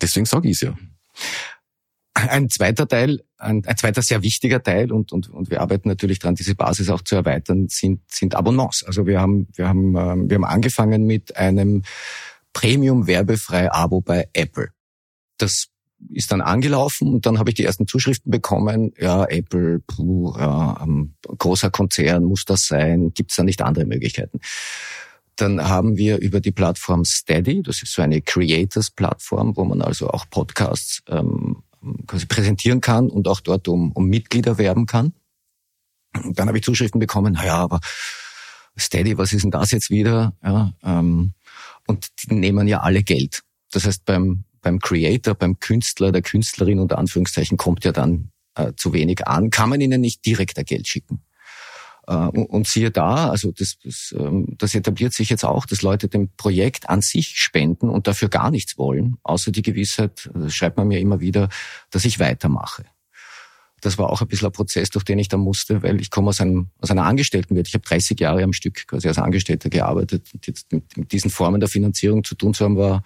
Deswegen 0.01 0.25
sage 0.25 0.49
ich 0.49 0.55
es 0.55 0.61
ja. 0.61 0.77
Ein 2.13 2.49
zweiter 2.49 2.87
Teil, 2.87 3.23
ein, 3.41 3.65
ein, 3.65 3.77
zweiter 3.77 4.01
sehr 4.01 4.21
wichtiger 4.21 4.61
Teil 4.61 4.91
und, 4.91 5.11
und, 5.11 5.29
und 5.29 5.49
wir 5.49 5.61
arbeiten 5.61 5.89
natürlich 5.89 6.19
daran, 6.19 6.35
diese 6.35 6.55
Basis 6.55 6.89
auch 6.89 7.01
zu 7.01 7.15
erweitern, 7.15 7.67
sind, 7.69 8.01
sind 8.07 8.35
Abonnements. 8.35 8.83
Also 8.83 9.07
wir 9.07 9.19
haben, 9.19 9.47
wir 9.55 9.67
haben, 9.67 9.95
ähm, 9.95 10.29
wir 10.29 10.35
haben 10.35 10.45
angefangen 10.45 11.05
mit 11.05 11.35
einem 11.37 11.83
Premium 12.53 13.07
werbefrei 13.07 13.71
Abo 13.71 14.01
bei 14.01 14.27
Apple. 14.33 14.69
Das 15.37 15.67
ist 16.09 16.31
dann 16.31 16.41
angelaufen 16.41 17.13
und 17.13 17.25
dann 17.25 17.39
habe 17.39 17.51
ich 17.51 17.55
die 17.55 17.63
ersten 17.63 17.87
Zuschriften 17.87 18.31
bekommen. 18.31 18.93
Ja, 18.97 19.25
Apple, 19.25 19.79
puh, 19.79 20.35
ja, 20.37 20.81
ähm, 20.83 21.13
großer 21.25 21.69
Konzern, 21.69 22.23
muss 22.23 22.45
das 22.45 22.65
sein? 22.67 23.13
Gibt 23.13 23.31
es 23.31 23.37
da 23.37 23.43
nicht 23.43 23.61
andere 23.61 23.85
Möglichkeiten? 23.85 24.39
Dann 25.35 25.67
haben 25.67 25.97
wir 25.97 26.19
über 26.19 26.39
die 26.39 26.51
Plattform 26.51 27.05
Steady, 27.05 27.63
das 27.63 27.81
ist 27.81 27.93
so 27.93 28.01
eine 28.01 28.21
Creators-Plattform, 28.21 29.55
wo 29.55 29.63
man 29.63 29.81
also 29.81 30.09
auch 30.09 30.29
Podcasts 30.29 31.01
ähm, 31.07 31.50
quasi 32.07 32.25
präsentieren 32.25 32.81
kann 32.81 33.09
und 33.09 33.27
auch 33.27 33.39
dort 33.39 33.67
um, 33.67 33.91
um 33.91 34.05
Mitglieder 34.05 34.57
werben 34.57 34.85
kann. 34.85 35.13
Und 36.23 36.37
dann 36.37 36.47
habe 36.47 36.57
ich 36.57 36.63
Zuschriften 36.63 36.99
bekommen, 36.99 37.33
naja, 37.33 37.57
aber 37.57 37.79
Steady, 38.77 39.17
was 39.17 39.33
ist 39.33 39.43
denn 39.43 39.51
das 39.51 39.71
jetzt 39.71 39.89
wieder? 39.89 40.33
Ja, 40.43 40.73
ähm, 40.83 41.33
und 41.87 42.07
die 42.23 42.35
nehmen 42.35 42.67
ja 42.67 42.81
alle 42.81 43.03
Geld. 43.03 43.41
Das 43.71 43.85
heißt, 43.85 44.05
beim, 44.05 44.43
beim 44.61 44.79
Creator, 44.79 45.35
beim 45.35 45.59
Künstler, 45.59 46.11
der 46.11 46.21
Künstlerin 46.21 46.79
unter 46.79 46.97
Anführungszeichen 46.97 47.57
kommt 47.57 47.83
ja 47.83 47.91
dann 47.91 48.31
äh, 48.55 48.73
zu 48.75 48.93
wenig 48.93 49.27
an, 49.27 49.49
kann 49.49 49.69
man 49.69 49.81
ihnen 49.81 50.01
nicht 50.01 50.25
direkt 50.25 50.63
Geld 50.65 50.87
schicken. 50.87 51.21
Äh, 52.11 52.27
und 52.27 52.67
siehe 52.67 52.91
da, 52.91 53.29
also 53.29 53.51
das, 53.51 53.77
das, 53.83 54.13
ähm, 54.17 54.47
das 54.57 54.75
etabliert 54.75 55.13
sich 55.13 55.29
jetzt 55.29 55.45
auch, 55.45 55.65
dass 55.65 55.81
Leute 55.81 56.09
dem 56.09 56.29
Projekt 56.35 56.89
an 56.89 57.01
sich 57.01 57.37
spenden 57.37 57.89
und 57.89 58.07
dafür 58.07 58.27
gar 58.27 58.51
nichts 58.51 58.77
wollen, 58.77 59.17
außer 59.23 59.51
die 59.51 59.61
Gewissheit, 59.61 60.29
das 60.33 60.53
schreibt 60.53 60.77
man 60.77 60.87
mir 60.87 60.99
immer 60.99 61.21
wieder, 61.21 61.49
dass 61.89 62.05
ich 62.05 62.19
weitermache. 62.19 62.85
Das 63.79 63.97
war 63.97 64.09
auch 64.09 64.21
ein 64.21 64.27
bisschen 64.27 64.47
ein 64.47 64.51
Prozess, 64.51 64.91
durch 64.91 65.03
den 65.03 65.17
ich 65.17 65.27
da 65.27 65.37
musste, 65.37 65.81
weil 65.81 65.99
ich 66.01 66.11
komme 66.11 66.29
aus, 66.29 66.39
einem, 66.39 66.67
aus 66.79 66.91
einer 66.91 67.05
Angestelltenwelt. 67.05 67.67
Ich 67.67 67.73
habe 67.73 67.83
30 67.83 68.19
Jahre 68.19 68.43
am 68.43 68.53
Stück 68.53 68.87
quasi 68.87 69.07
als 69.07 69.17
Angestellter 69.17 69.71
gearbeitet. 69.71 70.27
Und 70.33 70.45
jetzt 70.45 70.71
mit, 70.71 70.95
mit 70.95 71.11
diesen 71.11 71.31
Formen 71.31 71.59
der 71.59 71.67
Finanzierung 71.67 72.23
zu 72.23 72.35
tun 72.35 72.53
zu 72.53 72.63
haben, 72.63 72.77
war, 72.77 73.03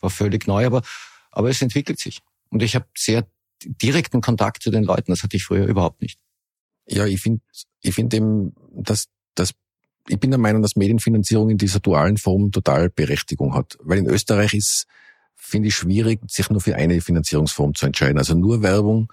war 0.00 0.08
völlig 0.08 0.46
neu. 0.46 0.64
Aber, 0.64 0.80
aber 1.30 1.50
es 1.50 1.60
entwickelt 1.60 2.00
sich. 2.00 2.22
Und 2.48 2.62
ich 2.62 2.74
habe 2.74 2.86
sehr 2.96 3.26
direkten 3.66 4.22
Kontakt 4.22 4.62
zu 4.62 4.70
den 4.70 4.84
Leuten. 4.84 5.12
Das 5.12 5.22
hatte 5.22 5.36
ich 5.36 5.44
früher 5.44 5.66
überhaupt 5.66 6.00
nicht. 6.00 6.18
Ja, 6.86 7.06
ich 7.06 7.20
finde 7.20 7.40
ich 7.80 7.94
finde 7.94 8.16
eben, 8.16 8.54
dass, 8.72 9.06
dass 9.34 9.52
ich 10.08 10.18
bin 10.18 10.30
der 10.30 10.38
Meinung, 10.38 10.62
dass 10.62 10.76
Medienfinanzierung 10.76 11.50
in 11.50 11.58
dieser 11.58 11.80
dualen 11.80 12.18
Form 12.18 12.52
total 12.52 12.90
Berechtigung 12.90 13.54
hat. 13.54 13.78
Weil 13.80 13.98
in 13.98 14.06
Österreich 14.06 14.54
ist, 14.54 14.86
finde 15.34 15.68
ich, 15.68 15.74
schwierig, 15.74 16.20
sich 16.28 16.50
nur 16.50 16.60
für 16.60 16.76
eine 16.76 17.00
Finanzierungsform 17.00 17.74
zu 17.74 17.86
entscheiden. 17.86 18.18
Also 18.18 18.34
nur 18.34 18.62
Werbung 18.62 19.12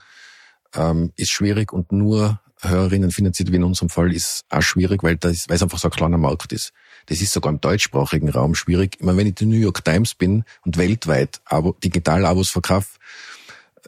ähm, 0.76 1.12
ist 1.16 1.32
schwierig 1.32 1.72
und 1.72 1.92
nur 1.92 2.40
Hörerinnen 2.62 3.12
finanziert 3.12 3.52
wie 3.52 3.56
in 3.56 3.64
unserem 3.64 3.90
Fall 3.90 4.14
ist 4.14 4.44
auch 4.50 4.62
schwierig, 4.62 5.04
weil, 5.04 5.18
das, 5.18 5.50
weil 5.50 5.56
es 5.56 5.64
einfach 5.64 5.80
so 5.80 5.88
ein 5.88 5.92
kleiner 5.92 6.18
Markt 6.18 6.52
ist. 6.54 6.74
Das 7.08 7.22
ist 7.22 7.34
sogar 7.34 7.52
im 7.52 7.60
deutschsprachigen 7.60 8.30
Raum 8.30 8.54
schwierig. 8.54 8.98
Ich 9.00 9.06
meine, 9.06 9.18
wenn 9.18 9.28
ich 9.28 9.36
die 9.36 9.48
New 9.48 9.58
York 9.58 9.84
Times 9.84 10.14
bin 10.14 10.44
und 10.64 10.78
weltweit 10.78 11.42
Abo, 11.46 11.76
Digital-Abos 11.84 12.50
verkaufe, 12.50 13.00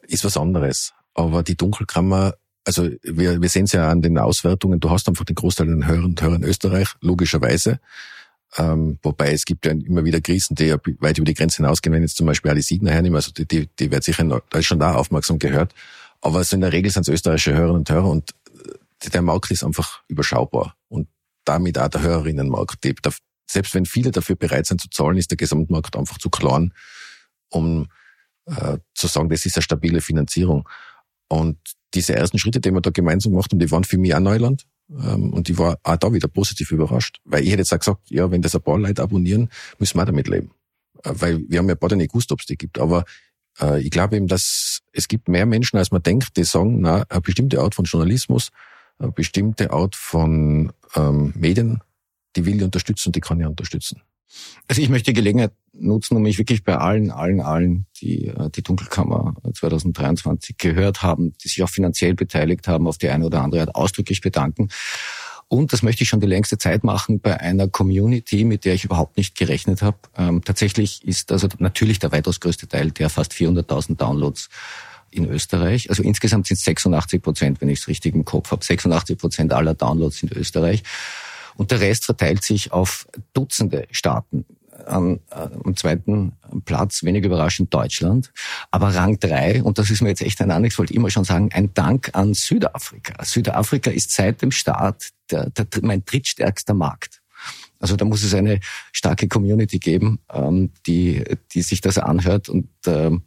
ist 0.08 0.26
was 0.26 0.38
anderes. 0.38 0.94
Aber 1.14 1.44
die 1.44 1.56
Dunkelkammer, 1.56 2.34
also 2.66 2.90
wir, 3.02 3.42
wir 3.42 3.50
sehen 3.50 3.66
es 3.66 3.74
ja 3.74 3.90
an 3.90 4.02
den 4.02 4.18
Auswertungen, 4.18 4.80
du 4.80 4.90
hast 4.90 5.08
einfach 5.10 5.26
den 5.26 5.36
Großteil 5.36 5.68
der 5.68 5.88
Hörern 5.88 6.06
und 6.06 6.22
Hörer 6.22 6.36
in 6.36 6.44
Österreich, 6.44 6.90
logischerweise. 7.02 7.80
Ähm, 8.58 9.00
wobei 9.02 9.32
es 9.32 9.46
gibt 9.46 9.66
ja 9.66 9.72
immer 9.72 10.06
wieder 10.06 10.22
Krisen, 10.22 10.56
die 10.56 10.66
ja 10.66 10.78
weit 11.00 11.18
über 11.18 11.26
die 11.26 11.34
Grenze 11.34 11.58
hinausgehen, 11.58 11.94
wenn 11.94 12.04
jetzt 12.04 12.18
zum 12.18 12.28
Beispiel 12.28 12.52
Ali 12.52 12.62
Siegner 12.62 12.92
hernehmen, 12.92 13.16
also 13.16 13.32
die, 13.32 13.48
die, 13.48 13.68
die 13.80 13.92
wird 13.92 14.04
sicher, 14.04 14.42
ist 14.54 14.66
schon 14.66 14.80
da 14.80 14.94
aufmerksam 14.94 15.40
gehört. 15.40 15.74
Aber 16.22 16.38
also 16.38 16.56
in 16.56 16.62
der 16.62 16.72
Regel 16.72 16.92
sind 16.92 17.02
es 17.02 17.14
österreichische 17.14 17.54
Hörerinnen 17.54 17.80
und 17.80 17.90
Hörer 17.90 18.10
und 18.10 18.32
äh, 19.04 19.10
der 19.10 19.22
Markt 19.22 19.52
ist 19.52 19.64
einfach 19.64 20.04
überschaubar. 20.08 20.76
Und 20.88 21.08
damit 21.46 21.78
auch 21.78 21.90
der 21.90 22.02
Hörerinnenmarkt. 22.02 22.84
Die, 22.84 22.96
selbst 23.48 23.74
wenn 23.74 23.86
viele 23.86 24.12
dafür 24.12 24.36
bereit 24.36 24.68
sind 24.68 24.80
zu 24.80 24.90
zahlen, 24.90 25.18
ist 25.18 25.32
der 25.32 25.38
Gesamtmarkt 25.38 25.96
einfach 25.98 26.18
zu 26.18 26.30
klein, 26.30 26.74
um 27.50 27.88
äh, 28.46 28.78
zu 28.94 29.08
sagen, 29.08 29.30
das 29.30 29.46
ist 29.46 29.58
eine 29.58 29.64
stabile 29.64 30.02
Finanzierung. 30.02 30.68
Und 31.28 31.58
diese 31.94 32.16
ersten 32.16 32.40
Schritte, 32.40 32.60
die 32.60 32.72
wir 32.72 32.82
da 32.82 32.90
gemeinsam 32.90 33.32
gemacht 33.32 33.52
haben, 33.52 33.60
die 33.60 33.72
waren 33.72 33.84
für 33.84 33.98
mich 33.98 34.14
auch 34.16 34.20
Neuland. 34.20 34.66
Ähm, 34.90 35.34
und 35.34 35.50
ich 35.50 35.58
war 35.58 35.80
auch 35.84 35.98
da 35.98 36.14
wieder 36.14 36.28
positiv 36.28 36.72
überrascht. 36.72 37.20
Weil 37.24 37.44
ich 37.44 37.52
hätte 37.52 37.62
jetzt 37.62 37.74
auch 37.74 37.80
gesagt, 37.80 38.10
ja, 38.10 38.32
wenn 38.32 38.42
das 38.42 38.56
ein 38.56 38.62
paar 38.62 38.78
Leute 38.78 39.02
abonnieren, 39.02 39.50
müssen 39.80 39.98
wir 39.98 40.06
damit 40.06 40.28
leben. 40.28 40.52
Äh, 41.04 41.12
weil 41.14 41.42
wir 41.48 41.60
haben 41.60 41.70
ja 41.70 41.76
beide 41.76 41.96
nicht 41.96 42.12
gewusst, 42.12 42.32
ob 42.32 42.40
es 42.40 42.46
die 42.46 42.58
gibt. 42.58 42.80
Aber 42.80 43.06
äh, 43.62 43.82
ich 43.82 43.92
glaube 43.92 44.16
eben, 44.18 44.28
dass 44.28 44.82
es 44.92 45.08
gibt 45.08 45.28
mehr 45.28 45.46
Menschen, 45.46 45.78
als 45.78 45.92
man 45.92 46.04
denkt, 46.04 46.38
die 46.38 46.44
sagen, 46.44 46.82
na, 46.82 47.04
eine 47.10 47.22
bestimmte 47.22 47.62
Art 47.62 47.76
von 47.76 47.86
Journalismus, 47.86 48.50
eine 49.00 49.12
bestimmte 49.12 49.72
Art 49.72 49.96
von 49.96 50.72
ähm, 50.96 51.34
Medien, 51.36 51.82
die 52.36 52.46
will 52.46 52.58
ich 52.58 52.64
unterstützen 52.64 53.12
die 53.12 53.20
kann 53.20 53.40
ich 53.40 53.46
unterstützen. 53.46 54.02
Also 54.68 54.82
ich 54.82 54.90
möchte 54.90 55.12
die 55.12 55.16
Gelegenheit 55.16 55.52
nutzen, 55.74 56.16
um 56.16 56.24
mich 56.24 56.38
wirklich 56.38 56.64
bei 56.64 56.78
allen, 56.78 57.12
allen, 57.12 57.42
allen, 57.42 57.86
die 58.02 58.28
äh, 58.28 58.50
die 58.50 58.64
Dunkelkammer 58.64 59.36
2023 59.54 60.58
gehört 60.58 61.02
haben, 61.02 61.34
die 61.44 61.48
sich 61.48 61.64
auch 61.64 61.70
finanziell 61.70 62.14
beteiligt 62.14 62.68
haben, 62.68 62.88
auf 62.88 62.98
die 62.98 63.10
eine 63.10 63.26
oder 63.26 63.42
andere 63.42 63.62
Art 63.62 63.76
ausdrücklich 63.76 64.22
bedanken. 64.22 64.70
Und 65.48 65.74
das 65.74 65.84
möchte 65.84 66.04
ich 66.04 66.10
schon 66.10 66.20
die 66.20 66.28
längste 66.28 66.58
Zeit 66.58 66.84
machen 66.84 67.20
bei 67.20 67.40
einer 67.40 67.68
Community, 67.68 68.44
mit 68.44 68.66
der 68.66 68.74
ich 68.74 68.86
überhaupt 68.86 69.18
nicht 69.18 69.36
gerechnet 69.36 69.82
habe. 69.82 69.98
Ähm, 70.18 70.44
tatsächlich 70.44 71.06
ist 71.06 71.32
also 71.32 71.48
natürlich 71.60 72.00
der 72.00 72.12
weitaus 72.12 72.40
größte 72.40 72.68
Teil 72.68 72.92
der 72.92 73.10
fast 73.10 73.34
400.000 73.34 73.98
Downloads 73.98 74.50
in 75.12 75.30
Österreich. 75.30 75.90
Also 75.90 76.02
insgesamt 76.02 76.48
sind 76.48 76.58
es 76.58 76.64
86 76.64 77.22
Prozent, 77.22 77.62
wenn 77.62 77.70
ich 77.70 77.80
es 77.80 77.88
richtig 77.88 78.16
im 78.16 78.26
Kopf 78.26 78.52
habe. 78.52 78.64
86 78.64 79.18
Prozent 79.18 79.54
aller 79.54 79.76
Downloads 79.76 80.18
sind 80.18 80.32
Österreich. 80.32 80.84
Und 81.56 81.72
der 81.72 81.82
Rest 81.82 82.06
verteilt 82.06 82.44
sich 82.44 82.72
auf 82.72 83.08
Dutzende 83.34 83.88
Staaten. 83.92 84.46
An, 84.86 85.20
äh, 85.30 85.48
am 85.64 85.78
zweiten 85.78 86.34
Platz, 86.66 87.04
wenig 87.04 87.24
überraschend, 87.24 87.74
Deutschland. 87.74 88.32
Aber 88.72 88.94
Rang 88.94 89.20
drei, 89.20 89.64
und 89.64 89.78
das 89.78 89.90
ist 89.90 90.02
mir 90.02 90.10
jetzt 90.10 90.22
echt 90.22 90.42
ein 90.42 90.50
wollte 90.50 90.92
ich 90.92 90.98
immer 90.98 91.12
schon 91.12 91.24
sagen, 91.24 91.52
ein 91.54 91.74
Dank 91.74 92.10
an 92.14 92.34
Südafrika. 92.34 93.24
Südafrika 93.24 93.92
ist 93.92 94.12
seit 94.12 94.42
dem 94.42 94.52
Start 94.52 95.10
der, 95.32 95.52
der, 95.52 95.68
mein 95.84 96.04
drittstärkster 96.04 96.74
Markt. 96.74 97.22
Also 97.80 97.96
da 97.96 98.06
muss 98.06 98.24
es 98.24 98.34
eine 98.34 98.60
starke 98.92 99.28
Community 99.28 99.78
geben, 99.78 100.20
ähm, 100.32 100.72
die, 100.88 101.24
die 101.54 101.62
sich 101.62 101.82
das 101.82 101.98
anhört 101.98 102.50
und 102.50 102.70
ähm, 102.88 103.24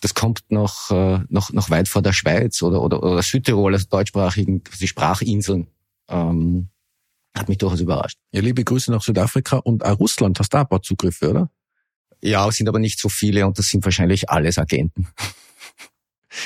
das 0.00 0.14
kommt 0.14 0.50
noch, 0.50 0.90
äh, 0.90 1.20
noch, 1.28 1.52
noch 1.52 1.70
weit 1.70 1.88
vor 1.88 2.02
der 2.02 2.12
Schweiz 2.12 2.62
oder, 2.62 2.82
oder, 2.82 3.02
oder 3.02 3.22
Südtirol, 3.22 3.74
also 3.74 3.86
deutschsprachigen, 3.88 4.62
die 4.80 4.88
Sprachinseln. 4.88 5.66
Ähm, 6.08 6.68
hat 7.38 7.48
mich 7.48 7.58
durchaus 7.58 7.80
überrascht. 7.80 8.18
Ja, 8.32 8.40
liebe 8.40 8.64
Grüße 8.64 8.90
nach 8.90 9.02
Südafrika 9.02 9.58
und 9.58 9.84
auch 9.84 9.98
Russland. 9.98 10.38
Hast 10.38 10.52
du 10.52 10.56
da 10.56 10.62
ein 10.62 10.68
paar 10.68 10.82
Zugriffe, 10.82 11.30
oder? 11.30 11.50
Ja, 12.22 12.50
sind 12.50 12.68
aber 12.68 12.78
nicht 12.78 12.98
so 12.98 13.08
viele 13.08 13.46
und 13.46 13.58
das 13.58 13.66
sind 13.66 13.84
wahrscheinlich 13.84 14.30
alles 14.30 14.58
Agenten. 14.58 15.08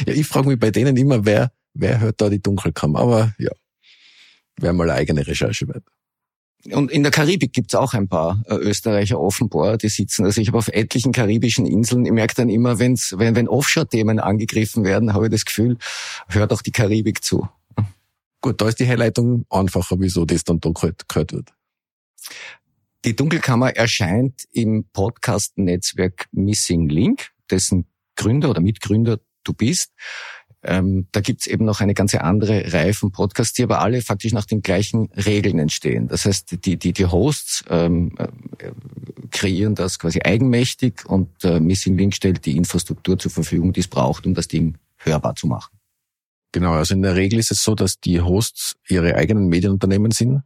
Ja, 0.06 0.14
ich 0.14 0.26
frage 0.26 0.48
mich 0.48 0.58
bei 0.58 0.70
denen 0.70 0.96
immer, 0.96 1.26
wer, 1.26 1.52
wer 1.74 2.00
hört 2.00 2.20
da 2.20 2.30
die 2.30 2.40
Dunkelkammer? 2.40 3.00
Aber 3.00 3.34
ja, 3.36 3.50
wäre 4.56 4.72
mal 4.72 4.88
eine 4.88 4.98
eigene 4.98 5.26
Recherche 5.26 5.68
wert. 5.68 5.84
Und 6.70 6.92
in 6.92 7.02
der 7.02 7.10
Karibik 7.10 7.52
gibt's 7.52 7.74
auch 7.74 7.92
ein 7.92 8.08
paar 8.08 8.42
äh, 8.46 8.54
Österreicher 8.54 9.18
offenbar, 9.18 9.76
die 9.78 9.88
sitzen. 9.88 10.24
Also 10.24 10.40
ich 10.40 10.48
habe 10.48 10.58
auf 10.58 10.68
etlichen 10.68 11.10
karibischen 11.10 11.66
Inseln, 11.66 12.06
ich 12.06 12.12
merke 12.12 12.34
dann 12.36 12.48
immer, 12.48 12.78
wenn's, 12.78 13.14
wenn, 13.18 13.34
wenn 13.34 13.48
Offshore-Themen 13.48 14.20
angegriffen 14.20 14.84
werden, 14.84 15.12
habe 15.12 15.26
ich 15.26 15.32
das 15.32 15.44
Gefühl, 15.44 15.76
hört 16.28 16.52
auch 16.52 16.62
die 16.62 16.70
Karibik 16.70 17.24
zu. 17.24 17.48
Gut, 18.42 18.60
da 18.60 18.68
ist 18.68 18.80
die 18.80 18.84
Herleitung 18.84 19.46
einfacher, 19.48 19.96
wieso 20.00 20.24
das 20.24 20.42
dann 20.42 20.60
da 20.60 20.70
gehört 20.70 21.32
wird. 21.32 21.54
Die 23.04 23.14
Dunkelkammer 23.14 23.74
erscheint 23.76 24.42
im 24.50 24.84
Podcast-Netzwerk 24.92 26.26
Missing 26.32 26.88
Link, 26.88 27.30
dessen 27.50 27.86
Gründer 28.16 28.50
oder 28.50 28.60
Mitgründer 28.60 29.20
du 29.44 29.52
bist. 29.54 29.92
Ähm, 30.64 31.08
da 31.12 31.20
gibt's 31.20 31.46
eben 31.46 31.64
noch 31.64 31.80
eine 31.80 31.94
ganze 31.94 32.22
andere 32.22 32.72
Reihe 32.72 32.94
von 32.94 33.10
Podcasts, 33.12 33.54
die 33.54 33.62
aber 33.62 33.80
alle 33.80 34.02
faktisch 34.02 34.32
nach 34.32 34.44
den 34.44 34.62
gleichen 34.62 35.10
Regeln 35.12 35.58
entstehen. 35.58 36.08
Das 36.08 36.24
heißt, 36.24 36.64
die, 36.64 36.76
die, 36.76 36.92
die 36.92 37.06
Hosts 37.06 37.64
ähm, 37.68 38.16
äh, 38.18 38.72
kreieren 39.30 39.74
das 39.74 39.98
quasi 39.98 40.20
eigenmächtig 40.22 41.06
und 41.06 41.44
äh, 41.44 41.58
Missing 41.60 41.96
Link 41.96 42.14
stellt 42.14 42.44
die 42.44 42.56
Infrastruktur 42.56 43.18
zur 43.18 43.30
Verfügung, 43.30 43.72
die 43.72 43.80
es 43.80 43.88
braucht, 43.88 44.26
um 44.26 44.34
das 44.34 44.46
Ding 44.46 44.78
hörbar 44.98 45.34
zu 45.34 45.46
machen. 45.48 45.76
Genau, 46.52 46.72
also 46.72 46.94
in 46.94 47.02
der 47.02 47.16
Regel 47.16 47.38
ist 47.38 47.50
es 47.50 47.64
so, 47.64 47.74
dass 47.74 47.98
die 47.98 48.20
Hosts 48.20 48.76
ihre 48.88 49.14
eigenen 49.14 49.48
Medienunternehmen 49.48 50.12
sind 50.12 50.42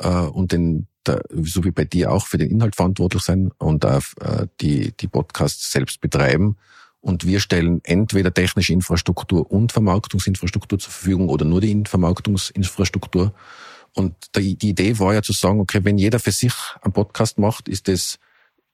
äh, 0.00 0.08
und 0.08 0.50
den, 0.50 0.88
der, 1.06 1.22
so 1.30 1.64
wie 1.64 1.70
bei 1.70 1.84
dir 1.84 2.10
auch, 2.10 2.26
für 2.26 2.38
den 2.38 2.50
Inhalt 2.50 2.74
verantwortlich 2.74 3.22
sein 3.22 3.52
und 3.58 3.84
äh, 3.84 4.00
die, 4.60 4.92
die 4.96 5.06
Podcasts 5.06 5.70
selbst 5.70 6.00
betreiben. 6.00 6.56
Und 7.00 7.24
wir 7.24 7.38
stellen 7.38 7.80
entweder 7.84 8.34
technische 8.34 8.72
Infrastruktur 8.72 9.48
und 9.48 9.70
Vermarktungsinfrastruktur 9.70 10.80
zur 10.80 10.90
Verfügung 10.90 11.28
oder 11.28 11.44
nur 11.44 11.60
die 11.60 11.84
Vermarktungsinfrastruktur. 11.86 13.32
Und 13.94 14.14
die, 14.34 14.56
die 14.56 14.70
Idee 14.70 14.98
war 14.98 15.14
ja 15.14 15.22
zu 15.22 15.32
sagen, 15.32 15.60
okay, 15.60 15.80
wenn 15.84 15.98
jeder 15.98 16.18
für 16.18 16.32
sich 16.32 16.52
einen 16.82 16.92
Podcast 16.92 17.38
macht, 17.38 17.68
ist 17.68 17.86
das, 17.86 18.18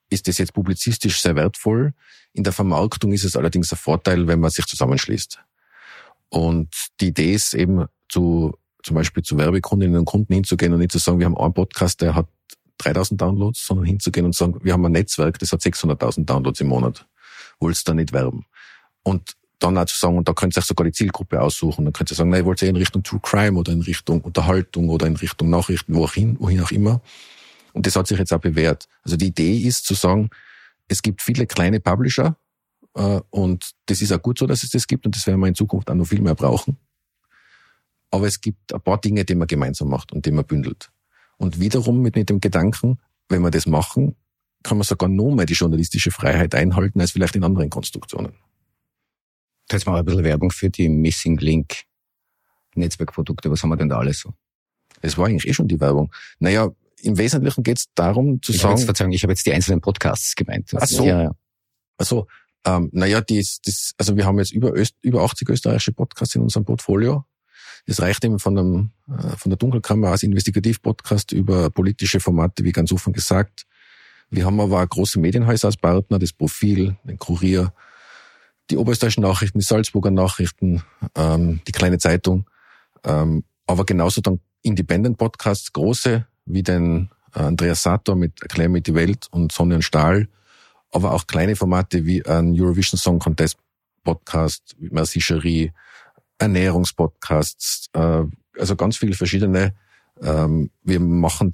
ist 0.08 0.26
das 0.26 0.38
jetzt 0.38 0.54
publizistisch 0.54 1.20
sehr 1.20 1.36
wertvoll. 1.36 1.92
In 2.32 2.42
der 2.42 2.54
Vermarktung 2.54 3.12
ist 3.12 3.24
es 3.24 3.36
allerdings 3.36 3.70
ein 3.70 3.78
Vorteil, 3.78 4.26
wenn 4.26 4.40
man 4.40 4.50
sich 4.50 4.64
zusammenschließt. 4.64 5.40
Und 6.34 6.88
die 7.00 7.08
Idee 7.08 7.32
ist 7.32 7.54
eben 7.54 7.86
zu, 8.08 8.58
zum 8.82 8.96
Beispiel 8.96 9.22
zu 9.22 9.38
Werbekundinnen 9.38 10.00
und 10.00 10.04
Kunden 10.04 10.34
hinzugehen 10.34 10.72
und 10.72 10.80
nicht 10.80 10.90
zu 10.90 10.98
sagen, 10.98 11.20
wir 11.20 11.26
haben 11.26 11.38
einen 11.38 11.54
Podcast, 11.54 12.00
der 12.00 12.16
hat 12.16 12.26
3000 12.78 13.20
Downloads, 13.20 13.64
sondern 13.64 13.86
hinzugehen 13.86 14.26
und 14.26 14.34
sagen, 14.34 14.58
wir 14.60 14.72
haben 14.72 14.84
ein 14.84 14.90
Netzwerk, 14.90 15.38
das 15.38 15.52
hat 15.52 15.60
600.000 15.60 16.24
Downloads 16.24 16.60
im 16.60 16.66
Monat. 16.66 17.06
Wollt's 17.60 17.84
da 17.84 17.94
nicht 17.94 18.12
werben? 18.12 18.46
Und 19.04 19.36
dann 19.60 19.78
auch 19.78 19.84
zu 19.84 19.96
sagen, 19.96 20.18
und 20.18 20.28
da 20.28 20.32
könnt 20.32 20.56
ihr 20.56 20.58
euch 20.58 20.64
sogar 20.64 20.84
die 20.84 20.90
Zielgruppe 20.90 21.40
aussuchen. 21.40 21.84
Dann 21.84 21.92
könnt 21.92 22.10
ihr 22.10 22.16
sagen, 22.16 22.30
nein, 22.30 22.40
ihr 22.40 22.46
wollt 22.46 22.60
eher 22.64 22.70
in 22.70 22.76
Richtung 22.76 23.04
True 23.04 23.20
Crime 23.22 23.56
oder 23.56 23.70
in 23.70 23.82
Richtung 23.82 24.20
Unterhaltung 24.22 24.88
oder 24.88 25.06
in 25.06 25.14
Richtung 25.14 25.50
Nachrichten, 25.50 25.94
wohin, 25.94 26.36
wohin 26.40 26.60
auch 26.60 26.72
immer. 26.72 27.00
Und 27.74 27.86
das 27.86 27.94
hat 27.94 28.08
sich 28.08 28.18
jetzt 28.18 28.32
auch 28.32 28.40
bewährt. 28.40 28.88
Also 29.04 29.16
die 29.16 29.26
Idee 29.28 29.58
ist 29.58 29.86
zu 29.86 29.94
sagen, 29.94 30.30
es 30.88 31.00
gibt 31.00 31.22
viele 31.22 31.46
kleine 31.46 31.78
Publisher, 31.78 32.36
und 32.94 33.72
das 33.86 34.00
ist 34.00 34.12
auch 34.12 34.22
gut 34.22 34.38
so, 34.38 34.46
dass 34.46 34.62
es 34.62 34.70
das 34.70 34.86
gibt 34.86 35.04
und 35.04 35.16
das 35.16 35.26
werden 35.26 35.40
wir 35.40 35.48
in 35.48 35.54
Zukunft 35.54 35.90
auch 35.90 35.94
noch 35.94 36.06
viel 36.06 36.22
mehr 36.22 36.34
brauchen. 36.34 36.78
Aber 38.10 38.26
es 38.26 38.40
gibt 38.40 38.72
ein 38.72 38.80
paar 38.80 39.00
Dinge, 39.00 39.24
die 39.24 39.34
man 39.34 39.48
gemeinsam 39.48 39.88
macht 39.88 40.12
und 40.12 40.24
die 40.24 40.30
man 40.30 40.44
bündelt. 40.44 40.90
Und 41.36 41.58
wiederum 41.58 42.00
mit, 42.00 42.14
mit 42.14 42.30
dem 42.30 42.38
Gedanken, 42.38 43.00
wenn 43.28 43.42
wir 43.42 43.50
das 43.50 43.66
machen, 43.66 44.14
kann 44.62 44.78
man 44.78 44.84
sogar 44.84 45.08
noch 45.08 45.34
mehr 45.34 45.46
die 45.46 45.54
journalistische 45.54 46.12
Freiheit 46.12 46.54
einhalten 46.54 47.00
als 47.00 47.10
vielleicht 47.10 47.34
in 47.34 47.42
anderen 47.42 47.70
Konstruktionen. 47.70 48.34
Jetzt 49.70 49.86
mal 49.86 49.98
ein 49.98 50.04
bisschen 50.04 50.24
Werbung 50.24 50.50
für 50.50 50.70
die 50.70 50.88
Missing 50.88 51.38
Link 51.38 51.84
Netzwerkprodukte. 52.74 53.50
Was 53.50 53.62
haben 53.62 53.70
wir 53.70 53.76
denn 53.76 53.88
da 53.88 53.98
alles 53.98 54.20
so? 54.20 54.32
Es 55.00 55.18
war 55.18 55.26
eigentlich 55.26 55.48
eh 55.48 55.54
schon 55.54 55.68
die 55.68 55.80
Werbung. 55.80 56.12
Naja, 56.38 56.70
im 57.02 57.18
Wesentlichen 57.18 57.62
geht 57.62 57.78
es 57.78 57.86
darum 57.94 58.40
zu 58.42 58.52
ich 58.52 58.60
sagen. 58.60 58.76
Jetzt, 58.76 58.84
Verzeihung, 58.84 59.12
ich 59.12 59.22
habe 59.22 59.32
jetzt 59.32 59.44
die 59.46 59.52
einzelnen 59.52 59.80
Podcasts 59.80 60.34
gemeint. 60.34 60.70
Ach 60.74 60.86
so. 60.86 61.04
Ja, 61.04 61.22
ja. 61.24 61.30
Also 61.96 62.26
ähm, 62.64 62.88
naja, 62.92 63.20
das, 63.20 63.60
das, 63.62 63.92
also 63.98 64.16
wir 64.16 64.24
haben 64.24 64.38
jetzt 64.38 64.52
über, 64.52 64.72
Öst, 64.72 64.96
über 65.02 65.22
80 65.22 65.48
österreichische 65.48 65.92
Podcasts 65.92 66.34
in 66.34 66.42
unserem 66.42 66.64
Portfolio. 66.64 67.24
Das 67.86 68.00
reicht 68.00 68.24
eben 68.24 68.38
von, 68.38 68.58
einem, 68.58 68.90
äh, 69.08 69.36
von 69.36 69.50
der 69.50 69.58
Dunkelkammer 69.58 70.08
als 70.08 70.22
Investigativ-Podcast 70.22 71.32
über 71.32 71.70
politische 71.70 72.20
Formate, 72.20 72.64
wie 72.64 72.72
ganz 72.72 72.92
offen 72.92 73.12
gesagt. 73.12 73.66
Wir 74.30 74.46
haben 74.46 74.60
aber 74.60 74.82
auch 74.82 74.88
große 74.88 75.20
Medienhäuser 75.20 75.68
als 75.68 75.76
Partner, 75.76 76.18
das 76.18 76.32
Profil, 76.32 76.96
den 77.04 77.18
Kurier, 77.18 77.72
die 78.70 78.78
Oberösterreichischen 78.78 79.22
Nachrichten, 79.22 79.58
die 79.58 79.64
Salzburger 79.64 80.10
Nachrichten, 80.10 80.82
ähm, 81.14 81.60
die 81.66 81.72
kleine 81.72 81.98
Zeitung, 81.98 82.48
ähm, 83.04 83.44
aber 83.66 83.84
genauso 83.84 84.22
dann 84.22 84.40
Independent-Podcasts, 84.62 85.72
große, 85.74 86.26
wie 86.46 86.62
den 86.62 87.10
äh, 87.34 87.40
Andreas 87.40 87.82
Sator 87.82 88.16
mit 88.16 88.42
Erklär 88.42 88.70
mir 88.70 88.80
die 88.80 88.94
Welt 88.94 89.28
und 89.30 89.52
Sonja 89.52 89.76
und 89.76 89.82
Stahl, 89.82 90.28
aber 90.94 91.12
auch 91.12 91.26
kleine 91.26 91.56
Formate 91.56 92.06
wie 92.06 92.24
ein 92.24 92.58
Eurovision 92.58 92.98
Song 92.98 93.18
Contest 93.18 93.58
Podcast, 94.04 94.76
Merci 94.78 95.20
Cherie, 95.20 95.72
Ernährungspodcasts, 96.38 97.88
äh, 97.94 98.22
also 98.58 98.76
ganz 98.76 98.96
viele 98.96 99.14
verschiedene. 99.14 99.74
Ähm, 100.22 100.70
wir 100.82 101.00
machen, 101.00 101.52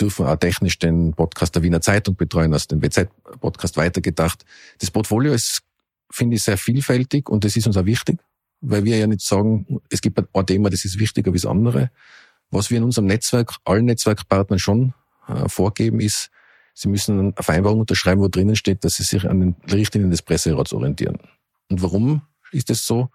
dürfen 0.00 0.26
auch 0.26 0.36
technisch 0.36 0.78
den 0.78 1.12
Podcast 1.12 1.54
der 1.54 1.62
Wiener 1.62 1.80
Zeitung 1.80 2.16
betreuen, 2.16 2.52
also 2.52 2.66
den 2.66 2.82
WZ-Podcast 2.82 3.76
weitergedacht. 3.76 4.44
Das 4.78 4.90
Portfolio 4.90 5.32
ist 5.32 5.62
finde 6.12 6.36
ich, 6.36 6.42
sehr 6.42 6.58
vielfältig 6.58 7.28
und 7.28 7.44
das 7.44 7.56
ist 7.56 7.66
uns 7.66 7.76
auch 7.76 7.86
wichtig, 7.86 8.20
weil 8.60 8.84
wir 8.84 8.98
ja 8.98 9.06
nicht 9.06 9.22
sagen, 9.22 9.80
es 9.90 10.00
gibt 10.00 10.18
ein 10.18 10.46
Thema, 10.46 10.70
das 10.70 10.84
ist 10.84 10.98
wichtiger 10.98 11.32
wie 11.32 11.38
das 11.38 11.46
andere. 11.46 11.90
Was 12.50 12.70
wir 12.70 12.78
in 12.78 12.84
unserem 12.84 13.06
Netzwerk, 13.06 13.54
allen 13.64 13.86
Netzwerkpartnern 13.86 14.58
schon 14.58 14.94
äh, 15.26 15.48
vorgeben, 15.48 16.00
ist, 16.00 16.30
sie 16.74 16.88
müssen 16.88 17.18
eine 17.18 17.32
Vereinbarung 17.38 17.80
unterschreiben, 17.80 18.20
wo 18.20 18.28
drinnen 18.28 18.56
steht, 18.56 18.84
dass 18.84 18.94
sie 18.94 19.02
sich 19.02 19.28
an 19.28 19.40
den 19.40 19.56
Richtlinien 19.70 20.10
des 20.10 20.22
Presserats 20.22 20.72
orientieren. 20.72 21.18
Und 21.68 21.82
warum 21.82 22.22
ist 22.50 22.70
das 22.70 22.86
so? 22.86 23.10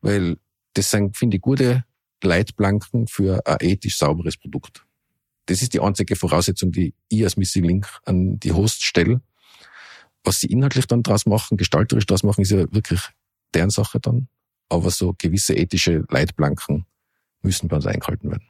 Weil 0.00 0.36
das 0.74 0.90
sind, 0.90 1.16
finde 1.16 1.36
ich, 1.36 1.42
gute 1.42 1.84
Leitplanken 2.22 3.06
für 3.06 3.46
ein 3.46 3.56
ethisch 3.60 3.96
sauberes 3.96 4.36
Produkt. 4.36 4.84
Das 5.46 5.62
ist 5.62 5.74
die 5.74 5.80
einzige 5.80 6.16
Voraussetzung, 6.16 6.72
die 6.72 6.94
ich 7.08 7.24
als 7.24 7.36
Missing 7.36 7.64
Link 7.64 7.88
an 8.04 8.38
die 8.40 8.52
Host 8.52 8.84
stelle. 8.84 9.20
Was 10.24 10.40
sie 10.40 10.48
inhaltlich 10.48 10.86
dann 10.86 11.02
draus 11.02 11.24
machen, 11.24 11.56
gestalterisch 11.56 12.06
draus 12.06 12.24
machen, 12.24 12.42
ist 12.42 12.50
ja 12.50 12.58
wirklich 12.72 13.00
deren 13.54 13.70
Sache 13.70 14.00
dann. 14.00 14.28
Aber 14.68 14.90
so 14.90 15.14
gewisse 15.16 15.54
ethische 15.54 16.04
Leitplanken 16.10 16.84
müssen 17.42 17.68
bei 17.68 17.76
uns 17.76 17.86
eingehalten 17.86 18.30
werden. 18.30 18.48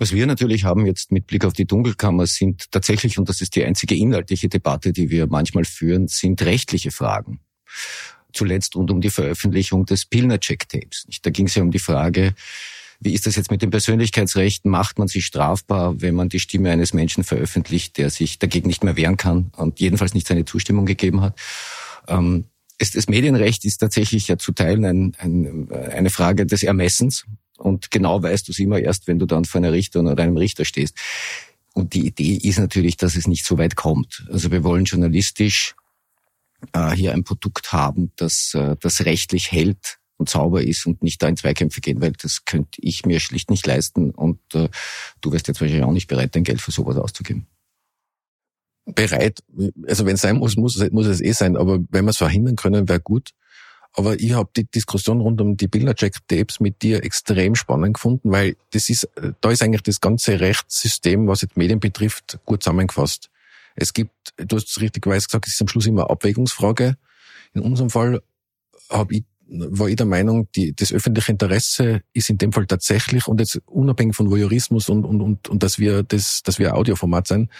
Was 0.00 0.12
wir 0.12 0.26
natürlich 0.26 0.64
haben 0.64 0.86
jetzt 0.86 1.12
mit 1.12 1.26
Blick 1.26 1.44
auf 1.44 1.52
die 1.52 1.66
Dunkelkammer 1.66 2.26
sind 2.26 2.72
tatsächlich, 2.72 3.18
und 3.18 3.28
das 3.28 3.42
ist 3.42 3.54
die 3.54 3.62
einzige 3.66 3.94
inhaltliche 3.94 4.48
Debatte, 4.48 4.94
die 4.94 5.10
wir 5.10 5.26
manchmal 5.26 5.66
führen, 5.66 6.08
sind 6.08 6.40
rechtliche 6.40 6.90
Fragen. 6.90 7.40
Zuletzt 8.32 8.74
rund 8.76 8.90
um 8.90 9.02
die 9.02 9.10
Veröffentlichung 9.10 9.84
des 9.84 10.06
Pilner-Check-Tapes. 10.06 11.06
Da 11.20 11.28
ging 11.28 11.48
es 11.48 11.54
ja 11.54 11.62
um 11.62 11.70
die 11.70 11.78
Frage, 11.78 12.32
wie 13.00 13.12
ist 13.12 13.26
das 13.26 13.36
jetzt 13.36 13.50
mit 13.50 13.60
den 13.60 13.68
Persönlichkeitsrechten? 13.68 14.70
Macht 14.70 14.98
man 14.98 15.06
sich 15.06 15.26
strafbar, 15.26 16.00
wenn 16.00 16.14
man 16.14 16.30
die 16.30 16.40
Stimme 16.40 16.70
eines 16.70 16.94
Menschen 16.94 17.22
veröffentlicht, 17.22 17.98
der 17.98 18.08
sich 18.08 18.38
dagegen 18.38 18.68
nicht 18.68 18.82
mehr 18.82 18.96
wehren 18.96 19.18
kann 19.18 19.52
und 19.58 19.80
jedenfalls 19.80 20.14
nicht 20.14 20.26
seine 20.26 20.46
Zustimmung 20.46 20.86
gegeben 20.86 21.20
hat? 21.20 21.38
Ähm, 22.08 22.46
das 22.78 23.06
Medienrecht 23.08 23.66
ist 23.66 23.76
tatsächlich 23.76 24.28
ja 24.28 24.38
zu 24.38 24.52
Teilen 24.52 24.86
ein, 24.86 25.12
ein, 25.18 25.70
eine 25.70 26.08
Frage 26.08 26.46
des 26.46 26.62
Ermessens. 26.62 27.26
Und 27.60 27.90
genau 27.90 28.22
weißt 28.22 28.48
du 28.48 28.52
es 28.52 28.58
immer 28.58 28.78
erst, 28.78 29.06
wenn 29.06 29.18
du 29.18 29.26
dann 29.26 29.44
vor 29.44 29.60
einer 29.60 29.72
Richterin 29.72 30.08
oder 30.08 30.22
einem 30.22 30.36
Richter 30.36 30.64
stehst. 30.64 30.96
Und 31.74 31.94
die 31.94 32.06
Idee 32.06 32.34
ist 32.34 32.58
natürlich, 32.58 32.96
dass 32.96 33.16
es 33.16 33.26
nicht 33.26 33.44
so 33.44 33.58
weit 33.58 33.76
kommt. 33.76 34.26
Also 34.30 34.50
wir 34.50 34.64
wollen 34.64 34.84
journalistisch 34.84 35.74
äh, 36.72 36.90
hier 36.92 37.12
ein 37.12 37.24
Produkt 37.24 37.72
haben, 37.72 38.12
das, 38.16 38.54
äh, 38.54 38.76
das 38.80 39.04
rechtlich 39.04 39.52
hält 39.52 39.98
und 40.16 40.28
sauber 40.28 40.62
ist 40.62 40.86
und 40.86 41.02
nicht 41.02 41.22
da 41.22 41.28
in 41.28 41.36
Zweikämpfe 41.36 41.80
gehen, 41.80 42.00
weil 42.00 42.12
das 42.12 42.44
könnte 42.44 42.80
ich 42.82 43.06
mir 43.06 43.20
schlicht 43.20 43.50
nicht 43.50 43.66
leisten 43.66 44.10
und 44.10 44.38
äh, 44.54 44.68
du 45.20 45.32
wärst 45.32 45.48
jetzt 45.48 45.60
wahrscheinlich 45.60 45.84
auch 45.84 45.92
nicht 45.92 46.08
bereit, 46.08 46.34
dein 46.36 46.44
Geld 46.44 46.60
für 46.60 46.72
sowas 46.72 46.96
auszugeben. 46.96 47.46
Bereit, 48.84 49.40
also 49.86 50.04
wenn 50.04 50.14
es 50.14 50.20
sein 50.20 50.36
muss, 50.36 50.56
muss, 50.56 50.76
muss 50.90 51.06
es 51.06 51.20
eh 51.20 51.32
sein, 51.32 51.56
aber 51.56 51.78
wenn 51.90 52.04
wir 52.04 52.10
es 52.10 52.18
verhindern 52.18 52.56
können, 52.56 52.88
wäre 52.88 53.00
gut. 53.00 53.30
Aber 53.92 54.18
ich 54.20 54.32
habe 54.32 54.50
die 54.56 54.64
Diskussion 54.64 55.20
rund 55.20 55.40
um 55.40 55.56
die 55.56 55.66
Bildercheck-Tapes 55.66 56.60
mit 56.60 56.82
dir 56.82 57.02
extrem 57.04 57.56
spannend 57.56 57.94
gefunden, 57.94 58.30
weil 58.30 58.56
das 58.70 58.88
ist, 58.88 59.08
da 59.40 59.50
ist 59.50 59.62
eigentlich 59.62 59.82
das 59.82 60.00
ganze 60.00 60.38
Rechtssystem, 60.38 61.26
was 61.26 61.42
jetzt 61.42 61.56
Medien 61.56 61.80
betrifft, 61.80 62.38
gut 62.44 62.62
zusammengefasst. 62.62 63.30
Es 63.74 63.92
gibt, 63.92 64.12
du 64.36 64.56
hast 64.56 64.68
es 64.68 64.80
richtigerweise 64.80 65.26
gesagt, 65.26 65.46
es 65.48 65.54
ist 65.54 65.60
am 65.60 65.68
Schluss 65.68 65.86
immer 65.86 66.02
eine 66.02 66.10
Abwägungsfrage. 66.10 66.96
In 67.52 67.62
unserem 67.62 67.90
Fall 67.90 68.22
habe 68.90 69.14
ich 69.14 69.24
war 69.52 69.88
ich 69.88 69.96
der 69.96 70.06
Meinung, 70.06 70.48
die, 70.54 70.74
das 70.74 70.92
öffentliche 70.92 71.32
Interesse 71.32 72.02
ist 72.12 72.30
in 72.30 72.38
dem 72.38 72.52
Fall 72.52 72.66
tatsächlich, 72.66 73.26
und 73.26 73.40
jetzt 73.40 73.60
unabhängig 73.66 74.14
von 74.14 74.30
Voyeurismus 74.30 74.88
und, 74.88 75.04
und, 75.04 75.20
und, 75.20 75.48
und 75.48 75.62
dass 75.62 75.80
wir 75.80 76.04
das, 76.04 76.42
dass 76.44 76.58
wir 76.60 76.76
Audioformat 76.76 77.26
sein, 77.26 77.50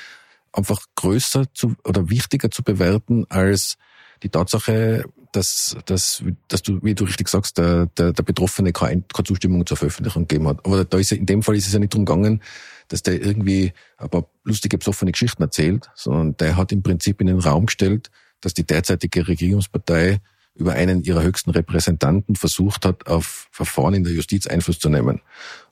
einfach 0.52 0.80
größer 0.94 1.52
zu, 1.52 1.74
oder 1.84 2.08
wichtiger 2.08 2.50
zu 2.50 2.62
bewerten 2.62 3.26
als 3.28 3.76
die 4.22 4.28
Tatsache, 4.28 5.04
dass, 5.32 5.76
dass, 5.86 6.22
dass 6.48 6.62
du, 6.62 6.82
wie 6.82 6.94
du 6.94 7.04
richtig 7.04 7.28
sagst, 7.28 7.58
der, 7.58 7.86
der, 7.86 8.12
der 8.12 8.22
Betroffene 8.22 8.72
keine, 8.72 9.02
keine 9.02 9.26
Zustimmung 9.26 9.64
zur 9.66 9.76
Veröffentlichung 9.76 10.26
gegeben 10.26 10.48
hat. 10.48 10.64
Aber 10.64 10.84
da 10.84 10.98
ist 10.98 11.12
in 11.12 11.26
dem 11.26 11.42
Fall 11.42 11.56
ist 11.56 11.66
es 11.66 11.72
ja 11.72 11.78
nicht 11.78 11.94
drum 11.94 12.04
gegangen, 12.04 12.42
dass 12.88 13.02
der 13.02 13.22
irgendwie 13.22 13.72
ein 13.98 14.08
paar 14.08 14.26
lustige, 14.44 14.78
besoffene 14.78 15.12
Geschichten 15.12 15.42
erzählt, 15.42 15.90
sondern 15.94 16.36
der 16.36 16.56
hat 16.56 16.72
im 16.72 16.82
Prinzip 16.82 17.20
in 17.20 17.28
den 17.28 17.38
Raum 17.38 17.66
gestellt, 17.66 18.10
dass 18.40 18.54
die 18.54 18.66
derzeitige 18.66 19.28
Regierungspartei 19.28 20.18
über 20.54 20.72
einen 20.72 21.02
ihrer 21.02 21.22
höchsten 21.22 21.50
Repräsentanten 21.50 22.34
versucht 22.34 22.84
hat, 22.84 23.06
auf 23.06 23.48
Verfahren 23.52 23.94
in 23.94 24.04
der 24.04 24.12
Justiz 24.12 24.46
Einfluss 24.46 24.78
zu 24.78 24.88
nehmen. 24.88 25.20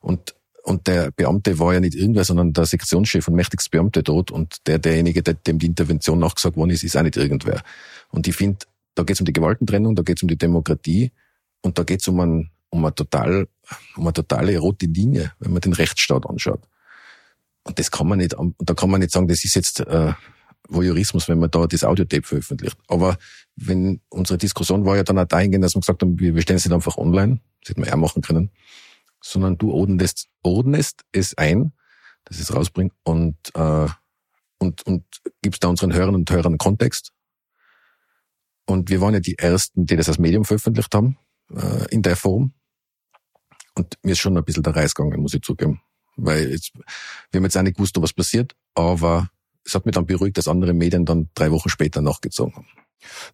Und 0.00 0.34
und 0.68 0.86
der 0.86 1.11
Beamte 1.12 1.59
war 1.59 1.72
ja 1.72 1.80
nicht 1.80 1.94
irgendwer, 1.94 2.24
sondern 2.24 2.52
der 2.52 2.66
Sektionschef 2.66 3.26
und 3.26 3.34
mächtigste 3.34 3.70
Beamte 3.70 4.02
dort 4.02 4.30
und 4.30 4.66
der, 4.66 4.78
derjenige, 4.78 5.22
der, 5.22 5.32
dem 5.32 5.59
die 5.59 5.64
Intervention 5.64 6.18
nachgesagt 6.18 6.59
worden 6.59 6.70
ist, 6.70 6.84
ist 6.84 6.94
auch 6.94 7.02
nicht 7.02 7.16
irgendwer. 7.16 7.62
Und 8.11 8.28
ich 8.28 8.36
finde, 8.36 8.66
da 8.99 9.05
geht 9.05 9.16
es 9.16 9.20
um 9.20 9.26
die 9.26 9.32
Gewaltentrennung, 9.32 9.94
da 9.94 10.03
geht 10.03 10.18
es 10.18 10.22
um 10.22 10.28
die 10.28 10.36
Demokratie 10.36 11.12
und 11.62 11.78
da 11.78 11.84
geht 11.84 12.01
es 12.01 12.09
um, 12.09 12.18
ein, 12.18 12.51
um, 12.70 12.84
eine 12.84 12.94
total, 12.94 13.46
um 13.96 14.05
eine 14.05 14.12
totale 14.12 14.59
rote 14.59 14.86
Linie, 14.86 15.32
wenn 15.38 15.53
man 15.53 15.61
den 15.61 15.72
Rechtsstaat 15.72 16.26
anschaut. 16.28 16.62
Und 17.62 17.78
das 17.78 17.90
kann 17.90 18.09
man 18.09 18.18
nicht, 18.18 18.34
und 18.34 18.57
da 18.59 18.74
kann 18.74 18.90
man 18.90 19.01
nicht 19.01 19.12
sagen, 19.12 19.28
das 19.28 19.44
ist 19.44 19.55
jetzt 19.55 19.80
äh, 19.80 20.12
Voyeurismus, 20.68 21.28
wenn 21.28 21.38
man 21.38 21.51
da 21.51 21.66
das 21.66 21.84
Audiotape 21.84 22.26
veröffentlicht. 22.26 22.76
Aber 22.88 23.18
wenn 23.55 24.01
unsere 24.09 24.36
Diskussion 24.36 24.84
war 24.84 24.96
ja 24.96 25.05
dann 25.05 25.18
auch 25.18 25.26
dahingehend, 25.26 25.64
dass 25.64 25.76
wir 25.76 25.80
gesagt 25.80 26.03
haben, 26.03 26.18
wir, 26.18 26.34
wir 26.34 26.42
stellen 26.42 26.57
es 26.57 26.64
nicht 26.64 26.74
einfach 26.74 26.96
online, 26.96 27.40
das 27.61 27.70
hätten 27.70 27.82
wir 27.82 27.88
eher 27.88 27.96
machen 27.96 28.22
können, 28.22 28.51
sondern 29.22 29.59
du 29.59 29.72
ordnest, 29.72 30.26
ordnest 30.42 31.03
es 31.12 31.38
ein, 31.38 31.72
dass 32.24 32.40
es 32.40 32.53
rausbringt 32.53 32.92
und, 33.05 33.36
äh, 33.55 33.86
und, 34.59 34.84
und 34.86 35.05
gibst 35.40 35.62
da 35.62 35.68
unseren 35.68 35.94
Hörern 35.94 36.16
und 36.16 36.30
Hörern 36.30 36.59
Kontext. 36.59 37.12
Und 38.69 38.91
wir 38.91 39.01
waren 39.01 39.14
ja 39.14 39.21
die 39.21 39.39
Ersten, 39.39 39.87
die 39.87 39.97
das 39.97 40.09
als 40.09 40.19
Medium 40.19 40.45
veröffentlicht 40.45 40.95
haben, 40.95 41.16
äh, 41.51 41.87
in 41.91 42.03
der 42.03 42.16
Form. 42.16 42.53
Und 43.75 43.97
mir 44.03 44.12
ist 44.12 44.19
schon 44.19 44.37
ein 44.37 44.45
bisschen 44.45 44.62
der 44.62 44.77
Reis 44.77 44.95
gegangen, 44.95 45.23
muss 45.23 45.33
ich 45.33 45.41
zugeben. 45.41 45.81
Weil 46.16 46.51
jetzt, 46.51 46.73
wir 46.75 47.39
haben 47.39 47.45
jetzt 47.45 47.57
auch 47.57 47.62
nicht 47.62 47.77
gewusst, 47.77 47.97
was 47.99 48.12
passiert, 48.12 48.55
aber 48.75 49.31
es 49.64 49.75
hat 49.75 49.87
mich 49.87 49.95
dann 49.95 50.05
beruhigt, 50.05 50.37
dass 50.37 50.49
andere 50.49 50.75
Medien 50.75 51.07
dann 51.07 51.31
drei 51.35 51.51
Wochen 51.51 51.71
später 51.71 52.03
nachgezogen 52.03 52.57
haben. 52.57 52.66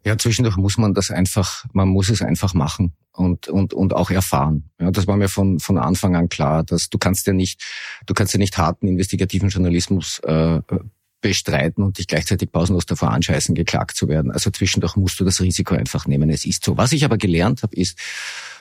Ja, 0.05 0.17
zwischendurch 0.17 0.57
muss 0.57 0.79
man 0.79 0.95
das 0.95 1.11
einfach, 1.11 1.65
man 1.73 1.89
muss 1.89 2.11
es 2.11 2.23
einfach 2.23 2.55
machen 2.55 2.93
und, 3.13 3.49
und, 3.49 3.75
und 3.75 3.93
auch 3.93 4.11
erfahren. 4.11 4.71
Ja, 4.79 4.93
das 4.93 5.09
war 5.09 5.17
mir 5.17 5.29
von, 5.29 5.59
von 5.59 5.79
Anfang 5.79 6.15
an 6.15 6.29
klar, 6.29 6.63
dass 6.63 6.91
du 6.91 6.99
kannst 6.99 7.27
ja 7.27 7.33
nicht, 7.33 7.61
du 8.07 8.15
kannst 8.15 8.35
ja 8.35 8.39
nicht 8.39 8.57
harten 8.57 8.87
investigativen 8.87 9.49
Journalismus 9.49 10.21
äh, 10.21 10.61
bestreiten 11.25 11.83
und 11.83 11.99
dich 11.99 12.07
gleichzeitig 12.07 12.53
pausenlos 12.53 12.87
davor 12.87 13.11
anscheißen, 13.11 13.55
geklagt 13.55 13.97
zu 13.97 14.09
werden. 14.09 14.31
Also 14.31 14.51
zwischendurch 14.51 14.97
musst 14.97 15.19
du 15.19 15.25
das 15.25 15.41
Risiko 15.41 15.75
einfach 15.75 16.07
nehmen. 16.07 16.31
Es 16.31 16.45
ist 16.45 16.65
so. 16.65 16.77
Was 16.77 16.93
ich 16.93 17.05
aber 17.05 17.17
gelernt 17.17 17.63
habe, 17.63 17.75
ist, 17.75 17.99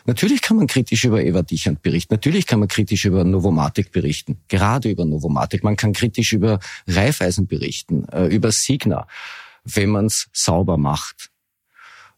natürlich 0.06 0.42
kann 0.42 0.58
man 0.58 0.68
kritisch 0.68 1.04
über 1.04 1.24
Eva 1.24 1.42
Dichand 1.42 1.82
berichten. 1.82 2.14
Natürlich 2.14 2.48
kann 2.48 2.60
man 2.60 2.68
kritisch 2.68 3.06
über 3.06 3.24
Novomatic 3.24 3.92
berichten. 3.92 4.38
Gerade 4.48 4.90
über 4.90 5.06
Novomatic. 5.06 5.64
Man 5.64 5.76
kann 5.76 5.94
kritisch 5.94 6.34
über 6.34 6.60
Raiffeisen 6.88 7.48
berichten, 7.48 8.06
äh, 8.10 8.28
über 8.28 8.52
Signa 8.52 9.08
wenn 9.64 9.90
man 9.90 10.06
es 10.08 10.30
sauber 10.34 10.78
macht. 10.78 11.30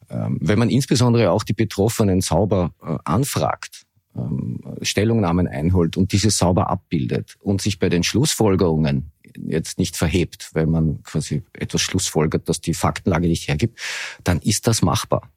Ähm, 0.10 0.38
wenn 0.42 0.60
man 0.60 0.70
insbesondere 0.70 1.32
auch 1.32 1.44
die 1.44 1.54
Betroffenen 1.54 2.22
sauber 2.22 2.74
äh, 2.84 2.98
anfragt, 3.06 3.84
ähm, 4.16 4.62
Stellungnahmen 4.82 5.48
einholt 5.48 5.98
und 5.98 6.12
diese 6.12 6.30
sauber 6.30 6.70
abbildet 6.70 7.36
und 7.40 7.62
sich 7.62 7.80
bei 7.80 7.90
den 7.90 8.04
Schlussfolgerungen 8.04 9.12
jetzt 9.48 9.80
nicht 9.80 9.96
verhebt, 9.96 10.50
weil 10.54 10.66
man 10.66 11.04
quasi 11.04 11.44
etwas 11.54 11.82
schlussfolgert, 11.82 12.50
das 12.50 12.62
die 12.62 12.74
Faktenlage 12.74 13.28
nicht 13.28 13.48
hergibt, 13.48 13.80
dann 14.24 14.40
ist 14.40 14.68
das 14.68 14.82
machbar. 14.82 15.32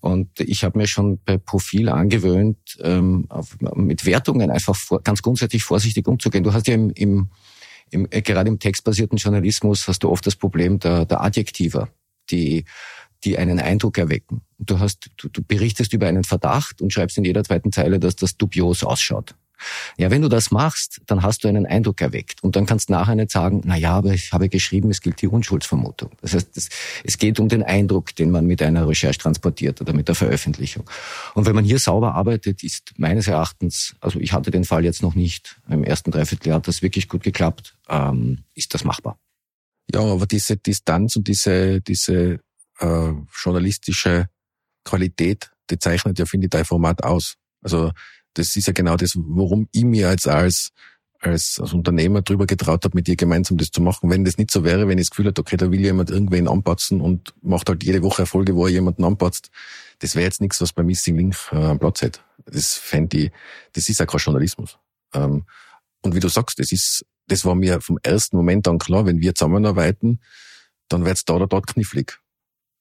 Und 0.00 0.40
ich 0.40 0.64
habe 0.64 0.78
mir 0.78 0.88
schon 0.88 1.20
bei 1.24 1.38
Profil 1.38 1.88
angewöhnt, 1.88 2.58
ähm, 2.80 3.28
mit 3.74 4.04
Wertungen 4.04 4.50
einfach 4.50 4.76
ganz 5.04 5.22
grundsätzlich 5.22 5.62
vorsichtig 5.62 6.08
umzugehen. 6.08 6.42
Du 6.42 6.52
hast 6.52 6.66
ja 6.66 6.74
im, 6.74 6.90
im 6.90 7.30
im, 7.92 8.08
äh, 8.10 8.22
gerade 8.22 8.48
im 8.48 8.58
textbasierten 8.58 9.18
Journalismus 9.18 9.86
hast 9.86 10.02
du 10.02 10.10
oft 10.10 10.26
das 10.26 10.34
Problem 10.34 10.78
der, 10.78 11.04
der 11.04 11.20
Adjektiver, 11.20 11.88
die, 12.30 12.64
die 13.24 13.38
einen 13.38 13.60
Eindruck 13.60 13.98
erwecken. 13.98 14.42
Du 14.58 14.80
hast, 14.80 15.10
du, 15.18 15.28
du 15.28 15.42
berichtest 15.42 15.92
über 15.92 16.06
einen 16.06 16.24
Verdacht 16.24 16.80
und 16.82 16.92
schreibst 16.92 17.18
in 17.18 17.24
jeder 17.24 17.44
zweiten 17.44 17.70
Zeile, 17.70 18.00
dass 18.00 18.16
das 18.16 18.36
dubios 18.36 18.82
ausschaut. 18.82 19.34
Ja, 19.96 20.10
wenn 20.10 20.22
du 20.22 20.28
das 20.28 20.50
machst, 20.50 21.00
dann 21.06 21.22
hast 21.22 21.44
du 21.44 21.48
einen 21.48 21.66
Eindruck 21.66 22.00
erweckt 22.00 22.42
und 22.42 22.56
dann 22.56 22.66
kannst 22.66 22.90
nachher 22.90 23.14
nicht 23.14 23.30
sagen, 23.30 23.62
na 23.64 23.76
ja, 23.76 23.92
aber 23.92 24.12
ich 24.12 24.32
habe 24.32 24.48
geschrieben, 24.48 24.90
es 24.90 25.00
gilt 25.00 25.20
die 25.22 25.28
Unschuldsvermutung. 25.28 26.10
Das 26.20 26.34
heißt, 26.34 26.56
es, 26.56 26.68
es 27.04 27.18
geht 27.18 27.40
um 27.40 27.48
den 27.48 27.62
Eindruck, 27.62 28.14
den 28.16 28.30
man 28.30 28.46
mit 28.46 28.62
einer 28.62 28.88
Recherche 28.88 29.18
transportiert 29.18 29.80
oder 29.80 29.92
mit 29.92 30.08
der 30.08 30.14
Veröffentlichung. 30.14 30.88
Und 31.34 31.46
wenn 31.46 31.54
man 31.54 31.64
hier 31.64 31.78
sauber 31.78 32.14
arbeitet, 32.14 32.62
ist 32.62 32.94
meines 32.96 33.26
Erachtens, 33.28 33.94
also 34.00 34.18
ich 34.18 34.32
hatte 34.32 34.50
den 34.50 34.64
Fall 34.64 34.84
jetzt 34.84 35.02
noch 35.02 35.14
nicht, 35.14 35.60
im 35.68 35.84
ersten 35.84 36.10
Dreivierteljahr 36.10 36.56
hat 36.56 36.68
das 36.68 36.82
wirklich 36.82 37.08
gut 37.08 37.22
geklappt, 37.22 37.76
ähm, 37.88 38.44
ist 38.54 38.74
das 38.74 38.84
machbar. 38.84 39.18
Ja, 39.92 40.00
aber 40.00 40.26
diese 40.26 40.56
Distanz 40.56 41.16
und 41.16 41.28
diese, 41.28 41.80
diese 41.80 42.40
äh, 42.78 43.12
journalistische 43.42 44.28
Qualität, 44.84 45.50
die 45.70 45.78
zeichnet 45.78 46.18
ja, 46.18 46.26
finde 46.26 46.46
ich, 46.46 46.50
dein 46.50 46.64
Format 46.64 47.02
aus. 47.04 47.36
Also 47.62 47.92
das 48.34 48.56
ist 48.56 48.66
ja 48.66 48.72
genau 48.72 48.96
das, 48.96 49.12
worum 49.16 49.68
ich 49.72 49.84
mir 49.84 50.10
jetzt 50.10 50.28
als, 50.28 50.72
als, 51.20 51.58
als 51.60 51.72
Unternehmer 51.72 52.22
drüber 52.22 52.46
getraut 52.46 52.84
habe, 52.84 52.96
mit 52.96 53.06
dir 53.06 53.16
gemeinsam 53.16 53.58
das 53.58 53.70
zu 53.70 53.80
machen. 53.80 54.10
Wenn 54.10 54.24
das 54.24 54.38
nicht 54.38 54.50
so 54.50 54.64
wäre, 54.64 54.88
wenn 54.88 54.98
ich 54.98 55.06
das 55.06 55.10
Gefühl 55.10 55.26
hätte, 55.26 55.40
okay, 55.40 55.56
da 55.56 55.70
will 55.70 55.80
jemand 55.80 56.10
irgendwen 56.10 56.48
anpatzen 56.48 57.00
und 57.00 57.34
macht 57.42 57.68
halt 57.68 57.84
jede 57.84 58.02
Woche 58.02 58.22
Erfolge, 58.22 58.54
wo 58.54 58.66
er 58.66 58.72
jemanden 58.72 59.04
anpatzt, 59.04 59.50
das 60.00 60.16
wäre 60.16 60.24
jetzt 60.24 60.40
nichts, 60.40 60.60
was 60.60 60.72
bei 60.72 60.82
Missing 60.82 61.16
Link 61.16 61.36
äh, 61.52 61.56
am 61.56 61.78
Platz 61.78 62.02
hätte. 62.02 62.20
Das 62.46 62.74
fände 62.74 63.16
ich, 63.16 63.32
das 63.72 63.88
ist 63.88 64.00
ja 64.00 64.06
kein 64.06 64.18
Journalismus. 64.18 64.78
Ähm, 65.14 65.44
und 66.02 66.14
wie 66.14 66.20
du 66.20 66.28
sagst, 66.28 66.58
das 66.58 66.72
ist, 66.72 67.06
das 67.28 67.44
war 67.44 67.54
mir 67.54 67.80
vom 67.80 67.98
ersten 68.02 68.36
Moment 68.36 68.66
an 68.66 68.78
klar, 68.78 69.06
wenn 69.06 69.20
wir 69.20 69.34
zusammenarbeiten, 69.34 70.20
dann 70.88 71.04
wird's 71.04 71.24
da 71.24 71.34
oder 71.34 71.46
dort 71.46 71.68
knifflig. 71.68 72.18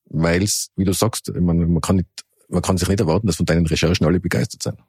Weil's, 0.06 0.72
wie 0.76 0.84
du 0.84 0.94
sagst, 0.94 1.32
man, 1.40 1.72
man 1.72 1.82
kann 1.82 1.98
nicht, 1.98 2.10
man 2.50 2.62
kann 2.62 2.78
sich 2.78 2.90
nicht 2.90 3.00
erwarten, 3.00 3.28
dass 3.28 3.38
von 3.38 3.46
deinen 3.46 3.68
Recherchen 3.68 4.06
alle 4.06 4.20
begeistert 4.20 4.64
sind. 4.64 4.80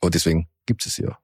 Aber 0.00 0.10
deswegen 0.10 0.48
gibt 0.66 0.86
es 0.86 0.96
ja. 0.96 1.18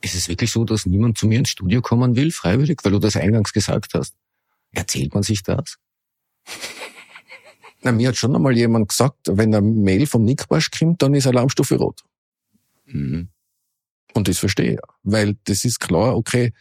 Ist 0.00 0.14
es 0.14 0.28
wirklich 0.28 0.50
so, 0.50 0.64
dass 0.64 0.86
niemand 0.86 1.16
zu 1.16 1.26
mir 1.26 1.38
ins 1.38 1.50
Studio 1.50 1.80
kommen 1.80 2.16
will, 2.16 2.32
freiwillig, 2.32 2.80
weil 2.82 2.92
du 2.92 2.98
das 2.98 3.16
eingangs 3.16 3.52
gesagt 3.52 3.94
hast? 3.94 4.14
Erzählt 4.72 5.14
man 5.14 5.22
sich 5.22 5.42
das? 5.42 5.78
Na, 7.82 7.92
mir 7.92 8.08
hat 8.08 8.16
schon 8.16 8.34
einmal 8.34 8.56
jemand 8.56 8.88
gesagt, 8.88 9.18
wenn 9.28 9.54
ein 9.54 9.82
Mail 9.82 10.06
vom 10.06 10.24
Nick 10.24 10.48
Barsch 10.48 10.70
kommt, 10.70 11.02
dann 11.02 11.14
ist 11.14 11.26
Alarmstufe 11.26 11.76
rot. 11.76 12.02
Mhm. 12.86 13.28
Und 14.14 14.28
das 14.28 14.38
verstehe 14.38 14.74
ich. 14.74 14.78
Weil 15.02 15.36
das 15.44 15.64
ist 15.64 15.80
klar, 15.80 16.16
okay, 16.16 16.52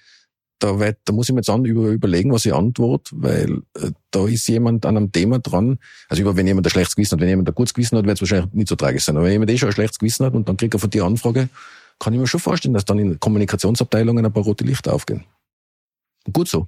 da, 0.63 0.79
wird, 0.79 0.99
da 1.05 1.13
muss 1.13 1.27
ich 1.27 1.33
mir 1.33 1.39
jetzt 1.39 1.49
an, 1.49 1.65
über, 1.65 1.89
überlegen, 1.89 2.31
was 2.31 2.45
ich 2.45 2.53
antworte, 2.53 3.11
weil 3.15 3.61
äh, 3.75 3.91
da 4.11 4.27
ist 4.27 4.47
jemand 4.47 4.85
an 4.85 4.97
einem 4.97 5.11
Thema 5.11 5.39
dran. 5.39 5.79
Also 6.07 6.21
über, 6.21 6.35
wenn 6.35 6.47
jemand 6.47 6.67
ein 6.67 6.69
schlechtes 6.69 6.95
Gewissen 6.95 7.13
hat, 7.13 7.21
wenn 7.21 7.29
jemand 7.29 7.49
ein 7.49 7.55
gutes 7.55 7.73
Gewissen 7.73 7.97
hat, 7.97 8.05
wird 8.05 8.17
es 8.17 8.21
wahrscheinlich 8.21 8.53
nicht 8.53 8.69
so 8.69 8.75
tragisch 8.75 9.03
sein. 9.03 9.17
Aber 9.17 9.25
wenn 9.25 9.33
jemand 9.33 9.51
eh 9.51 9.57
schon 9.57 9.69
ein 9.69 9.73
schlechtes 9.73 9.99
Gewissen 9.99 10.25
hat 10.25 10.33
und 10.33 10.47
dann 10.47 10.57
kriegt 10.57 10.73
er 10.73 10.79
von 10.79 10.89
dir 10.89 11.03
Anfrage, 11.03 11.49
kann 11.99 12.13
ich 12.13 12.19
mir 12.19 12.27
schon 12.27 12.39
vorstellen, 12.39 12.73
dass 12.73 12.85
dann 12.85 12.99
in 12.99 13.19
Kommunikationsabteilungen 13.19 14.25
ein 14.25 14.33
paar 14.33 14.43
rote 14.43 14.63
Lichter 14.63 14.93
aufgehen. 14.93 15.23
Gut 16.31 16.47
so. 16.47 16.67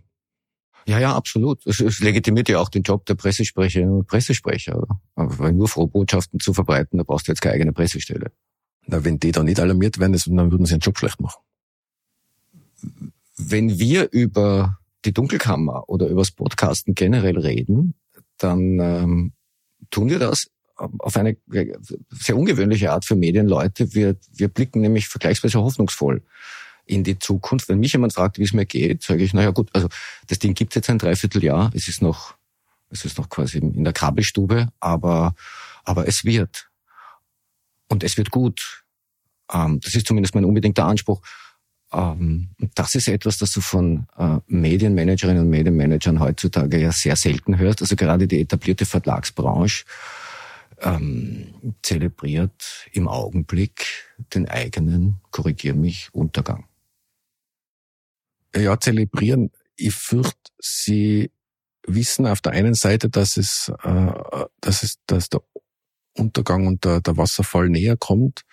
Ja, 0.86 1.00
ja, 1.00 1.16
absolut. 1.16 1.66
Es, 1.66 1.80
es 1.80 2.00
legitimiert 2.00 2.50
ja 2.50 2.60
auch 2.60 2.70
den 2.70 2.84
Job 2.84 3.06
der 3.06 3.16
Pressesprecherinnen 3.16 3.94
und 3.94 4.08
Pressesprecher. 4.08 4.86
Aber 5.16 5.40
weil 5.40 5.54
nur 5.54 5.68
Frohbotschaften 5.68 6.40
zu 6.40 6.54
verbreiten, 6.54 6.98
da 6.98 7.04
brauchst 7.04 7.28
du 7.28 7.32
jetzt 7.32 7.42
keine 7.42 7.56
eigene 7.56 7.74
Pressestelle. 7.74 8.32
Na, 8.86 9.06
wenn 9.06 9.18
die 9.18 9.32
da 9.32 9.44
nicht 9.44 9.60
alarmiert 9.60 9.98
werden, 10.00 10.14
dann 10.36 10.52
würden 10.52 10.66
sie 10.66 10.74
ihren 10.74 10.82
Job 10.82 10.98
schlecht 10.98 11.22
machen. 11.22 11.42
Wenn 13.50 13.80
wir 13.80 14.12
über 14.12 14.80
die 15.06 15.14
Dunkelkammer 15.14 15.90
oder 15.90 16.08
über 16.08 16.22
das 16.22 16.32
Podcasten 16.32 16.96
generell 16.96 17.38
reden, 17.38 17.94
dann 18.38 18.80
ähm, 18.80 19.34
tun 19.92 20.10
wir 20.10 20.20
das 20.20 20.48
auf 20.76 21.18
eine 21.18 21.38
sehr 22.10 22.36
ungewöhnliche 22.36 22.92
Art 22.92 23.06
für 23.06 23.16
Medienleute. 23.16 23.94
Wir, 23.94 24.16
wir 24.32 24.48
blicken 24.48 24.82
nämlich 24.82 25.08
vergleichsweise 25.08 25.60
hoffnungsvoll 25.60 26.24
in 26.86 27.04
die 27.04 27.20
Zukunft. 27.20 27.70
Wenn 27.70 27.80
mich 27.80 27.94
jemand 27.94 28.14
fragt, 28.14 28.38
wie 28.38 28.44
es 28.44 28.54
mir 28.54 28.66
geht, 28.66 29.04
sage 29.04 29.24
ich, 29.24 29.34
naja 29.34 29.52
gut, 29.52 29.70
also 29.74 29.88
das 30.28 30.40
Ding 30.40 30.54
gibt 30.54 30.76
jetzt 30.76 30.90
ein 30.90 30.98
Dreivierteljahr, 30.98 31.72
es 31.74 31.88
ist 31.88 32.02
noch, 32.02 32.36
es 32.90 33.06
ist 33.06 33.18
noch 33.18 33.30
quasi 33.30 33.60
in 33.60 33.84
der 33.84 33.94
Kabelstube, 33.94 34.70
aber, 34.80 35.36
aber 35.84 36.08
es 36.08 36.26
wird. 36.26 36.70
Und 37.90 38.04
es 38.04 38.18
wird 38.18 38.32
gut. 38.32 38.84
Ähm, 39.52 39.80
das 39.82 39.94
ist 39.96 40.08
zumindest 40.08 40.36
mein 40.36 40.46
unbedingter 40.46 40.86
Anspruch. 40.86 41.22
Ähm, 41.94 42.50
das 42.76 42.96
ist 42.96 43.08
etwas, 43.08 43.38
das 43.38 43.52
du 43.52 43.62
von 43.62 44.08
äh, 44.18 44.38
Medienmanagerinnen 44.48 45.44
und 45.44 45.50
Medienmanagern 45.50 46.20
heutzutage 46.20 46.80
ja 46.80 46.92
sehr 46.92 47.16
selten 47.16 47.58
hörst. 47.58 47.82
Also 47.82 47.96
gerade 47.96 48.28
die 48.28 48.42
etablierte 48.42 48.86
Verlagsbranche 48.86 49.86
ähm, 50.82 51.54
zelebriert 51.82 52.88
im 52.92 53.08
Augenblick 53.08 53.86
den 54.34 54.48
eigenen, 54.50 55.22
korrigier 55.32 55.76
mich, 55.76 56.10
Untergang. 56.14 56.66
Ja, 58.56 58.80
zelebrieren. 58.80 59.52
Ich 59.76 59.96
fürchte, 59.96 60.52
sie 60.60 61.32
wissen 61.86 62.28
auf 62.28 62.42
der 62.42 62.54
einen 62.54 62.74
Seite, 62.74 63.10
dass 63.10 63.38
es, 63.38 63.72
äh, 63.84 64.12
dass 64.62 64.84
es, 64.84 65.00
dass 65.08 65.30
der 65.30 65.42
Untergang 66.16 66.68
und 66.68 66.86
der, 66.86 67.02
der 67.02 67.18
Wasserfall 67.18 67.70
näher 67.70 67.98
kommt. 67.98 68.46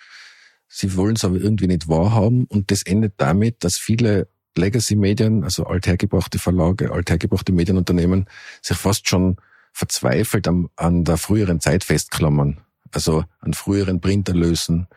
Sie 0.73 0.95
wollen 0.95 1.17
es 1.17 1.25
aber 1.25 1.35
irgendwie 1.35 1.67
nicht 1.67 1.89
wahrhaben 1.89 2.45
und 2.45 2.71
das 2.71 2.83
endet 2.83 3.15
damit, 3.17 3.65
dass 3.65 3.75
viele 3.75 4.29
Legacy-Medien, 4.57 5.43
also 5.43 5.65
althergebrachte 5.65 6.39
Verlage, 6.39 6.93
althergebrachte 6.93 7.51
Medienunternehmen, 7.51 8.25
sich 8.61 8.77
fast 8.77 9.07
schon 9.09 9.35
verzweifelt 9.73 10.47
an, 10.47 10.69
an 10.77 11.03
der 11.03 11.17
früheren 11.17 11.59
Zeit 11.59 11.83
festklammern. 11.83 12.61
Also 12.93 13.25
an 13.39 13.53
früheren 13.53 13.99
Printerlösen, 13.99 14.87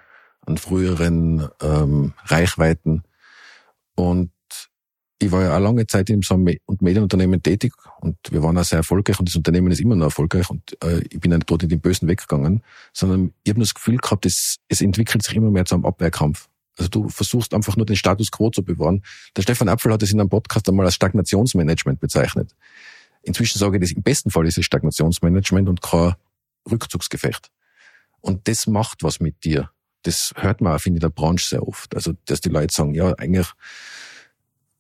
an 0.47 0.59
früheren 0.59 1.49
ähm, 1.61 2.15
Reichweiten. 2.25 3.03
Und 3.97 4.31
ich 5.25 5.33
war 5.33 5.43
ja 5.43 5.57
auch 5.57 5.61
lange 5.61 5.87
Zeit 5.87 6.11
in 6.11 6.23
so 6.23 6.35
einem 6.35 6.57
Medienunternehmen 6.81 7.43
tätig 7.43 7.73
und 8.01 8.17
wir 8.31 8.43
waren 8.43 8.57
auch 8.59 8.65
sehr 8.65 8.79
erfolgreich 8.79 9.19
und 9.19 9.29
das 9.29 9.37
Unternehmen 9.37 9.71
ist 9.71 9.81
immer 9.81 9.97
noch 9.97 10.07
erfolgreich 10.07 10.49
und 10.51 10.77
äh, 10.83 11.01
ich 11.11 11.21
bin 11.21 11.39
dort 11.47 11.63
in 11.63 11.69
den 11.69 11.81
Bösen 11.81 12.09
weggegangen, 12.09 12.63
sondern 12.93 13.33
ich 13.43 13.51
habe 13.51 13.61
das 13.61 13.75
Gefühl 13.75 13.97
gehabt, 13.99 14.27
es, 14.27 14.59
es 14.69 14.81
entwickelt 14.81 15.23
sich 15.23 15.35
immer 15.35 15.51
mehr 15.51 15.65
zu 15.65 15.75
einem 15.75 15.85
Abwehrkampf. 15.85 16.49
Also 16.77 16.89
du 16.89 17.09
versuchst 17.09 17.55
einfach 17.55 17.77
nur 17.77 17.87
den 17.87 17.97
Status 17.97 18.31
quo 18.31 18.51
zu 18.51 18.65
bewahren. 18.65 19.03
Der 19.37 19.43
Stefan 19.43 19.69
Apfel 19.69 19.93
hat 19.93 20.03
es 20.03 20.13
in 20.13 20.21
einem 20.21 20.29
Podcast 20.29 20.69
einmal 20.69 20.87
als 20.87 20.97
Stagnationsmanagement 20.97 22.01
bezeichnet. 22.01 22.55
Inzwischen 23.23 23.59
sage 23.59 23.77
ich 23.77 23.81
das, 23.81 23.93
im 23.93 24.03
besten 24.03 24.31
Fall 24.31 24.47
ist 24.47 24.59
es 24.59 24.65
Stagnationsmanagement 24.65 25.69
und 25.69 25.81
kein 25.81 26.15
Rückzugsgefecht. 26.71 27.51
Und 28.21 28.49
das 28.49 28.67
macht 28.67 29.03
was 29.03 29.21
mit 29.21 29.45
dir. 29.45 29.71
Das 30.03 30.33
hört 30.37 30.61
man 30.61 30.75
auch, 30.75 30.81
finde 30.81 30.99
ich, 30.99 31.03
in 31.03 31.09
der 31.09 31.15
Branche 31.15 31.47
sehr 31.47 31.67
oft. 31.67 31.95
Also, 31.95 32.13
dass 32.27 32.41
die 32.41 32.51
Leute 32.51 32.75
sagen, 32.75 32.95
ja, 32.95 33.15
eigentlich, 33.15 33.47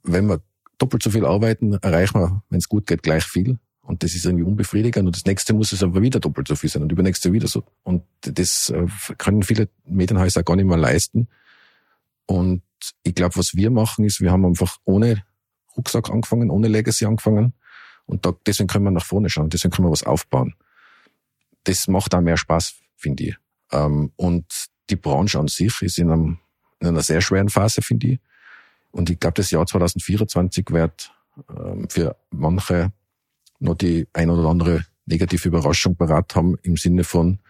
wenn 0.05 0.27
wir 0.27 0.41
doppelt 0.79 1.03
so 1.03 1.11
viel 1.11 1.25
arbeiten, 1.25 1.75
erreichen 1.75 2.21
wir, 2.21 2.43
wenn 2.51 2.59
es 2.59 2.69
gut 2.69 2.87
geht, 2.87 3.03
gleich 3.03 3.25
viel. 3.25 3.59
Und 3.83 4.03
das 4.03 4.15
ist 4.15 4.25
irgendwie 4.25 4.45
unbefriedigend. 4.45 5.07
Und 5.07 5.17
das 5.17 5.27
nächste 5.27 5.53
muss 5.53 5.73
es 5.73 5.83
aber 5.83 6.01
wieder 6.01 6.21
doppelt 6.21 6.49
so 6.49 6.57
viel 6.57 6.71
sein 6.71 6.83
und 6.83 6.93
übernächste 6.93 7.33
wieder 7.33 7.49
so. 7.49 7.65
Und 7.83 8.03
das 8.23 8.71
äh, 8.71 8.87
können 9.19 9.43
viele 9.43 9.69
Medienhäuser 9.85 10.43
gar 10.43 10.57
nicht 10.57 10.65
mehr 10.65 10.79
leisten. 10.79 11.29
Und 12.27 12.63
ich 13.03 13.15
glaube, 13.15 13.37
was 13.37 13.55
wir 13.55 13.71
machen, 13.71 14.05
ist, 14.05 14.21
wir 14.21 14.31
haben 14.31 14.47
einfach 14.47 14.79
ohne 14.85 15.23
Rucksack 15.77 16.09
angefangen, 16.11 16.51
ohne 16.51 16.69
Legacy 16.69 17.05
angefangen 17.05 17.53
und 18.07 18.27
da, 18.27 18.35
deswegen 18.47 18.69
können 18.69 18.85
wir 18.85 18.91
nach 18.91 19.05
vorne 19.05 19.31
schauen, 19.31 19.51
deswegen 19.51 19.73
können 19.73 19.89
wir 19.89 19.93
was 19.93 20.03
aufbauen. 20.03 20.55
Das 21.65 21.89
macht 21.89 22.15
auch 22.15 22.21
mehr 22.21 22.37
Spaß, 22.37 22.75
finde 22.97 23.25
ich. 23.25 23.37
Ähm, 23.73 24.13
und 24.17 24.67
die 24.91 24.97
Branche 24.97 25.39
an 25.39 25.49
sich 25.49 25.81
ist 25.83 25.99
in, 25.99 26.11
einem, 26.11 26.39
in 26.81 26.89
einer 26.89 27.03
sehr 27.03 27.21
schweren 27.21 27.49
Phase, 27.49 27.81
finde 27.83 28.07
ich. 28.09 28.21
Und 28.95 29.11
ich 29.11 29.19
glaube, 29.19 29.35
das 29.35 29.51
Jahr 29.51 29.67
2024 29.67 30.67
wird 30.71 31.13
ähm, 31.51 31.89
für 31.91 32.17
manche 32.31 32.93
noch 33.59 33.75
die 33.75 34.07
ein 34.13 34.31
oder 34.31 34.49
andere 34.49 34.85
negative 35.07 35.49
Überraschung 35.49 35.97
parat 35.97 36.37
haben, 36.37 36.57
im 36.63 36.77
Sinne 36.77 37.03
von, 37.03 37.41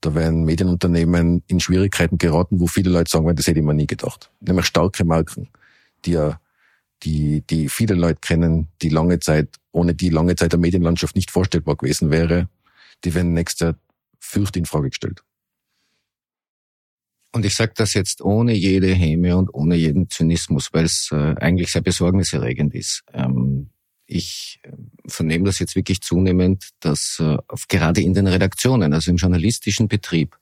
da 0.00 0.14
werden 0.14 0.44
Medienunternehmen 0.44 1.42
in 1.48 1.58
Schwierigkeiten 1.58 2.18
geraten, 2.18 2.60
wo 2.60 2.68
viele 2.68 2.90
Leute 2.90 3.10
sagen, 3.10 3.34
das 3.34 3.48
hätte 3.48 3.58
ich 3.58 3.66
mir 3.66 3.74
nie 3.74 3.88
gedacht. 3.88 4.30
Nämlich 4.40 4.66
starke 4.66 5.04
Marken, 5.04 5.48
die 6.04 6.12
ja 6.12 6.40
die, 7.02 7.42
die 7.42 7.68
viele 7.68 7.94
Leute 7.94 8.20
kennen, 8.20 8.68
die 8.80 8.88
lange 8.88 9.18
Zeit, 9.18 9.56
ohne 9.72 9.92
die 9.92 10.10
lange 10.10 10.36
Zeit 10.36 10.52
der 10.52 10.60
Medienlandschaft 10.60 11.16
nicht 11.16 11.32
vorstellbar 11.32 11.74
gewesen 11.74 12.10
wäre, 12.10 12.48
die 13.04 13.12
werden 13.14 13.32
nächster 13.32 13.76
fürcht 14.20 14.56
in 14.56 14.66
Frage 14.66 14.90
gestellt. 14.90 15.24
Und 17.32 17.44
ich 17.44 17.54
sage 17.54 17.72
das 17.74 17.94
jetzt 17.94 18.22
ohne 18.22 18.52
jede 18.52 18.92
Häme 18.94 19.36
und 19.36 19.52
ohne 19.52 19.76
jeden 19.76 20.08
Zynismus, 20.08 20.72
weil 20.72 20.84
es 20.84 21.10
äh, 21.12 21.34
eigentlich 21.36 21.70
sehr 21.70 21.82
besorgniserregend 21.82 22.74
ist. 22.74 23.02
Ähm, 23.12 23.70
ich 24.06 24.60
äh, 24.62 24.72
vernehme 25.06 25.44
das 25.44 25.58
jetzt 25.58 25.76
wirklich 25.76 26.00
zunehmend, 26.00 26.70
dass 26.80 27.18
äh, 27.20 27.36
gerade 27.68 28.00
in 28.00 28.14
den 28.14 28.26
Redaktionen, 28.26 28.94
also 28.94 29.10
im 29.10 29.16
journalistischen 29.16 29.88
Betrieb, 29.88 30.36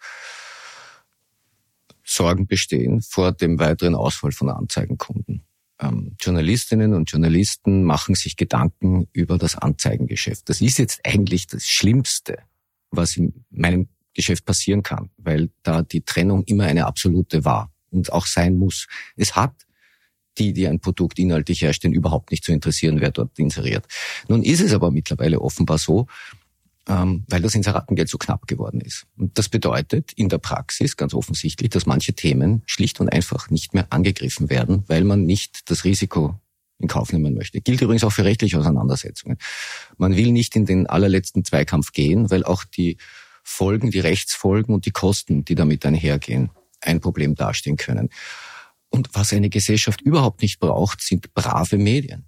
Sorgen 2.07 2.47
bestehen 2.47 3.01
vor 3.01 3.33
dem 3.33 3.59
weiteren 3.59 3.95
Ausfall 3.95 4.33
von 4.33 4.51
Anzeigenkunden 4.51 5.45
ähm, 5.81 6.17
Journalistinnen 6.21 6.95
und 6.95 7.11
Journalisten 7.11 7.85
machen 7.85 8.15
sich 8.15 8.37
Gedanken 8.37 9.09
über 9.13 9.39
das 9.39 9.57
Anzeigengeschäft. 9.57 10.49
Das 10.49 10.61
ist 10.61 10.79
jetzt 10.79 11.01
eigentlich 11.05 11.47
das 11.47 11.67
Schlimmste, 11.67 12.39
was 12.91 13.17
in 13.17 13.45
meinem 13.51 13.89
Geschäft 14.15 14.45
passieren 14.45 14.83
kann, 14.83 15.11
weil 15.17 15.51
da 15.63 15.83
die 15.83 16.03
Trennung 16.03 16.45
immer 16.45 16.65
eine 16.65 16.87
absolute 16.87 17.45
war 17.45 17.73
und 17.91 18.13
auch 18.13 18.27
sein 18.27 18.57
muss. 18.57 18.87
Es 19.17 19.37
hat 19.37 19.55
die, 20.39 20.53
die 20.53 20.67
ein 20.67 20.81
Produkt 20.81 21.19
inhaltlich 21.19 21.63
herstellen, 21.63 21.95
überhaupt 21.95 22.31
nicht 22.31 22.45
zu 22.45 22.53
interessieren, 22.53 23.01
wer 23.01 23.11
dort 23.11 23.39
inseriert. 23.39 23.87
Nun 24.29 24.43
ist 24.43 24.61
es 24.61 24.73
aber 24.73 24.91
mittlerweile 24.91 25.41
offenbar 25.41 25.79
so, 25.79 26.07
ähm, 26.89 27.25
weil 27.29 27.41
das 27.41 27.55
Inseratengeld 27.55 28.09
so 28.09 28.19
knapp 28.19 28.47
geworden 28.47 28.81
ist. 28.81 29.07
Und 29.17 29.39
das 29.39 29.49
bedeutet 29.49 30.13
in 30.13 30.29
der 30.29 30.39
Praxis 30.39 30.97
ganz 30.97 31.15
offensichtlich, 31.15 31.71
dass 31.71 31.87
manche 31.87 32.15
Themen 32.15 32.63
schlicht 32.67 33.01
und 33.01 33.09
einfach 33.09 33.51
nicht 33.51 33.75
mehr 33.75 33.87
angegriffen 33.91 34.51
werden, 34.51 34.85
weil 34.87 35.05
man 35.05 35.25
nicht 35.25 35.71
das 35.71 35.85
Risiko 35.85 36.39
in 36.79 36.89
Kauf 36.89 37.13
nehmen 37.13 37.35
möchte. 37.35 37.61
Gilt 37.61 37.81
übrigens 37.81 38.05
auch 38.05 38.13
für 38.13 38.25
rechtliche 38.25 38.59
Auseinandersetzungen. 38.59 39.39
Man 39.97 40.17
will 40.17 40.33
nicht 40.33 40.57
in 40.57 40.67
den 40.67 40.87
allerletzten 40.87 41.45
Zweikampf 41.45 41.93
gehen, 41.93 42.31
weil 42.31 42.45
auch 42.45 42.65
die 42.65 42.99
Folgen, 43.45 43.91
die 43.91 44.01
Rechtsfolgen 44.01 44.75
und 44.75 44.87
die 44.87 44.91
Kosten, 44.91 45.45
die 45.45 45.55
damit 45.55 45.87
einhergehen, 45.87 46.51
ein 46.81 47.01
Problem 47.01 47.35
darstellen 47.35 47.77
können. 47.77 48.09
Und 48.89 49.11
was 49.13 49.33
eine 49.33 49.51
Gesellschaft 49.51 50.01
überhaupt 50.01 50.43
nicht 50.43 50.59
braucht, 50.59 51.03
sind 51.03 51.33
brave 51.35 51.79
Medien. 51.79 52.25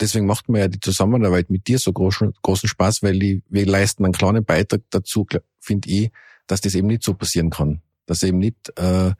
Deswegen 0.00 0.26
macht 0.26 0.48
mir 0.48 0.60
ja 0.60 0.68
die 0.68 0.80
Zusammenarbeit 0.80 1.50
mit 1.50 1.66
dir 1.66 1.78
so 1.78 1.92
großen, 1.92 2.32
großen 2.42 2.68
Spaß, 2.68 3.02
weil 3.02 3.18
die, 3.18 3.42
wir 3.48 3.66
leisten 3.66 4.04
einen 4.04 4.14
kleinen 4.14 4.44
Beitrag 4.44 4.82
dazu, 4.90 5.26
finde 5.58 5.90
ich, 5.90 6.10
dass 6.46 6.60
das 6.60 6.74
eben 6.74 6.86
nicht 6.86 7.02
so 7.02 7.14
passieren 7.14 7.50
kann. 7.50 7.82
Dass 8.06 8.22
eben 8.22 8.38
nicht 8.38 8.72
äh, 8.76 9.12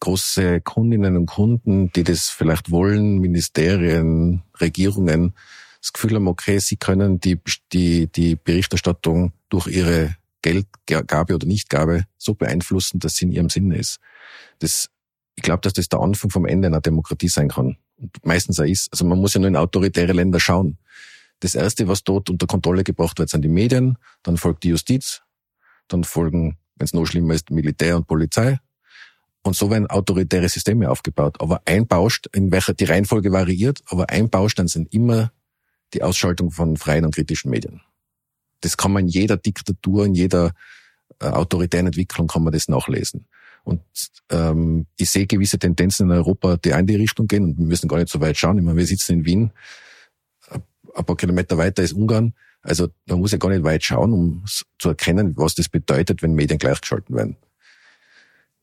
große 0.00 0.60
Kundinnen 0.62 1.16
und 1.16 1.26
Kunden, 1.26 1.92
die 1.92 2.02
das 2.02 2.28
vielleicht 2.28 2.70
wollen, 2.70 3.18
Ministerien, 3.18 4.42
Regierungen, 4.60 5.34
das 5.80 5.92
Gefühl 5.92 6.16
haben, 6.16 6.28
okay, 6.28 6.58
sie 6.58 6.76
können 6.76 7.20
die, 7.20 7.38
die, 7.72 8.08
die 8.08 8.34
Berichterstattung 8.34 9.32
durch 9.50 9.66
ihre 9.66 10.16
Geldgabe 10.42 11.34
oder 11.34 11.46
Nichtgabe 11.46 12.04
so 12.16 12.34
beeinflussen, 12.34 12.98
dass 12.98 13.16
sie 13.16 13.26
in 13.26 13.32
ihrem 13.32 13.50
Sinne 13.50 13.76
ist. 13.76 13.98
Das, 14.60 14.88
ich 15.36 15.42
glaube, 15.42 15.60
dass 15.60 15.74
das 15.74 15.88
der 15.88 16.00
Anfang 16.00 16.30
vom 16.30 16.46
Ende 16.46 16.68
einer 16.68 16.80
Demokratie 16.80 17.28
sein 17.28 17.48
kann. 17.48 17.76
Und 17.98 18.24
meistens 18.24 18.58
auch 18.58 18.64
ist. 18.64 18.88
Also 18.92 19.04
man 19.04 19.18
muss 19.18 19.34
ja 19.34 19.40
nur 19.40 19.48
in 19.48 19.56
autoritäre 19.56 20.12
Länder 20.12 20.40
schauen. 20.40 20.78
Das 21.40 21.54
Erste, 21.54 21.88
was 21.88 22.04
dort 22.04 22.30
unter 22.30 22.46
Kontrolle 22.46 22.84
gebracht 22.84 23.18
wird, 23.18 23.28
sind 23.28 23.42
die 23.42 23.48
Medien, 23.48 23.98
dann 24.22 24.36
folgt 24.36 24.62
die 24.64 24.68
Justiz, 24.68 25.22
dann 25.88 26.04
folgen, 26.04 26.58
wenn 26.76 26.84
es 26.84 26.92
noch 26.92 27.06
schlimmer 27.06 27.34
ist, 27.34 27.50
Militär 27.50 27.96
und 27.96 28.06
Polizei. 28.06 28.58
Und 29.42 29.56
so 29.56 29.70
werden 29.70 29.86
autoritäre 29.86 30.48
Systeme 30.48 30.90
aufgebaut. 30.90 31.40
Aber 31.40 31.62
ein 31.64 31.86
Baustein, 31.86 32.44
in 32.44 32.52
welcher 32.52 32.74
die 32.74 32.84
Reihenfolge 32.84 33.32
variiert, 33.32 33.82
aber 33.86 34.10
ein 34.10 34.28
Baustein 34.28 34.68
sind 34.68 34.92
immer 34.92 35.32
die 35.94 36.02
Ausschaltung 36.02 36.50
von 36.50 36.76
freien 36.76 37.06
und 37.06 37.14
kritischen 37.14 37.50
Medien. 37.50 37.80
Das 38.60 38.76
kann 38.76 38.92
man 38.92 39.04
in 39.04 39.08
jeder 39.08 39.36
Diktatur, 39.36 40.06
in 40.06 40.14
jeder 40.14 40.52
äh, 41.20 41.26
autoritären 41.26 41.86
Entwicklung 41.86 42.28
kann 42.28 42.42
man 42.42 42.52
das 42.52 42.68
nachlesen. 42.68 43.26
Und 43.64 43.82
ähm, 44.30 44.86
ich 44.96 45.10
sehe 45.10 45.26
gewisse 45.26 45.58
Tendenzen 45.58 46.06
in 46.06 46.16
Europa, 46.16 46.56
die 46.56 46.70
in 46.70 46.86
die 46.86 46.96
Richtung 46.96 47.26
gehen 47.26 47.44
und 47.44 47.58
wir 47.58 47.66
müssen 47.66 47.88
gar 47.88 47.98
nicht 47.98 48.08
so 48.08 48.20
weit 48.20 48.36
schauen. 48.36 48.58
Ich 48.58 48.64
meine, 48.64 48.78
wir 48.78 48.86
sitzen 48.86 49.18
in 49.18 49.24
Wien, 49.24 49.52
ein 50.94 51.04
paar 51.04 51.16
Kilometer 51.16 51.56
weiter 51.56 51.82
ist 51.82 51.92
Ungarn. 51.92 52.34
Also 52.62 52.88
man 53.06 53.20
muss 53.20 53.32
ja 53.32 53.38
gar 53.38 53.48
nicht 53.50 53.64
weit 53.64 53.84
schauen, 53.84 54.12
um 54.12 54.44
zu 54.78 54.88
erkennen, 54.88 55.34
was 55.36 55.54
das 55.54 55.68
bedeutet, 55.68 56.22
wenn 56.22 56.34
Medien 56.34 56.58
gleichgeschalten 56.58 57.16
werden. 57.16 57.36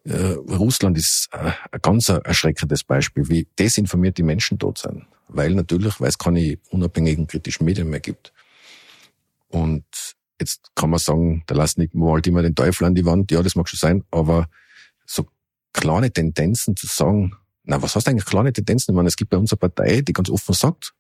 Äh, 0.03 0.35
Russland 0.55 0.97
ist 0.97 1.29
äh, 1.31 1.51
ein 1.71 1.81
ganz 1.81 2.09
erschreckendes 2.09 2.83
Beispiel, 2.83 3.27
wie 3.29 3.47
desinformiert 3.57 4.17
die 4.17 4.23
Menschen 4.23 4.57
dort 4.57 4.77
sind. 4.77 5.05
Weil 5.27 5.53
natürlich, 5.53 5.99
weil 5.99 6.09
es 6.09 6.17
keine 6.17 6.57
unabhängigen 6.69 7.27
kritischen 7.27 7.65
Medien 7.65 7.89
mehr 7.89 7.99
gibt. 7.99 8.33
Und 9.49 9.85
jetzt 10.39 10.71
kann 10.75 10.89
man 10.89 10.99
sagen, 10.99 11.43
da 11.47 11.55
lassen 11.55 11.81
nicht 11.81 11.95
mal 11.95 12.21
immer 12.25 12.41
den 12.41 12.55
Teufel 12.55 12.85
an 12.85 12.95
die 12.95 13.05
Wand. 13.05 13.31
Ja, 13.31 13.41
das 13.41 13.55
mag 13.55 13.67
schon 13.69 13.77
sein, 13.77 14.03
aber 14.11 14.47
so 15.05 15.27
kleine 15.73 16.11
Tendenzen 16.11 16.75
zu 16.75 16.87
sagen, 16.87 17.35
na, 17.63 17.81
was 17.81 17.95
heißt 17.95 18.07
eigentlich 18.07 18.25
kleine 18.25 18.53
Tendenzen? 18.53 18.91
Ich 18.91 18.95
meine, 18.95 19.07
es 19.07 19.15
gibt 19.15 19.29
bei 19.29 19.37
unserer 19.37 19.59
Partei, 19.59 20.01
die 20.01 20.13
ganz 20.13 20.29
offen 20.29 20.53
sagt, 20.53 20.93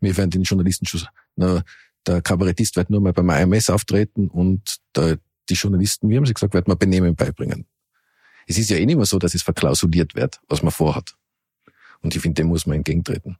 wir 0.00 0.16
werden 0.16 0.30
den 0.30 0.42
Journalisten 0.42 0.86
schon, 0.86 1.02
na, 1.36 1.62
der 2.06 2.20
Kabarettist 2.20 2.76
wird 2.76 2.90
nur 2.90 3.00
mal 3.00 3.12
beim 3.12 3.30
AMS 3.30 3.70
auftreten 3.70 4.28
und 4.28 4.78
der, 4.96 5.18
die 5.48 5.54
Journalisten, 5.54 6.08
wie 6.08 6.16
haben 6.16 6.26
sie 6.26 6.34
gesagt, 6.34 6.54
werden 6.54 6.66
wir 6.66 6.76
Benehmen 6.76 7.14
beibringen. 7.14 7.66
Es 8.46 8.58
ist 8.58 8.70
ja 8.70 8.76
eh 8.76 8.86
nicht 8.86 8.96
mehr 8.96 9.06
so, 9.06 9.18
dass 9.18 9.34
es 9.34 9.42
verklausuliert 9.42 10.14
wird, 10.14 10.40
was 10.48 10.62
man 10.62 10.72
vorhat. 10.72 11.14
Und 12.00 12.16
ich 12.16 12.20
finde, 12.22 12.42
dem 12.42 12.48
muss 12.48 12.66
man 12.66 12.78
entgegentreten. 12.78 13.38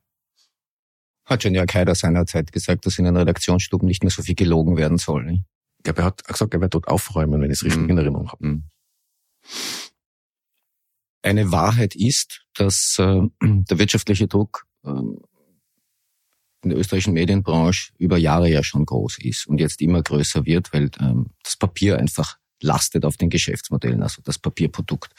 Hat 1.24 1.42
schon 1.42 1.54
Jörg 1.54 1.72
Haider 1.72 1.94
seinerzeit 1.94 2.52
gesagt, 2.52 2.86
dass 2.86 2.98
in 2.98 3.04
den 3.04 3.16
Redaktionsstuben 3.16 3.86
nicht 3.86 4.02
mehr 4.02 4.10
so 4.10 4.22
viel 4.22 4.34
gelogen 4.34 4.76
werden 4.76 4.98
soll. 4.98 5.24
Nicht? 5.24 5.44
Ich 5.78 5.84
glaube, 5.84 6.02
er 6.02 6.04
hat 6.06 6.24
gesagt, 6.24 6.54
er 6.54 6.60
wird 6.60 6.74
dort 6.74 6.88
aufräumen, 6.88 7.40
wenn 7.40 7.50
ich 7.50 7.58
es 7.58 7.64
richtig 7.64 7.82
mhm. 7.82 7.90
in 7.90 7.98
Erinnerung 7.98 8.30
habe. 8.30 8.46
Mhm. 8.46 8.64
Eine 11.22 11.52
Wahrheit 11.52 11.94
ist, 11.94 12.44
dass 12.54 12.96
äh, 12.98 13.20
der 13.42 13.78
wirtschaftliche 13.78 14.26
Druck 14.26 14.66
äh, 14.84 14.90
in 14.90 16.70
der 16.70 16.78
österreichischen 16.78 17.14
Medienbranche 17.14 17.92
über 17.98 18.16
Jahre 18.16 18.48
ja 18.48 18.62
schon 18.62 18.84
groß 18.84 19.18
ist 19.18 19.46
und 19.46 19.58
jetzt 19.58 19.80
immer 19.80 20.02
größer 20.02 20.46
wird, 20.46 20.72
weil 20.72 20.90
ähm, 21.00 21.30
das 21.42 21.56
Papier 21.56 21.98
einfach 21.98 22.38
lastet 22.60 23.04
auf 23.04 23.16
den 23.16 23.30
Geschäftsmodellen, 23.30 24.02
also 24.02 24.22
das 24.22 24.38
Papierprodukt. 24.38 25.12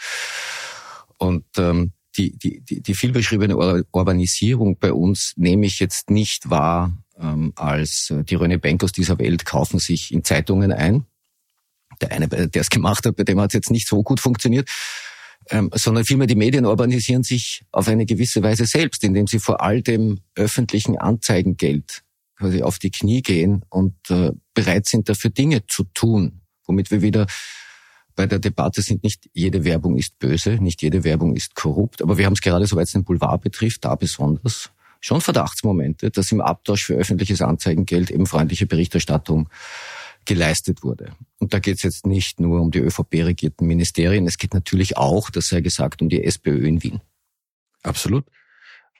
Und 1.17 1.45
ähm, 1.57 1.91
die, 2.17 2.37
die, 2.37 2.61
die, 2.61 2.81
die 2.81 2.93
vielbeschriebene 2.93 3.55
Urbanisierung 3.91 4.77
bei 4.77 4.93
uns 4.93 5.33
nehme 5.35 5.65
ich 5.65 5.79
jetzt 5.79 6.09
nicht 6.09 6.49
wahr 6.49 6.93
ähm, 7.19 7.53
als 7.55 8.09
äh, 8.09 8.23
die 8.23 8.35
Röne 8.35 8.59
Bankos 8.59 8.91
dieser 8.91 9.17
Welt 9.19 9.45
kaufen 9.45 9.79
sich 9.79 10.13
in 10.13 10.23
Zeitungen 10.23 10.71
ein. 10.71 11.05
Der 12.01 12.11
eine, 12.11 12.27
der 12.27 12.61
es 12.61 12.69
gemacht 12.69 13.05
hat, 13.05 13.15
bei 13.15 13.23
dem 13.23 13.39
hat 13.39 13.51
es 13.51 13.53
jetzt 13.53 13.71
nicht 13.71 13.87
so 13.87 14.03
gut 14.03 14.19
funktioniert. 14.19 14.69
Ähm, 15.49 15.69
sondern 15.73 16.05
vielmehr 16.05 16.27
die 16.27 16.35
Medien 16.35 16.65
urbanisieren 16.65 17.23
sich 17.23 17.65
auf 17.71 17.87
eine 17.89 18.05
gewisse 18.05 18.41
Weise 18.43 18.65
selbst, 18.65 19.03
indem 19.03 19.27
sie 19.27 19.39
vor 19.39 19.61
all 19.61 19.81
dem 19.81 20.21
öffentlichen 20.35 20.97
Anzeigengeld 20.97 22.03
quasi 22.37 22.61
auf 22.61 22.79
die 22.79 22.91
Knie 22.91 23.21
gehen 23.21 23.63
und 23.69 23.93
äh, 24.09 24.31
bereit 24.53 24.87
sind, 24.87 25.09
dafür 25.09 25.31
Dinge 25.31 25.65
zu 25.67 25.83
tun, 25.93 26.41
womit 26.65 26.91
wir 26.91 27.01
wieder 27.01 27.27
bei 28.15 28.27
der 28.27 28.39
Debatte 28.39 28.81
sind, 28.81 29.03
nicht 29.03 29.29
jede 29.33 29.63
Werbung 29.63 29.97
ist 29.97 30.19
böse, 30.19 30.51
nicht 30.51 30.81
jede 30.81 31.03
Werbung 31.03 31.35
ist 31.35 31.55
korrupt, 31.55 32.01
aber 32.01 32.17
wir 32.17 32.25
haben 32.25 32.33
es 32.33 32.41
gerade, 32.41 32.65
soweit 32.67 32.87
es 32.87 32.93
den 32.93 33.03
Boulevard 33.03 33.41
betrifft, 33.41 33.85
da 33.85 33.95
besonders 33.95 34.71
schon 34.99 35.21
Verdachtsmomente, 35.21 36.11
dass 36.11 36.31
im 36.31 36.41
Abtausch 36.41 36.85
für 36.85 36.95
öffentliches 36.95 37.41
Anzeigengeld 37.41 38.09
eben 38.09 38.25
freundliche 38.25 38.65
Berichterstattung 38.65 39.49
geleistet 40.25 40.83
wurde. 40.83 41.11
Und 41.39 41.53
da 41.53 41.59
geht 41.59 41.77
es 41.77 41.83
jetzt 41.83 42.05
nicht 42.05 42.39
nur 42.39 42.61
um 42.61 42.71
die 42.71 42.79
ÖVP-regierten 42.79 43.67
Ministerien, 43.67 44.27
es 44.27 44.37
geht 44.37 44.53
natürlich 44.53 44.95
auch, 44.95 45.29
das 45.29 45.47
sei 45.47 45.61
gesagt, 45.61 46.01
um 46.01 46.09
die 46.09 46.23
SPÖ 46.23 46.65
in 46.65 46.83
Wien. 46.83 47.01
Absolut. 47.81 48.25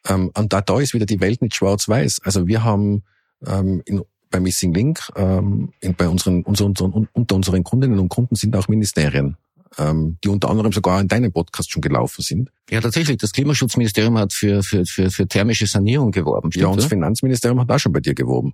Ähm, 0.07 0.32
und 0.36 0.51
da, 0.51 0.61
da 0.61 0.80
ist 0.80 0.93
wieder 0.93 1.05
die 1.05 1.22
Welt 1.22 1.41
nicht 1.41 1.55
schwarz-weiß. 1.55 2.20
Also 2.24 2.47
wir 2.47 2.64
haben 2.64 3.03
ähm, 3.45 3.82
in 3.86 4.03
bei 4.34 4.39
Missing 4.39 4.73
Link, 4.73 4.99
ähm, 5.15 5.71
bei 5.95 6.09
unseren, 6.09 6.41
unseren, 6.41 6.73
unter 7.13 7.36
unseren 7.36 7.63
Kundinnen 7.63 7.99
und 7.99 8.09
Kunden 8.09 8.36
sind 8.36 8.55
auch 8.55 8.67
Ministerien, 8.67 9.38
ähm, 9.77 10.17
die 10.23 10.29
unter 10.29 10.49
anderem 10.49 10.71
sogar 10.71 10.99
in 10.99 11.07
deinem 11.07 11.31
Podcast 11.31 11.71
schon 11.71 11.84
gelaufen 11.84 12.23
sind. 12.23 12.49
Ja, 12.71 12.81
tatsächlich. 12.81 13.17
Das 13.17 13.31
Klimaschutzministerium 13.31 14.17
hat 14.17 14.34
für, 14.34 14.63
für, 14.63 14.86
für, 14.86 15.11
für 15.11 15.27
thermische 15.27 15.67
Sanierung 15.67 16.09
geworben. 16.09 16.51
Stimmt, 16.51 16.63
ja, 16.63 16.67
und 16.67 16.77
das 16.77 16.88
Finanzministerium 16.88 17.59
hat 17.59 17.71
auch 17.71 17.77
schon 17.77 17.93
bei 17.93 17.99
dir 17.99 18.15
geworben. 18.15 18.53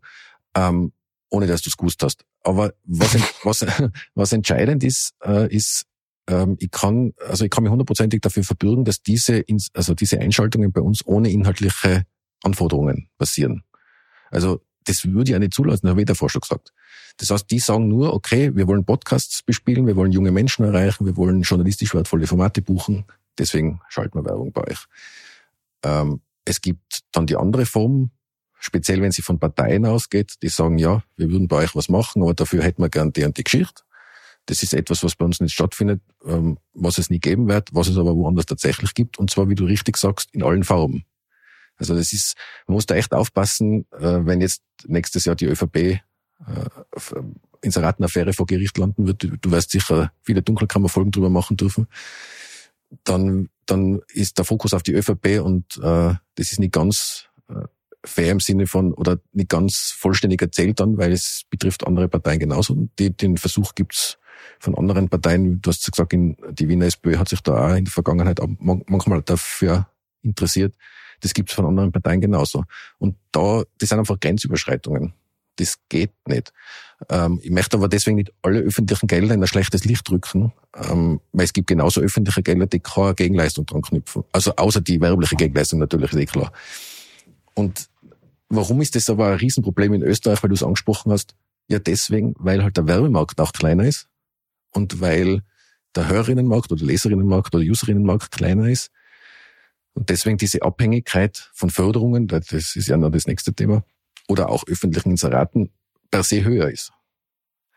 Ähm, 0.54 0.92
ohne 1.30 1.48
dass 1.48 1.62
du 1.62 1.70
es 1.70 1.78
gewusst 1.78 2.04
hast. 2.04 2.26
Aber 2.44 2.74
was, 2.84 3.16
was, 3.44 3.66
was 4.16 4.34
entscheidend 4.34 4.84
ist, 4.84 5.14
äh, 5.24 5.48
ist, 5.56 5.86
ähm, 6.28 6.58
ich 6.60 6.72
kann, 6.72 7.14
also 7.26 7.46
ich 7.46 7.52
kann 7.52 7.64
mich 7.64 7.72
hundertprozentig 7.72 8.20
dafür 8.20 8.44
verbürgen, 8.44 8.84
dass 8.84 9.02
diese, 9.02 9.46
also 9.74 9.94
diese 9.94 10.20
Einschaltungen 10.20 10.74
bei 10.74 10.82
uns 10.82 11.06
ohne 11.06 11.32
inhaltliche 11.32 12.04
Anforderungen 12.44 13.08
passieren. 13.18 13.64
Also 14.30 14.60
das 14.86 15.06
würde 15.06 15.32
ich 15.32 15.36
auch 15.36 15.40
nicht 15.40 15.54
zulassen, 15.54 15.90
habe 15.90 16.02
ich 16.02 16.08
davor 16.08 16.30
schon 16.30 16.42
gesagt. 16.42 16.74
Das 17.18 17.30
heißt, 17.30 17.52
die 17.52 17.60
sagen 17.60 17.88
nur, 17.88 18.14
okay, 18.14 18.56
wir 18.56 18.68
wollen 18.68 18.86
Podcasts 18.86 19.44
bespielen, 19.44 19.86
wir 19.88 19.96
wollen 19.96 20.12
junge 20.12 20.32
Menschen 20.32 20.66
erreichen, 20.66 21.06
wir 21.06 21.18
wollen 21.18 21.42
journalistisch 21.42 21.94
wertvolle 21.94 22.28
Formate 22.28 22.62
buchen, 22.62 23.06
deswegen 23.38 23.82
schalten 23.90 24.18
wir 24.18 24.26
Werbung 24.26 24.52
bei 24.52 24.64
euch. 24.64 24.86
Ähm, 25.84 26.22
es 26.46 26.62
gibt 26.62 27.02
dann 27.12 27.28
die 27.28 27.36
andere 27.36 27.66
Form, 27.66 28.12
speziell 28.60 29.02
wenn 29.02 29.12
sie 29.12 29.22
von 29.22 29.40
Parteien 29.40 29.86
ausgeht, 29.86 30.36
die 30.42 30.50
sagen, 30.50 30.78
ja, 30.78 31.04
wir 31.18 31.30
würden 31.30 31.48
bei 31.48 31.58
euch 31.58 31.76
was 31.76 31.90
machen, 31.90 32.22
aber 32.22 32.34
dafür 32.34 32.64
hätten 32.64 32.82
wir 32.82 32.90
gern 32.90 33.14
die 33.14 33.24
und 33.24 33.38
die 33.38 33.44
Geschichte. 33.44 33.84
Das 34.46 34.64
ist 34.64 34.74
etwas, 34.74 35.04
was 35.04 35.16
bei 35.16 35.26
uns 35.26 35.40
nicht 35.42 35.54
stattfindet, 35.54 36.02
ähm, 36.26 36.58
was 36.74 36.98
es 36.98 37.10
nie 37.10 37.20
geben 37.20 37.48
wird, 37.48 37.70
was 37.74 37.88
es 37.88 37.98
aber 37.98 38.16
woanders 38.16 38.46
tatsächlich 38.46 38.94
gibt, 38.94 39.20
und 39.20 39.30
zwar, 39.30 39.50
wie 39.50 39.56
du 39.56 39.66
richtig 39.66 39.98
sagst, 39.98 40.30
in 40.34 40.42
allen 40.42 40.64
Formen. 40.64 41.06
Also 41.80 41.96
das 41.96 42.14
ist, 42.14 42.36
man 42.68 42.76
muss 42.76 42.86
da 42.86 42.96
echt 42.96 43.14
aufpassen, 43.14 43.86
äh, 43.92 44.26
wenn 44.26 44.42
jetzt 44.42 44.62
nächstes 44.86 45.26
Jahr 45.26 45.36
die 45.36 45.46
ÖVP 45.46 45.76
äh, 45.78 46.02
Inseratenaffäre 47.62 48.34
vor 48.34 48.46
Gericht 48.46 48.78
landen 48.78 49.08
wird, 49.08 49.24
du 49.24 49.52
wirst 49.52 49.72
sicher 49.72 50.12
viele 50.22 50.42
Dunkelkammerfolgen 50.42 51.12
drüber 51.12 51.30
machen 51.30 51.58
dürfen, 51.58 51.88
dann, 53.04 53.50
dann 53.66 54.02
ist 54.14 54.38
der 54.38 54.46
Fokus 54.46 54.74
auf 54.74 54.84
die 54.84 54.94
ÖVP 54.94 55.42
und 55.44 55.78
äh, 55.78 56.14
das 56.36 56.52
ist 56.52 56.60
nicht 56.60 56.74
ganz 56.74 57.26
äh, 57.50 57.66
fair 58.06 58.32
im 58.32 58.40
Sinne 58.40 58.68
von, 58.68 58.94
oder 58.94 59.20
nicht 59.34 59.50
ganz 59.50 59.94
vollständig 59.98 60.42
erzählt 60.42 60.80
dann, 60.80 60.98
weil 60.98 61.12
es 61.12 61.44
betrifft 61.50 61.86
andere 61.86 62.08
Parteien 62.08 62.40
genauso. 62.40 62.74
Und 62.74 62.92
die, 62.98 63.16
den 63.16 63.38
Versuch 63.38 63.76
gibt's 63.76 64.18
von 64.60 64.76
anderen 64.76 65.10
Parteien, 65.10 65.62
du 65.62 65.70
hast 65.70 65.92
gesagt, 65.92 66.14
in, 66.14 66.38
die 66.52 66.70
Wiener 66.70 66.86
SPÖ 66.86 67.18
hat 67.18 67.30
sich 67.30 67.42
da 67.42 67.72
auch 67.72 67.76
in 67.76 67.86
der 67.86 67.92
Vergangenheit 67.92 68.40
manchmal 68.60 69.22
dafür 69.22 69.88
interessiert, 70.22 70.74
das 71.20 71.34
gibt's 71.34 71.54
von 71.54 71.66
anderen 71.66 71.92
Parteien 71.92 72.22
genauso. 72.22 72.64
Und 72.98 73.16
da, 73.32 73.64
das 73.78 73.90
sind 73.90 74.00
einfach 74.00 74.20
Grenzüberschreitungen. 74.20 75.14
Das 75.58 75.78
geht 75.90 76.12
nicht. 76.26 76.54
Ähm, 77.10 77.40
ich 77.44 77.52
möchte 77.52 77.78
aber 77.78 77.90
deswegen 77.90 78.18
nicht 78.18 78.32
alle 78.42 78.60
öffentlichen 78.60 79.08
Gelder 79.08 79.34
in 79.34 79.42
ein 79.42 79.48
schlechtes 79.48 79.84
Licht 79.86 80.08
drücken, 80.10 80.54
ähm, 80.76 81.20
weil 81.34 81.46
es 81.46 81.54
gibt 81.54 81.68
genauso 81.68 82.02
öffentliche 82.02 82.44
Gelder, 82.44 82.66
die 82.66 82.80
keine 82.80 83.16
Gegenleistung 83.16 83.66
dran 83.66 83.82
knüpfen. 83.82 84.24
Also 84.32 84.56
außer 84.56 84.82
die 84.82 85.02
werbliche 85.02 85.36
Gegenleistung 85.36 85.80
natürlich, 85.80 86.12
ist 86.12 86.20
eh 86.20 86.26
klar. 86.26 86.52
Und 87.54 87.90
warum 88.48 88.82
ist 88.82 88.96
das 88.96 89.10
aber 89.10 89.28
ein 89.28 89.38
Riesenproblem 89.38 89.94
in 89.94 90.04
Österreich, 90.04 90.42
weil 90.44 90.50
du 90.50 90.56
es 90.56 90.64
angesprochen 90.64 91.12
hast? 91.12 91.36
Ja, 91.68 91.80
deswegen, 91.80 92.36
weil 92.40 92.64
halt 92.64 92.78
der 92.78 92.88
Werbemarkt 92.88 93.40
auch 93.40 93.52
kleiner 93.52 93.86
ist 93.86 94.08
und 94.72 95.02
weil 95.02 95.44
der 95.96 96.08
Hörerinnenmarkt 96.08 96.72
oder 96.72 96.86
Leserinnenmarkt 96.86 97.54
oder 97.54 97.64
Userinnenmarkt 97.64 98.32
kleiner 98.32 98.70
ist 98.70 98.92
Und 100.00 100.10
deswegen 100.10 100.38
diese 100.38 100.62
Abhängigkeit 100.62 101.52
von 101.54 101.70
Förderungen, 101.70 102.26
das 102.26 102.54
ist 102.54 102.88
ja 102.88 102.96
noch 102.96 103.12
das 103.12 103.28
nächste 103.28 103.54
Thema, 103.54 103.84
oder 104.30 104.48
auch 104.48 104.64
öffentlichen 104.66 105.12
Inseraten 105.12 105.72
per 106.10 106.24
se 106.24 106.42
höher 106.42 106.72
ist. 106.72 106.94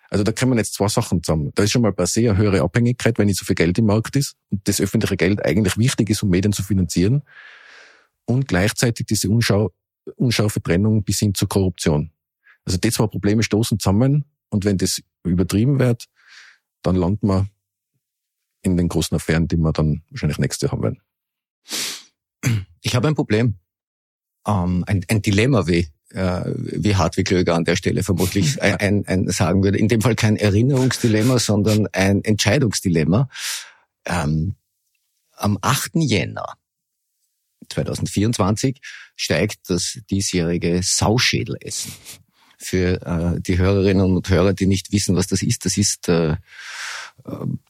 Also 0.09 0.23
da 0.23 0.31
kommen 0.31 0.57
jetzt 0.57 0.75
zwei 0.75 0.87
Sachen 0.87 1.25
zusammen. 1.25 1.51
Da 1.57 1.65
ist 1.65 1.73
schon 1.73 1.83
mal 1.83 1.93
per 1.93 2.07
se 2.07 2.21
eine 2.21 2.37
höhere 2.37 2.61
Abhängigkeit, 2.61 3.19
wenn 3.19 3.27
nicht 3.27 3.41
so 3.41 3.45
viel 3.45 3.57
Geld 3.57 3.77
im 3.79 3.87
Markt 3.87 4.15
ist 4.15 4.37
und 4.51 4.61
das 4.69 4.81
öffentliche 4.81 5.17
Geld 5.17 5.45
eigentlich 5.45 5.77
wichtig 5.79 6.11
ist, 6.11 6.23
um 6.23 6.29
Medien 6.29 6.53
zu 6.53 6.63
finanzieren. 6.63 7.23
Und 8.25 8.47
gleichzeitig 8.47 9.07
diese 9.07 9.29
Unschau, 9.29 9.73
unscharfe 10.15 10.63
Trennung 10.63 11.03
bis 11.03 11.19
hin 11.19 11.35
zur 11.35 11.49
Korruption. 11.49 12.13
Also 12.65 12.79
die 12.79 12.93
zwei 12.93 13.09
Probleme 13.09 13.43
stoßen 13.43 13.81
zusammen 13.81 14.27
und 14.49 14.65
wenn 14.65 14.79
das 14.79 15.03
übertrieben 15.25 15.81
wird, 15.81 16.05
dann 16.83 16.95
landet 16.95 17.25
man 17.25 17.51
in 18.63 18.77
den 18.77 18.89
großen 18.89 19.17
Affären, 19.17 19.49
die 19.49 19.57
wir 19.57 19.73
dann 19.73 20.05
wahrscheinlich 20.11 20.39
nächste 20.39 20.71
haben 20.71 20.85
werden. 20.85 21.03
Ich 22.81 22.95
habe 22.95 23.09
ein 23.09 23.15
Problem. 23.15 23.59
Ähm, 24.47 24.85
ein, 24.87 25.05
ein 25.09 25.23
Dilemma, 25.23 25.67
wie, 25.67 25.89
äh, 26.11 26.43
wie 26.55 26.97
Hartwig 26.97 27.31
Löger 27.31 27.55
an 27.55 27.65
der 27.65 27.77
Stelle 27.77 28.03
vermutlich 28.03 28.61
ein, 28.63 29.07
ein, 29.07 29.29
sagen 29.29 29.63
würde. 29.63 29.79
In 29.79 29.89
dem 29.89 30.01
Fall 30.01 30.17
kein 30.17 30.37
Erinnerungsdilemma, 30.37 31.39
sondern 31.39 31.87
ein 31.93 32.25
Entscheidungsdilemma. 32.25 33.29
Ähm, 34.05 34.57
am 35.37 35.59
8. 35.61 35.93
Jänner 35.95 36.57
2024 37.71 38.81
steigt 39.17 39.71
das 39.71 39.99
diesjährige 40.11 40.81
Sauschädelessen. 40.83 41.93
Für 42.59 43.03
äh, 43.05 43.41
die 43.41 43.59
Hörerinnen 43.59 44.17
und 44.17 44.29
Hörer, 44.29 44.53
die 44.53 44.67
nicht 44.67 44.93
wissen, 44.93 45.17
was 45.17 45.27
das 45.27 45.43
ist, 45.43 45.65
das 45.65 45.77
ist 45.77 46.09
äh, 46.09 46.37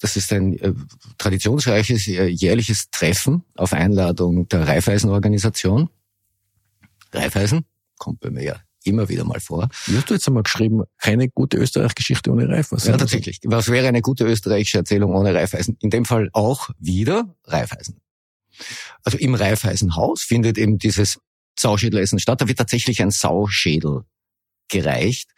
das 0.01 0.16
ist 0.16 0.32
ein 0.32 0.59
äh, 0.59 0.72
traditionsreiches 1.18 2.09
äh, 2.09 2.26
jährliches 2.26 2.90
Treffen 2.90 3.45
auf 3.57 3.72
Einladung 3.72 4.49
der 4.49 4.66
Raiffeisen-Organisation. 4.66 5.90
Raiffeisen 7.12 7.66
kommt 7.99 8.20
bei 8.20 8.30
mir 8.30 8.43
ja 8.43 8.57
immer 8.84 9.09
wieder 9.09 9.24
mal 9.24 9.40
vor. 9.40 9.68
Wie 9.86 9.97
hast 9.97 10.11
du 10.11 10.14
jetzt 10.14 10.26
einmal 10.26 10.43
geschrieben, 10.43 10.82
keine 10.99 11.28
gute 11.28 11.59
Österreich-Geschichte 11.59 12.30
ohne 12.30 12.49
Raiffeisen? 12.49 12.90
Ja, 12.90 12.97
tatsächlich. 12.97 13.40
Was 13.45 13.68
wäre 13.68 13.88
eine 13.88 14.01
gute 14.01 14.24
österreichische 14.24 14.78
Erzählung 14.78 15.14
ohne 15.14 15.34
Raiffeisen? 15.34 15.76
In 15.80 15.90
dem 15.90 16.05
Fall 16.05 16.30
auch 16.32 16.70
wieder 16.78 17.36
Raiffeisen. 17.45 18.01
Also 19.05 19.18
im 19.18 19.34
Raiffeisenhaus 19.34 20.22
findet 20.22 20.59
eben 20.59 20.78
dieses 20.78 21.18
Sauschädelessen 21.59 22.18
statt. 22.18 22.40
Da 22.40 22.49
wird 22.49 22.59
tatsächlich 22.59 23.03
ein 23.03 23.11
Sauschädel 23.11 24.03
gereicht. 24.68 25.30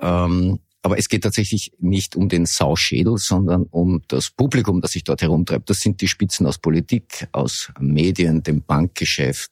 Ähm, 0.00 0.60
aber 0.82 0.98
es 0.98 1.08
geht 1.08 1.22
tatsächlich 1.22 1.72
nicht 1.78 2.16
um 2.16 2.28
den 2.28 2.46
Sauschädel, 2.46 3.18
sondern 3.18 3.64
um 3.64 4.02
das 4.08 4.30
Publikum, 4.30 4.80
das 4.80 4.92
sich 4.92 5.04
dort 5.04 5.20
herumtreibt. 5.20 5.68
Das 5.68 5.80
sind 5.80 6.00
die 6.00 6.08
Spitzen 6.08 6.46
aus 6.46 6.58
Politik, 6.58 7.28
aus 7.32 7.70
Medien, 7.78 8.42
dem 8.42 8.62
Bankgeschäft. 8.62 9.50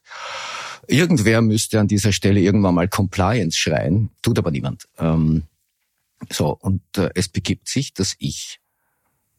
Irgendwer 0.87 1.43
müsste 1.43 1.81
an 1.81 1.89
dieser 1.89 2.13
Stelle 2.13 2.41
irgendwann 2.41 2.75
mal 2.75 2.89
Compliance 2.89 3.59
schreien, 3.59 4.09
tut 4.23 4.39
aber 4.39 4.51
niemand. 4.51 4.89
Ähm, 4.99 5.43
so, 6.31 6.57
und 6.61 6.83
äh, 6.97 7.11
es 7.15 7.29
begibt 7.29 7.69
sich, 7.69 7.93
dass 7.93 8.17
ich 8.19 8.59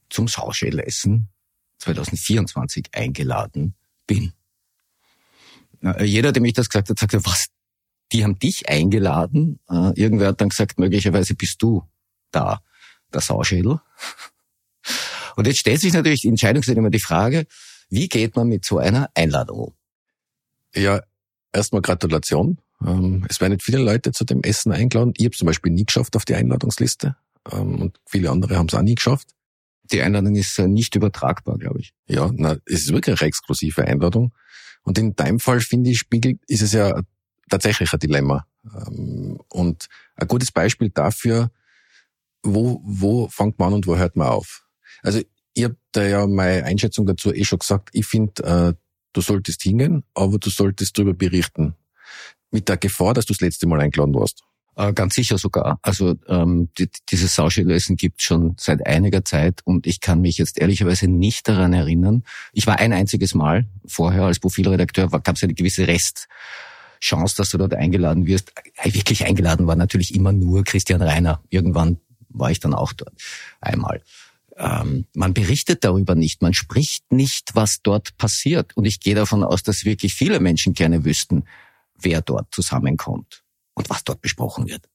zum 0.09 0.27
Sauschädelessen 0.27 1.29
2024 1.79 2.89
eingeladen 2.93 3.73
bin. 4.05 4.33
Jeder, 6.01 6.31
der 6.31 6.41
mich 6.41 6.53
das 6.53 6.69
gesagt 6.69 6.89
hat, 6.89 6.99
sagte, 6.99 7.25
was, 7.25 7.47
die 8.12 8.24
haben 8.24 8.39
dich 8.39 8.70
eingeladen. 8.70 9.60
Äh, 9.70 9.91
irgendwer 9.99 10.30
hat 10.30 10.41
dann 10.41 10.49
gesagt, 10.49 10.80
möglicherweise 10.80 11.36
bist 11.36 11.62
du 11.62 11.84
da, 12.32 12.62
der 13.14 13.22
Sauschädel. 13.22 13.80
Und 15.36 15.47
jetzt 15.47 15.60
stellt 15.60 15.80
sich 15.80 15.93
natürlich 15.93 16.22
die 16.22 16.30
immer 16.78 16.89
die 16.89 16.99
Frage, 16.99 17.45
wie 17.89 18.07
geht 18.07 18.36
man 18.36 18.47
mit 18.47 18.66
so 18.66 18.78
einer 18.78 19.10
Einladung 19.16 19.60
um? 19.60 19.74
Ja, 20.76 21.01
erstmal 21.53 21.82
Gratulation. 21.82 22.60
Ähm, 22.86 23.26
es 23.30 23.41
werden 23.41 23.53
nicht 23.53 23.64
viele 23.64 23.80
Leute 23.80 24.12
zu 24.12 24.26
dem 24.26 24.41
Essen 24.41 24.72
eingeladen. 24.72 25.14
Ich 25.18 25.26
habe 25.26 25.36
zum 25.36 25.47
Beispiel 25.47 25.72
nie 25.72 25.86
geschafft 25.86 26.16
auf 26.16 26.26
die 26.26 26.36
Einladungsliste. 26.36 27.16
Ähm, 27.51 27.82
und 27.82 27.99
viele 28.05 28.30
andere 28.30 28.57
haben 28.57 28.68
es 28.68 28.74
auch 28.74 28.82
nie 28.82 28.95
geschafft. 28.95 29.30
Die 29.91 30.01
Einladung 30.01 30.36
ist 30.36 30.57
äh, 30.60 30.68
nicht 30.68 30.95
übertragbar, 30.95 31.57
glaube 31.57 31.80
ich. 31.80 31.93
Ja, 32.07 32.30
na, 32.34 32.57
es 32.66 32.82
ist 32.82 32.93
wirklich 32.93 33.20
eine 33.20 33.28
exklusive 33.28 33.86
Einladung. 33.86 34.34
Und 34.84 34.97
in 34.97 35.16
deinem 35.16 35.39
Fall, 35.39 35.60
finde 35.60 35.89
ich, 35.89 35.99
spiegelt, 35.99 36.39
ist 36.47 36.62
es 36.62 36.74
ja 36.74 37.01
tatsächlich 37.50 37.91
ein 37.93 38.00
Dilemma. 38.00 38.45
Ähm, 38.66 39.39
und 39.50 39.88
ein 40.16 40.28
gutes 40.28 40.52
Beispiel 40.52 40.89
dafür, 40.89 41.52
wo, 42.43 42.82
wo 42.84 43.28
fängt 43.28 43.60
man 43.60 43.70
an 43.70 43.74
und 43.76 43.88
wo 43.88 43.97
hört 43.97 44.16
man 44.16 44.28
auf? 44.28 44.68
Also 45.02 45.22
ich 45.54 45.64
habe 45.64 45.78
da 45.91 46.04
ja 46.04 46.28
meine 46.28 46.64
Einschätzung 46.64 47.06
dazu 47.06 47.34
eh 47.34 47.43
schon 47.43 47.60
gesagt. 47.60 47.89
Ich 47.93 48.06
finde, 48.06 48.43
äh, 48.43 48.74
du 49.14 49.22
solltest 49.22 49.64
hingehen, 49.64 50.04
aber 50.14 50.38
du 50.38 50.50
solltest 50.50 50.97
darüber 50.97 51.14
berichten. 51.14 51.76
Mit 52.52 52.70
der 52.70 52.78
Gefahr, 52.78 53.14
dass 53.14 53.26
du 53.26 53.34
das 53.34 53.41
letzte 53.41 53.68
Mal 53.68 53.80
eingeladen 53.82 54.14
warst. 54.14 54.43
Äh, 54.76 54.93
ganz 54.93 55.16
sicher 55.16 55.38
sogar. 55.38 55.80
Also 55.82 56.16
ähm, 56.28 56.70
die, 56.78 56.89
dieses 57.10 57.36
Sauschädelessen 57.36 57.97
gibt 57.97 58.22
schon 58.22 58.56
seit 58.58 58.86
einiger 58.88 59.26
Zeit 59.26 59.62
und 59.66 59.86
ich 59.86 60.00
kann 60.00 60.22
mich 60.22 60.38
jetzt 60.38 60.58
ehrlicherweise 60.58 61.08
nicht 61.08 61.47
daran 61.47 61.74
erinnern. 61.74 62.24
Ich 62.54 62.66
war 62.66 62.80
ein 62.80 62.93
einziges 62.93 63.36
Mal 63.36 63.68
vorher 63.86 64.24
als 64.24 64.39
Profilredakteur, 64.39 65.10
gab 65.10 65.36
es 65.36 65.43
eine 65.43 65.54
gewisse 65.54 65.88
Rest. 65.88 66.28
Chance, 67.00 67.36
dass 67.38 67.50
du 67.50 67.58
dort 67.58 67.74
eingeladen 67.74 68.28
wirst. 68.28 68.52
Wirklich 68.84 69.26
eingeladen 69.26 69.68
war 69.68 69.76
natürlich 69.76 70.14
immer 70.16 70.34
nur 70.34 70.64
Christian 70.64 71.02
Reiner. 71.02 71.41
Irgendwann 71.50 71.97
war 72.30 72.52
ich 72.52 72.60
dann 72.60 72.74
auch 72.74 72.93
dort 72.93 73.14
einmal. 73.62 74.02
Ähm, 74.58 75.06
man 75.14 75.34
berichtet 75.34 75.84
darüber 75.86 76.16
nicht, 76.16 76.41
man 76.41 76.54
spricht 76.54 77.12
nicht, 77.12 77.56
was 77.56 77.82
dort 77.82 78.18
passiert. 78.18 78.76
Und 78.76 78.86
ich 78.86 79.00
gehe 79.00 79.16
davon 79.16 79.43
aus, 79.43 79.64
dass 79.64 79.86
wirklich 79.86 80.14
viele 80.14 80.39
Menschen 80.39 80.74
gerne 80.74 81.06
wüssten, 81.06 81.45
wer 81.97 82.22
dort 82.22 82.54
zusammenkommt 82.54 83.43
und 83.74 83.89
was 83.89 84.04
dort 84.04 84.22
besprochen 84.22 84.68
wird. 84.68 84.89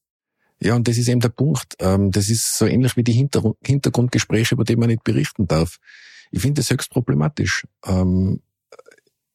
Ja, 0.60 0.74
und 0.76 0.86
das 0.86 0.98
ist 0.98 1.08
eben 1.08 1.20
der 1.20 1.30
Punkt. 1.30 1.76
Ähm, 1.78 2.10
das 2.10 2.28
ist 2.28 2.56
so 2.56 2.66
ähnlich 2.66 2.96
wie 2.96 3.04
die 3.04 3.12
Hintergrundgespräche, 3.12 4.54
über 4.54 4.64
die 4.64 4.76
man 4.76 4.88
nicht 4.88 5.04
berichten 5.04 5.48
darf. 5.48 5.78
Ich 6.30 6.42
finde 6.42 6.60
das 6.60 6.70
höchst 6.70 6.90
problematisch. 6.90 7.66
Ähm, 7.84 8.40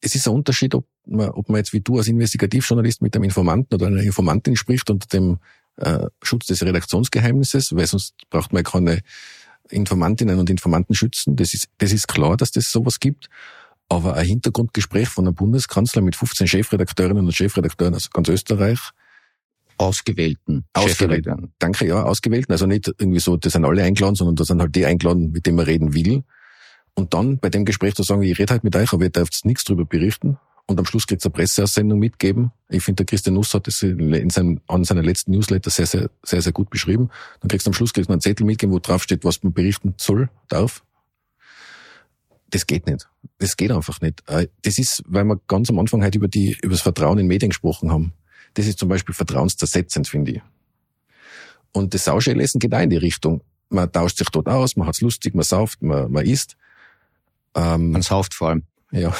es 0.00 0.14
ist 0.14 0.26
ein 0.26 0.34
Unterschied, 0.34 0.74
ob 0.74 0.86
man, 1.06 1.30
ob 1.30 1.48
man 1.48 1.58
jetzt 1.58 1.72
wie 1.72 1.80
du 1.80 1.98
als 1.98 2.08
Investigativjournalist 2.08 3.02
mit 3.02 3.14
einem 3.14 3.24
Informanten 3.24 3.74
oder 3.74 3.86
einer 3.86 4.02
Informantin 4.02 4.56
spricht 4.56 4.88
unter 4.90 5.06
dem 5.08 5.38
äh, 5.76 6.06
Schutz 6.22 6.46
des 6.46 6.62
Redaktionsgeheimnisses, 6.62 7.74
weil 7.74 7.86
sonst 7.86 8.14
braucht 8.30 8.52
man 8.52 8.62
keine 8.62 9.00
Informantinnen 9.68 10.38
und 10.38 10.50
Informanten 10.50 10.94
schützen. 10.94 11.36
Das 11.36 11.54
ist, 11.54 11.68
das 11.78 11.92
ist 11.92 12.08
klar, 12.08 12.36
dass 12.36 12.50
das 12.50 12.70
sowas 12.72 13.00
gibt. 13.00 13.28
Aber 13.88 14.14
ein 14.14 14.26
Hintergrundgespräch 14.26 15.08
von 15.08 15.26
einem 15.26 15.34
Bundeskanzler 15.34 16.00
mit 16.02 16.16
15 16.16 16.46
Chefredakteurinnen 16.46 17.24
und 17.24 17.32
Chefredakteuren 17.34 17.94
aus 17.94 18.10
ganz 18.10 18.28
Österreich. 18.28 18.78
Ausgewählten. 19.78 20.64
Ausgewählten. 20.74 21.52
Danke, 21.58 21.86
ja, 21.86 22.02
ausgewählten. 22.04 22.52
Also 22.52 22.66
nicht 22.66 22.92
irgendwie 22.98 23.18
so, 23.18 23.36
das 23.36 23.54
sind 23.54 23.64
alle 23.64 23.82
eingeladen, 23.82 24.14
sondern 24.14 24.36
da 24.36 24.44
sind 24.44 24.60
halt 24.60 24.74
die 24.76 24.86
eingeladen, 24.86 25.32
mit 25.32 25.46
denen 25.46 25.56
man 25.56 25.64
reden 25.64 25.94
will. 25.94 26.22
Und 27.00 27.14
dann 27.14 27.38
bei 27.38 27.48
dem 27.48 27.64
Gespräch 27.64 27.94
zu 27.94 28.02
sagen, 28.02 28.20
ich 28.20 28.38
rede 28.38 28.52
halt 28.52 28.62
mit 28.62 28.76
euch, 28.76 28.92
aber 28.92 29.04
ihr 29.04 29.10
dürft 29.10 29.46
nichts 29.46 29.64
drüber 29.64 29.86
berichten. 29.86 30.36
Und 30.66 30.78
am 30.78 30.84
Schluss 30.84 31.06
kriegt 31.06 31.22
es 31.22 31.26
eine 31.26 31.32
Presseaussendung 31.32 31.98
mitgeben. 31.98 32.52
Ich 32.68 32.84
finde, 32.84 33.04
der 33.04 33.06
Christian 33.06 33.36
Nuss 33.36 33.54
hat 33.54 33.66
das 33.66 33.82
in 33.82 34.28
seinem, 34.28 34.60
an 34.66 34.84
seiner 34.84 35.02
letzten 35.02 35.30
Newsletter 35.30 35.70
sehr, 35.70 35.86
sehr, 35.86 36.10
sehr, 36.22 36.42
sehr 36.42 36.52
gut 36.52 36.68
beschrieben. 36.68 37.08
Dann 37.40 37.48
kriegst 37.48 37.66
du 37.66 37.70
am 37.70 37.74
Schluss 37.74 37.94
kriegst 37.94 38.10
du 38.10 38.12
einen 38.12 38.20
Zettel 38.20 38.44
mitgeben, 38.44 38.74
wo 38.74 38.80
drauf 38.80 39.02
steht, 39.02 39.24
was 39.24 39.42
man 39.42 39.54
berichten 39.54 39.94
soll, 39.96 40.28
darf. 40.48 40.84
Das 42.50 42.66
geht 42.66 42.86
nicht. 42.86 43.08
Das 43.38 43.56
geht 43.56 43.72
einfach 43.72 43.98
nicht. 44.02 44.22
Äh, 44.28 44.48
das 44.60 44.76
ist, 44.78 45.02
weil 45.06 45.24
wir 45.24 45.40
ganz 45.48 45.70
am 45.70 45.78
Anfang 45.78 46.02
halt 46.02 46.16
über 46.16 46.28
die, 46.28 46.58
über 46.60 46.72
das 46.72 46.82
Vertrauen 46.82 47.18
in 47.18 47.28
Medien 47.28 47.48
gesprochen 47.48 47.90
haben. 47.90 48.12
Das 48.54 48.66
ist 48.66 48.78
zum 48.78 48.90
Beispiel 48.90 49.14
vertrauenszersetzend, 49.14 50.06
finde 50.06 50.32
ich. 50.32 50.42
Und 51.72 51.94
das 51.94 52.04
Sauschälessen 52.04 52.58
geht 52.58 52.74
auch 52.74 52.80
in 52.80 52.90
die 52.90 52.98
Richtung. 52.98 53.40
Man 53.70 53.90
tauscht 53.90 54.18
sich 54.18 54.28
dort 54.28 54.48
aus, 54.48 54.76
man 54.76 54.86
hat's 54.86 55.00
lustig, 55.00 55.34
man 55.34 55.44
sauft, 55.44 55.80
man, 55.80 56.12
man 56.12 56.26
isst. 56.26 56.56
Ähm, 57.54 57.92
man 57.92 58.02
sauft 58.02 58.34
vor 58.34 58.50
allem. 58.50 58.64
Ja. 58.92 59.14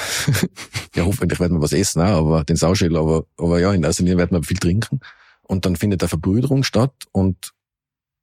ja, 0.95 1.05
hoffentlich 1.05 1.39
werden 1.39 1.57
wir 1.57 1.63
was 1.63 1.73
essen, 1.73 2.03
auch, 2.03 2.27
aber 2.27 2.45
den 2.45 2.57
Sauschäl, 2.57 2.97
aber, 2.97 3.25
aber 3.37 3.61
ja, 3.61 3.73
in 3.73 3.85
erster 3.85 4.03
Linie 4.03 4.19
werden 4.19 4.37
wir 4.37 4.43
viel 4.43 4.59
trinken. 4.59 5.01
Und 5.43 5.65
dann 5.65 5.77
findet 5.77 6.03
eine 6.03 6.09
Verbrüderung 6.09 6.63
statt 6.63 6.95
und 7.13 7.53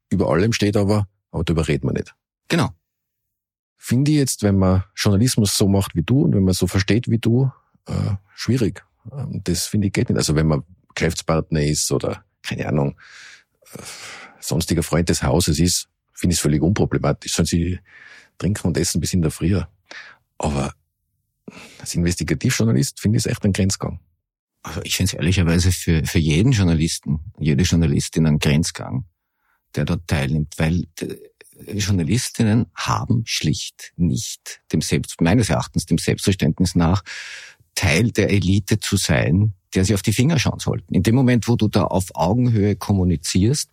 über 0.09 0.29
allem 0.29 0.53
steht 0.53 0.77
aber, 0.77 1.07
aber 1.31 1.43
darüber 1.43 1.67
reden 1.67 1.87
wir 1.87 1.93
nicht. 1.93 2.15
Genau. 2.47 2.69
Finde 3.77 4.11
ich 4.11 4.17
jetzt, 4.17 4.43
wenn 4.43 4.57
man 4.57 4.83
Journalismus 4.95 5.55
so 5.55 5.67
macht 5.67 5.95
wie 5.95 6.03
du 6.03 6.23
und 6.23 6.33
wenn 6.33 6.43
man 6.43 6.53
so 6.53 6.67
versteht 6.67 7.09
wie 7.09 7.19
du, 7.19 7.51
äh, 7.85 8.15
schwierig. 8.33 8.83
Ähm, 9.11 9.41
das 9.43 9.65
finde 9.65 9.87
ich 9.87 9.93
geht 9.93 10.09
nicht. 10.09 10.17
Also 10.17 10.35
wenn 10.35 10.47
man 10.47 10.63
Geschäftspartner 10.95 11.61
ist 11.61 11.91
oder, 11.91 12.23
keine 12.43 12.67
Ahnung, 12.67 12.97
äh, 13.73 13.81
sonstiger 14.39 14.83
Freund 14.83 15.09
des 15.09 15.23
Hauses 15.23 15.59
ist, 15.59 15.89
finde 16.13 16.33
ich 16.33 16.39
es 16.39 16.41
völlig 16.41 16.61
unproblematisch. 16.61 17.33
Sollen 17.33 17.45
sie 17.45 17.79
trinken 18.37 18.67
und 18.67 18.77
essen 18.77 18.99
bis 19.01 19.13
in 19.13 19.21
der 19.21 19.31
Früh. 19.31 19.61
Aber 20.37 20.73
als 21.79 21.95
Investigativjournalist 21.95 22.99
finde 22.99 23.17
ich 23.17 23.25
es 23.25 23.31
echt 23.31 23.43
ein 23.45 23.53
Grenzgang. 23.53 23.99
Also 24.63 24.81
ich 24.83 24.95
finde 24.95 25.11
es 25.11 25.13
ehrlicherweise 25.13 25.71
für, 25.71 26.05
für 26.05 26.19
jeden 26.19 26.51
Journalisten, 26.51 27.31
jede 27.39 27.63
Journalistin 27.63 28.25
ein 28.25 28.39
Grenzgang, 28.39 29.05
der 29.75 29.85
dort 29.85 30.07
teilnimmt, 30.07 30.55
weil 30.57 30.87
äh, 30.99 31.73
Journalistinnen 31.73 32.67
haben 32.75 33.23
schlicht 33.25 33.93
nicht 33.95 34.61
dem 34.71 34.81
Selbst, 34.81 35.21
meines 35.21 35.49
Erachtens 35.49 35.85
dem 35.85 35.97
Selbstverständnis 35.97 36.75
nach, 36.75 37.03
Teil 37.75 38.11
der 38.11 38.29
Elite 38.29 38.79
zu 38.79 38.97
sein, 38.97 39.53
der 39.73 39.85
sie 39.85 39.93
auf 39.93 40.01
die 40.01 40.13
Finger 40.13 40.39
schauen 40.39 40.59
sollten. 40.59 40.93
In 40.93 41.03
dem 41.03 41.15
Moment, 41.15 41.47
wo 41.47 41.55
du 41.55 41.67
da 41.67 41.83
auf 41.83 42.15
Augenhöhe 42.15 42.75
kommunizierst, 42.75 43.69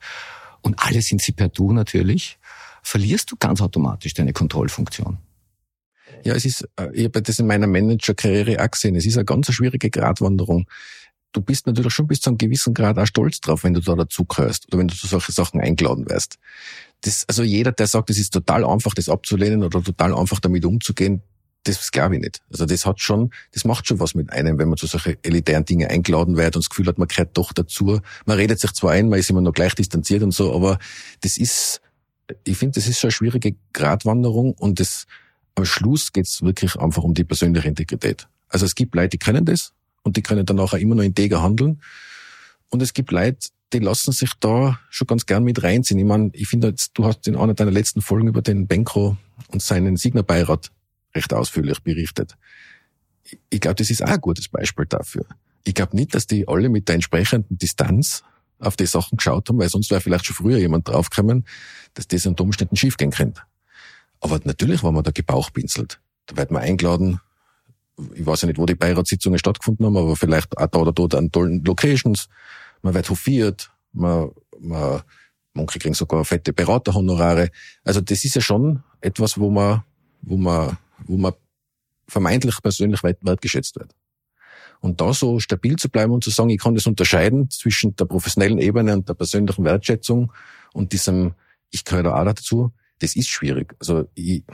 und 0.64 0.78
alle 0.78 1.02
sind 1.02 1.20
sie 1.20 1.32
per 1.32 1.48
Du 1.48 1.72
natürlich, 1.72 2.38
verlierst 2.82 3.30
du 3.30 3.36
ganz 3.36 3.60
automatisch 3.60 4.14
deine 4.14 4.32
Kontrollfunktion. 4.32 5.18
Ja, 6.24 6.34
es 6.34 6.44
ist, 6.44 6.66
äh, 6.76 6.88
ich 6.92 7.04
habe 7.04 7.22
das 7.22 7.38
in 7.38 7.46
meiner 7.46 7.66
Managerkarriere 7.66 8.62
auch 8.62 8.70
gesehen, 8.70 8.96
es 8.96 9.06
ist 9.06 9.16
eine 9.16 9.24
ganz 9.24 9.52
schwierige 9.52 9.90
Gratwanderung. 9.90 10.66
Du 11.32 11.40
bist 11.40 11.66
natürlich 11.66 11.92
schon 11.92 12.06
bis 12.06 12.20
zu 12.20 12.30
einem 12.30 12.38
gewissen 12.38 12.74
Grad 12.74 12.98
auch 12.98 13.06
stolz 13.06 13.40
drauf, 13.40 13.64
wenn 13.64 13.74
du 13.74 13.80
da 13.80 13.94
dazugehörst 13.94 14.68
oder 14.68 14.78
wenn 14.78 14.88
du 14.88 14.94
zu 14.94 15.06
solchen 15.06 15.32
Sachen 15.32 15.60
eingeladen 15.60 16.08
wirst. 16.08 16.38
Das, 17.02 17.24
also 17.28 17.42
jeder, 17.42 17.72
der 17.72 17.86
sagt, 17.86 18.08
es 18.10 18.18
ist 18.18 18.32
total 18.32 18.64
einfach, 18.64 18.94
das 18.94 19.08
abzulehnen 19.08 19.62
oder 19.62 19.82
total 19.82 20.14
einfach 20.14 20.40
damit 20.40 20.64
umzugehen, 20.64 21.22
das 21.64 21.90
glaube 21.90 22.16
ich 22.16 22.20
nicht. 22.22 22.40
Also 22.50 22.66
das 22.66 22.86
hat 22.86 23.00
schon, 23.00 23.30
das 23.52 23.64
macht 23.64 23.86
schon 23.88 23.98
was 23.98 24.14
mit 24.14 24.30
einem, 24.32 24.58
wenn 24.58 24.68
man 24.68 24.76
zu 24.76 24.86
solchen 24.86 25.16
elitären 25.22 25.64
Dingen 25.64 25.88
eingeladen 25.88 26.36
wird 26.36 26.56
und 26.56 26.64
das 26.64 26.70
Gefühl 26.70 26.86
hat, 26.86 26.98
man 26.98 27.08
gehört 27.08 27.36
doch 27.36 27.52
dazu. 27.52 28.00
Man 28.26 28.36
redet 28.36 28.60
sich 28.60 28.72
zwar 28.72 28.92
ein, 28.92 29.08
man 29.08 29.18
ist 29.18 29.30
immer 29.30 29.40
noch 29.40 29.52
gleich 29.52 29.74
distanziert 29.74 30.22
und 30.22 30.32
so, 30.32 30.54
aber 30.54 30.78
das 31.22 31.38
ist, 31.38 31.80
ich 32.44 32.56
finde, 32.56 32.78
das 32.78 32.86
ist 32.86 33.00
schon 33.00 33.08
eine 33.08 33.12
schwierige 33.12 33.56
Gratwanderung 33.72 34.52
und 34.52 34.78
das, 34.78 35.06
am 35.54 35.64
Schluss 35.64 36.12
geht's 36.12 36.42
wirklich 36.42 36.76
einfach 36.76 37.02
um 37.02 37.14
die 37.14 37.24
persönliche 37.24 37.68
Integrität. 37.68 38.28
Also 38.48 38.66
es 38.66 38.74
gibt 38.74 38.94
Leute, 38.94 39.10
die 39.10 39.18
können 39.18 39.44
das 39.44 39.72
und 40.02 40.16
die 40.16 40.22
können 40.22 40.46
dann 40.46 40.60
auch 40.60 40.74
immer 40.74 40.94
noch 40.94 41.02
integer 41.02 41.42
handeln. 41.42 41.80
Und 42.70 42.82
es 42.82 42.92
gibt 42.92 43.10
Leute, 43.12 43.48
die 43.72 43.78
lassen 43.78 44.12
sich 44.12 44.30
da 44.40 44.78
schon 44.90 45.06
ganz 45.06 45.26
gern 45.26 45.44
mit 45.44 45.62
reinziehen. 45.62 45.98
Ich 45.98 46.06
meine, 46.06 46.30
ich 46.32 46.48
finde, 46.48 46.74
du 46.94 47.04
hast 47.04 47.26
in 47.26 47.36
einer 47.36 47.54
deiner 47.54 47.70
letzten 47.70 48.02
Folgen 48.02 48.28
über 48.28 48.42
den 48.42 48.66
Benko 48.66 49.16
und 49.48 49.62
seinen 49.62 49.96
Signerbeirat 49.96 50.70
recht 51.14 51.32
ausführlich 51.32 51.80
berichtet. 51.80 52.36
Ich 53.50 53.60
glaube, 53.60 53.76
das 53.76 53.90
ist 53.90 54.02
auch 54.02 54.08
ein 54.08 54.20
gutes 54.20 54.48
Beispiel 54.48 54.86
dafür. 54.86 55.24
Ich 55.64 55.74
glaube 55.74 55.96
nicht, 55.96 56.14
dass 56.14 56.26
die 56.26 56.46
alle 56.46 56.68
mit 56.68 56.88
der 56.88 56.96
entsprechenden 56.96 57.58
Distanz 57.58 58.22
auf 58.58 58.76
die 58.76 58.86
Sachen 58.86 59.16
geschaut 59.16 59.48
haben, 59.48 59.58
weil 59.58 59.68
sonst 59.68 59.90
wäre 59.90 60.00
vielleicht 60.00 60.26
schon 60.26 60.36
früher 60.36 60.58
jemand 60.58 60.88
draufgekommen, 60.88 61.46
dass 61.94 62.06
das 62.06 62.26
unter 62.26 62.44
Umständen 62.44 62.76
schiefgehen 62.76 63.10
könnte. 63.10 63.42
Aber 64.24 64.40
natürlich, 64.44 64.82
wenn 64.82 64.94
man 64.94 65.04
da 65.04 65.10
gebauchpinselt, 65.10 66.00
da 66.24 66.38
wird 66.38 66.50
man 66.50 66.62
eingeladen, 66.62 67.20
ich 68.14 68.24
weiß 68.24 68.40
ja 68.40 68.48
nicht, 68.48 68.58
wo 68.58 68.64
die 68.64 68.74
Beiratssitzungen 68.74 69.38
stattgefunden 69.38 69.84
haben, 69.84 69.98
aber 69.98 70.16
vielleicht 70.16 70.56
auch 70.56 70.66
da 70.66 70.78
oder 70.78 70.92
dort 70.92 71.14
an 71.14 71.30
tollen 71.30 71.62
Locations. 71.62 72.30
Man 72.80 72.94
wird 72.94 73.10
hofiert, 73.10 73.70
man, 73.92 74.30
man, 74.58 75.02
manche 75.52 75.78
kriegen 75.78 75.92
sogar 75.92 76.24
fette 76.24 76.54
Beraterhonorare. 76.54 77.50
Also 77.84 78.00
das 78.00 78.24
ist 78.24 78.34
ja 78.34 78.40
schon 78.40 78.82
etwas, 79.02 79.38
wo 79.38 79.50
man, 79.50 79.82
wo 80.22 80.38
man 80.38 80.78
wo 81.06 81.18
man 81.18 81.34
vermeintlich 82.08 82.62
persönlich 82.62 83.02
wert, 83.02 83.18
wertgeschätzt 83.20 83.76
wird. 83.76 83.94
Und 84.80 85.02
da 85.02 85.12
so 85.12 85.38
stabil 85.38 85.76
zu 85.76 85.90
bleiben 85.90 86.12
und 86.12 86.24
zu 86.24 86.30
sagen, 86.30 86.48
ich 86.48 86.62
kann 86.62 86.74
das 86.74 86.86
unterscheiden 86.86 87.50
zwischen 87.50 87.94
der 87.96 88.06
professionellen 88.06 88.58
Ebene 88.58 88.94
und 88.94 89.06
der 89.06 89.14
persönlichen 89.14 89.66
Wertschätzung 89.66 90.32
und 90.72 90.92
diesem, 90.92 91.34
ich 91.70 91.84
gehöre 91.84 92.04
da 92.04 92.18
auch 92.18 92.24
dazu, 92.24 92.72
das 93.00 93.16
ist 93.16 93.28
schwierig. 93.28 93.74
Also 93.78 94.08
ich, 94.14 94.44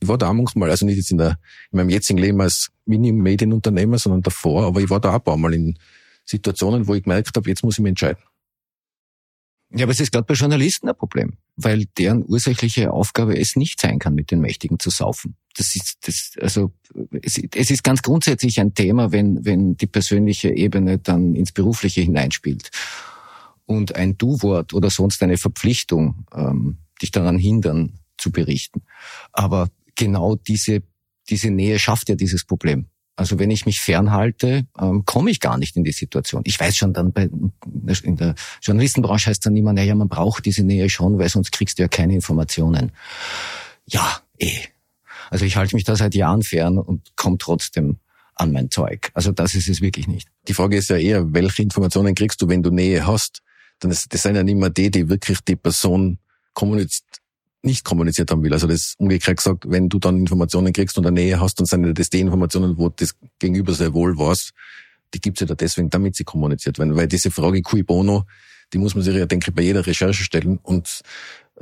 ich 0.00 0.08
war 0.08 0.18
da 0.18 0.28
auch 0.28 0.34
manchmal, 0.34 0.70
also 0.70 0.86
nicht 0.86 0.96
jetzt 0.96 1.10
in, 1.10 1.18
der, 1.18 1.38
in 1.70 1.78
meinem 1.78 1.90
jetzigen 1.90 2.18
Leben 2.18 2.40
als 2.40 2.70
Mini-Medienunternehmer, 2.84 3.98
sondern 3.98 4.22
davor, 4.22 4.64
aber 4.66 4.80
ich 4.80 4.90
war 4.90 5.00
da 5.00 5.10
auch 5.10 5.14
ein 5.14 5.24
paar 5.24 5.36
Mal 5.36 5.54
in 5.54 5.78
Situationen, 6.24 6.86
wo 6.86 6.94
ich 6.94 7.04
gemerkt 7.04 7.36
habe, 7.36 7.48
jetzt 7.48 7.62
muss 7.62 7.78
ich 7.78 7.82
mich 7.82 7.90
entscheiden. 7.90 8.22
Ja, 9.74 9.84
aber 9.84 9.92
es 9.92 10.00
ist 10.00 10.12
gerade 10.12 10.24
bei 10.24 10.34
Journalisten 10.34 10.88
ein 10.88 10.96
Problem, 10.96 11.38
weil 11.56 11.86
deren 11.98 12.24
ursächliche 12.24 12.92
Aufgabe 12.92 13.36
es 13.36 13.56
nicht 13.56 13.80
sein 13.80 13.98
kann, 13.98 14.14
mit 14.14 14.30
den 14.30 14.40
Mächtigen 14.40 14.78
zu 14.78 14.90
saufen. 14.90 15.36
Das 15.56 15.74
ist, 15.74 15.96
das, 16.06 16.32
also, 16.40 16.72
es, 17.22 17.38
es 17.52 17.70
ist 17.70 17.82
ganz 17.82 18.02
grundsätzlich 18.02 18.60
ein 18.60 18.74
Thema, 18.74 19.10
wenn, 19.10 19.44
wenn 19.44 19.76
die 19.76 19.88
persönliche 19.88 20.50
Ebene 20.50 20.98
dann 20.98 21.34
ins 21.34 21.50
Berufliche 21.50 22.00
hineinspielt. 22.00 22.70
Und 23.64 23.96
ein 23.96 24.16
Du-Wort 24.16 24.72
oder 24.72 24.90
sonst 24.90 25.22
eine 25.24 25.36
Verpflichtung 25.36 26.26
ähm, 26.32 26.78
dich 27.02 27.10
daran 27.10 27.38
hindern, 27.38 27.98
zu 28.16 28.30
berichten. 28.30 28.82
Aber 29.32 29.68
genau 29.94 30.36
diese, 30.36 30.82
diese 31.28 31.50
Nähe 31.50 31.78
schafft 31.78 32.08
ja 32.08 32.14
dieses 32.14 32.44
Problem. 32.44 32.86
Also 33.16 33.38
wenn 33.38 33.50
ich 33.50 33.64
mich 33.64 33.80
fernhalte, 33.80 34.66
ähm, 34.78 35.04
komme 35.06 35.30
ich 35.30 35.40
gar 35.40 35.56
nicht 35.56 35.74
in 35.76 35.84
die 35.84 35.92
Situation. 35.92 36.42
Ich 36.44 36.60
weiß 36.60 36.76
schon 36.76 36.92
dann 36.92 37.12
bei 37.12 37.30
in 38.02 38.16
der 38.16 38.34
Journalistenbranche 38.60 39.30
heißt 39.30 39.46
dann 39.46 39.56
immer, 39.56 39.72
naja, 39.72 39.94
man 39.94 40.08
braucht 40.08 40.44
diese 40.44 40.62
Nähe 40.62 40.90
schon, 40.90 41.18
weil 41.18 41.30
sonst 41.30 41.50
kriegst 41.50 41.78
du 41.78 41.82
ja 41.82 41.88
keine 41.88 42.14
Informationen. 42.14 42.92
Ja, 43.86 44.20
eh. 44.38 44.60
Also 45.30 45.46
ich 45.46 45.56
halte 45.56 45.74
mich 45.74 45.84
da 45.84 45.96
seit 45.96 46.14
Jahren 46.14 46.42
fern 46.42 46.78
und 46.78 47.16
komme 47.16 47.38
trotzdem 47.38 47.96
an 48.34 48.52
mein 48.52 48.70
Zeug. 48.70 49.10
Also 49.14 49.32
das 49.32 49.54
ist 49.54 49.68
es 49.68 49.80
wirklich 49.80 50.06
nicht. 50.06 50.28
Die 50.46 50.54
Frage 50.54 50.76
ist 50.76 50.90
ja 50.90 50.96
eher, 50.96 51.32
welche 51.32 51.62
Informationen 51.62 52.14
kriegst 52.14 52.42
du, 52.42 52.48
wenn 52.48 52.62
du 52.62 52.70
Nähe 52.70 53.06
hast? 53.06 53.42
Dann 53.80 53.90
ist, 53.90 54.12
das 54.12 54.22
sind 54.22 54.36
ja 54.36 54.42
nicht 54.42 54.56
mehr 54.56 54.70
die, 54.70 54.90
die 54.90 55.08
wirklich 55.08 55.40
die 55.40 55.56
Person 55.56 56.18
kommuniziert 56.56 57.04
nicht 57.66 57.84
kommuniziert 57.84 58.30
haben 58.30 58.42
will. 58.42 58.52
Also 58.52 58.66
das 58.66 58.94
umgekehrt 58.96 59.38
gesagt, 59.38 59.64
wenn 59.68 59.88
du 59.88 59.98
dann 59.98 60.18
Informationen 60.18 60.72
kriegst 60.72 60.96
und 60.96 61.06
eine 61.06 61.20
Nähe 61.20 61.40
hast, 61.40 61.58
dann 61.58 61.66
sind 61.66 61.98
das 61.98 62.08
die 62.08 62.20
Informationen, 62.20 62.78
wo 62.78 62.88
das 62.88 63.14
Gegenüber 63.38 63.72
sehr 63.74 63.92
wohl 63.92 64.16
weiß, 64.16 64.52
die 65.12 65.20
gibt's 65.20 65.40
ja 65.40 65.46
da 65.46 65.54
deswegen, 65.54 65.90
damit 65.90 66.14
sie 66.14 66.24
kommuniziert 66.24 66.78
werden. 66.78 66.96
Weil 66.96 67.08
diese 67.08 67.30
Frage 67.30 67.60
cui 67.62 67.82
bono, 67.82 68.24
die 68.72 68.78
muss 68.78 68.94
man 68.94 69.02
sich 69.04 69.14
ja, 69.14 69.26
denke 69.26 69.50
ich, 69.50 69.54
bei 69.54 69.62
jeder 69.62 69.84
Recherche 69.84 70.22
stellen. 70.22 70.58
Und 70.62 71.02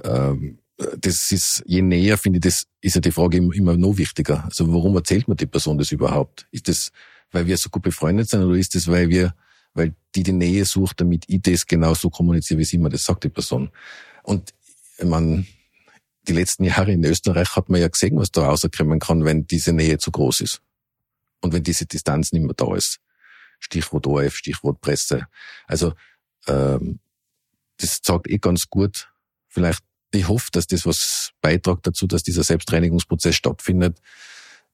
ähm, 0.02 0.58
das 0.98 1.30
ist, 1.32 1.62
je 1.66 1.82
näher, 1.82 2.18
finde 2.18 2.38
ich, 2.38 2.42
das 2.42 2.66
ist 2.80 2.94
ja 2.94 3.00
die 3.00 3.12
Frage 3.12 3.38
immer 3.38 3.76
noch 3.76 3.96
wichtiger. 3.96 4.44
Also 4.44 4.70
warum 4.72 4.94
erzählt 4.96 5.26
man 5.26 5.36
die 5.36 5.46
Person 5.46 5.78
das 5.78 5.90
überhaupt? 5.90 6.46
Ist 6.50 6.68
das, 6.68 6.92
weil 7.32 7.46
wir 7.46 7.56
so 7.56 7.70
gut 7.70 7.82
befreundet 7.82 8.28
sind 8.28 8.42
oder 8.42 8.56
ist 8.56 8.74
das, 8.74 8.88
weil 8.88 9.08
wir, 9.08 9.34
weil 9.72 9.94
die 10.14 10.22
die 10.22 10.32
Nähe 10.32 10.64
sucht, 10.64 11.00
damit 11.00 11.24
ich 11.28 11.42
das 11.42 11.66
genauso 11.66 12.10
kommuniziere, 12.10 12.60
wie 12.60 12.64
sie 12.64 12.76
immer 12.76 12.90
das 12.90 13.04
sagt, 13.04 13.24
die 13.24 13.28
Person? 13.28 13.70
Und 14.22 14.52
ich 14.98 15.04
meine, 15.04 15.46
die 16.26 16.32
letzten 16.32 16.64
Jahre 16.64 16.92
in 16.92 17.04
Österreich 17.04 17.56
hat 17.56 17.68
man 17.68 17.80
ja 17.80 17.88
gesehen, 17.88 18.16
was 18.16 18.30
da 18.30 18.46
rauskommen 18.46 18.98
kann, 18.98 19.24
wenn 19.24 19.46
diese 19.46 19.72
Nähe 19.72 19.98
zu 19.98 20.10
groß 20.10 20.40
ist. 20.40 20.62
Und 21.40 21.52
wenn 21.52 21.62
diese 21.62 21.86
Distanz 21.86 22.32
nicht 22.32 22.42
mehr 22.42 22.54
da 22.54 22.74
ist. 22.74 23.00
Stichwort 23.60 24.06
ORF, 24.06 24.36
Stichwort 24.36 24.80
Presse. 24.80 25.26
Also 25.66 25.92
ähm, 26.46 27.00
das 27.78 28.00
sagt 28.02 28.28
eh 28.28 28.38
ganz 28.38 28.68
gut. 28.68 29.10
Vielleicht, 29.48 29.82
ich 30.12 30.28
hoffe, 30.28 30.50
dass 30.52 30.66
das 30.66 30.86
was 30.86 31.32
beitragt 31.40 31.86
dazu, 31.86 32.06
dass 32.06 32.22
dieser 32.22 32.42
Selbstreinigungsprozess 32.42 33.36
stattfindet. 33.36 34.00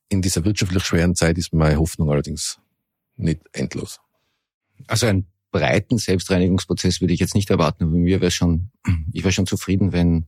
In 0.08 0.22
dieser 0.22 0.44
wirtschaftlich 0.44 0.84
schweren 0.84 1.14
Zeit 1.14 1.38
ist 1.38 1.52
meine 1.52 1.78
Hoffnung 1.78 2.10
allerdings 2.10 2.60
nicht 3.16 3.40
endlos. 3.52 4.00
Also 4.86 5.06
einen 5.06 5.26
breiten 5.50 5.98
Selbstreinigungsprozess 5.98 7.00
würde 7.00 7.14
ich 7.14 7.20
jetzt 7.20 7.34
nicht 7.34 7.50
erwarten, 7.50 7.84
aber 7.84 7.92
mir 7.92 8.20
wäre 8.20 8.30
schon, 8.30 8.70
ich 9.12 9.22
wäre 9.22 9.32
schon 9.32 9.46
zufrieden, 9.46 9.92
wenn 9.92 10.26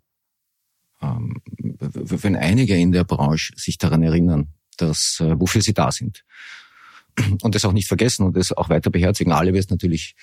ähm, 1.02 1.42
wenn 1.58 2.36
einige 2.36 2.76
in 2.76 2.92
der 2.92 3.04
Branche 3.04 3.52
sich 3.56 3.76
daran 3.78 4.02
erinnern, 4.02 4.48
dass 4.76 5.18
äh, 5.20 5.38
wofür 5.38 5.60
sie 5.60 5.74
da 5.74 5.90
sind 5.90 6.24
und 7.42 7.54
das 7.54 7.64
auch 7.64 7.72
nicht 7.72 7.88
vergessen 7.88 8.24
und 8.24 8.36
das 8.36 8.52
auch 8.52 8.68
weiter 8.68 8.90
beherzigen. 8.90 9.32
Alle 9.32 9.52
wird 9.52 9.70
natürlich 9.70 10.14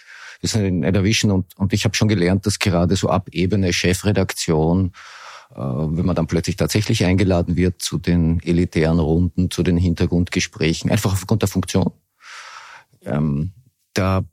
das 0.41 0.55
nicht 0.55 0.83
erwischen 0.83 1.31
und, 1.31 1.57
und 1.57 1.73
ich 1.73 1.83
habe 1.83 1.95
schon 1.95 2.07
gelernt, 2.07 2.45
dass 2.45 2.59
gerade 2.59 2.95
so 2.95 3.09
ab 3.09 3.29
Ebene 3.31 3.73
Chefredaktion, 3.73 4.93
äh, 5.51 5.59
wenn 5.59 6.05
man 6.05 6.15
dann 6.15 6.27
plötzlich 6.27 6.55
tatsächlich 6.55 7.05
eingeladen 7.05 7.57
wird 7.57 7.81
zu 7.81 7.97
den 7.97 8.39
elitären 8.41 8.99
Runden, 8.99 9.51
zu 9.51 9.63
den 9.63 9.77
Hintergrundgesprächen, 9.77 10.89
einfach 10.89 11.13
aufgrund 11.13 11.41
der 11.41 11.49
Funktion, 11.49 11.91
ähm, 13.03 13.51
da 13.93 14.23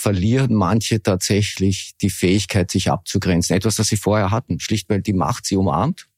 verlieren 0.00 0.54
manche 0.54 1.02
tatsächlich 1.02 1.94
die 2.00 2.08
Fähigkeit, 2.08 2.70
sich 2.70 2.90
abzugrenzen. 2.90 3.54
Etwas, 3.54 3.74
das 3.74 3.88
sie 3.88 3.98
vorher 3.98 4.30
hatten, 4.30 4.58
schlicht 4.58 4.88
weil 4.88 5.02
die 5.02 5.12
Macht 5.12 5.44
sie 5.44 5.56
umarmt 5.56 6.08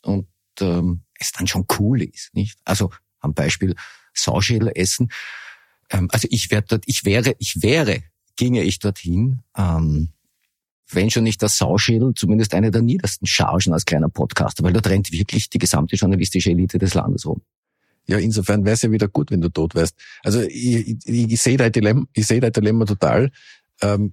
und 0.00 0.26
ähm, 0.60 1.02
es 1.18 1.32
dann 1.32 1.46
schon 1.46 1.66
cool 1.78 2.02
ist, 2.02 2.34
nicht? 2.34 2.58
Also 2.64 2.92
am 3.20 3.34
Beispiel 3.34 3.74
Sauschädel 4.14 4.72
essen. 4.74 5.10
Ähm, 5.90 6.08
also 6.12 6.26
ich 6.30 6.50
werde 6.50 6.68
dort, 6.70 6.84
ich 6.86 7.04
wäre, 7.04 7.36
ich 7.38 7.62
wäre, 7.62 8.02
ginge 8.36 8.62
ich 8.62 8.78
dorthin, 8.78 9.42
ähm, 9.54 10.14
wenn 10.90 11.10
schon 11.10 11.24
nicht 11.24 11.42
das 11.42 11.58
Sauschädel, 11.58 12.14
zumindest 12.14 12.54
eine 12.54 12.70
der 12.70 12.80
niedersten 12.80 13.26
Chargen 13.26 13.74
als 13.74 13.84
kleiner 13.84 14.08
Podcaster, 14.08 14.64
weil 14.64 14.72
dort 14.72 14.86
rennt 14.86 15.12
wirklich 15.12 15.50
die 15.50 15.58
gesamte 15.58 15.96
journalistische 15.96 16.52
Elite 16.52 16.78
des 16.78 16.94
Landes 16.94 17.26
rum. 17.26 17.42
Ja, 18.06 18.18
insofern 18.18 18.64
wäre 18.64 18.74
es 18.74 18.82
ja 18.82 18.90
wieder 18.90 19.08
gut, 19.08 19.30
wenn 19.30 19.40
du 19.40 19.48
tot 19.48 19.74
wärst. 19.74 19.96
Also 20.22 20.40
ich, 20.42 20.96
ich, 21.04 21.32
ich 21.32 21.42
sehe 21.42 21.56
dein 21.56 21.72
Dilemma, 21.72 22.04
ich 22.12 22.26
sehe 22.26 22.40
dein 22.40 22.52
Dilemma 22.52 22.84
total. 22.84 23.30
Ähm, 23.82 24.12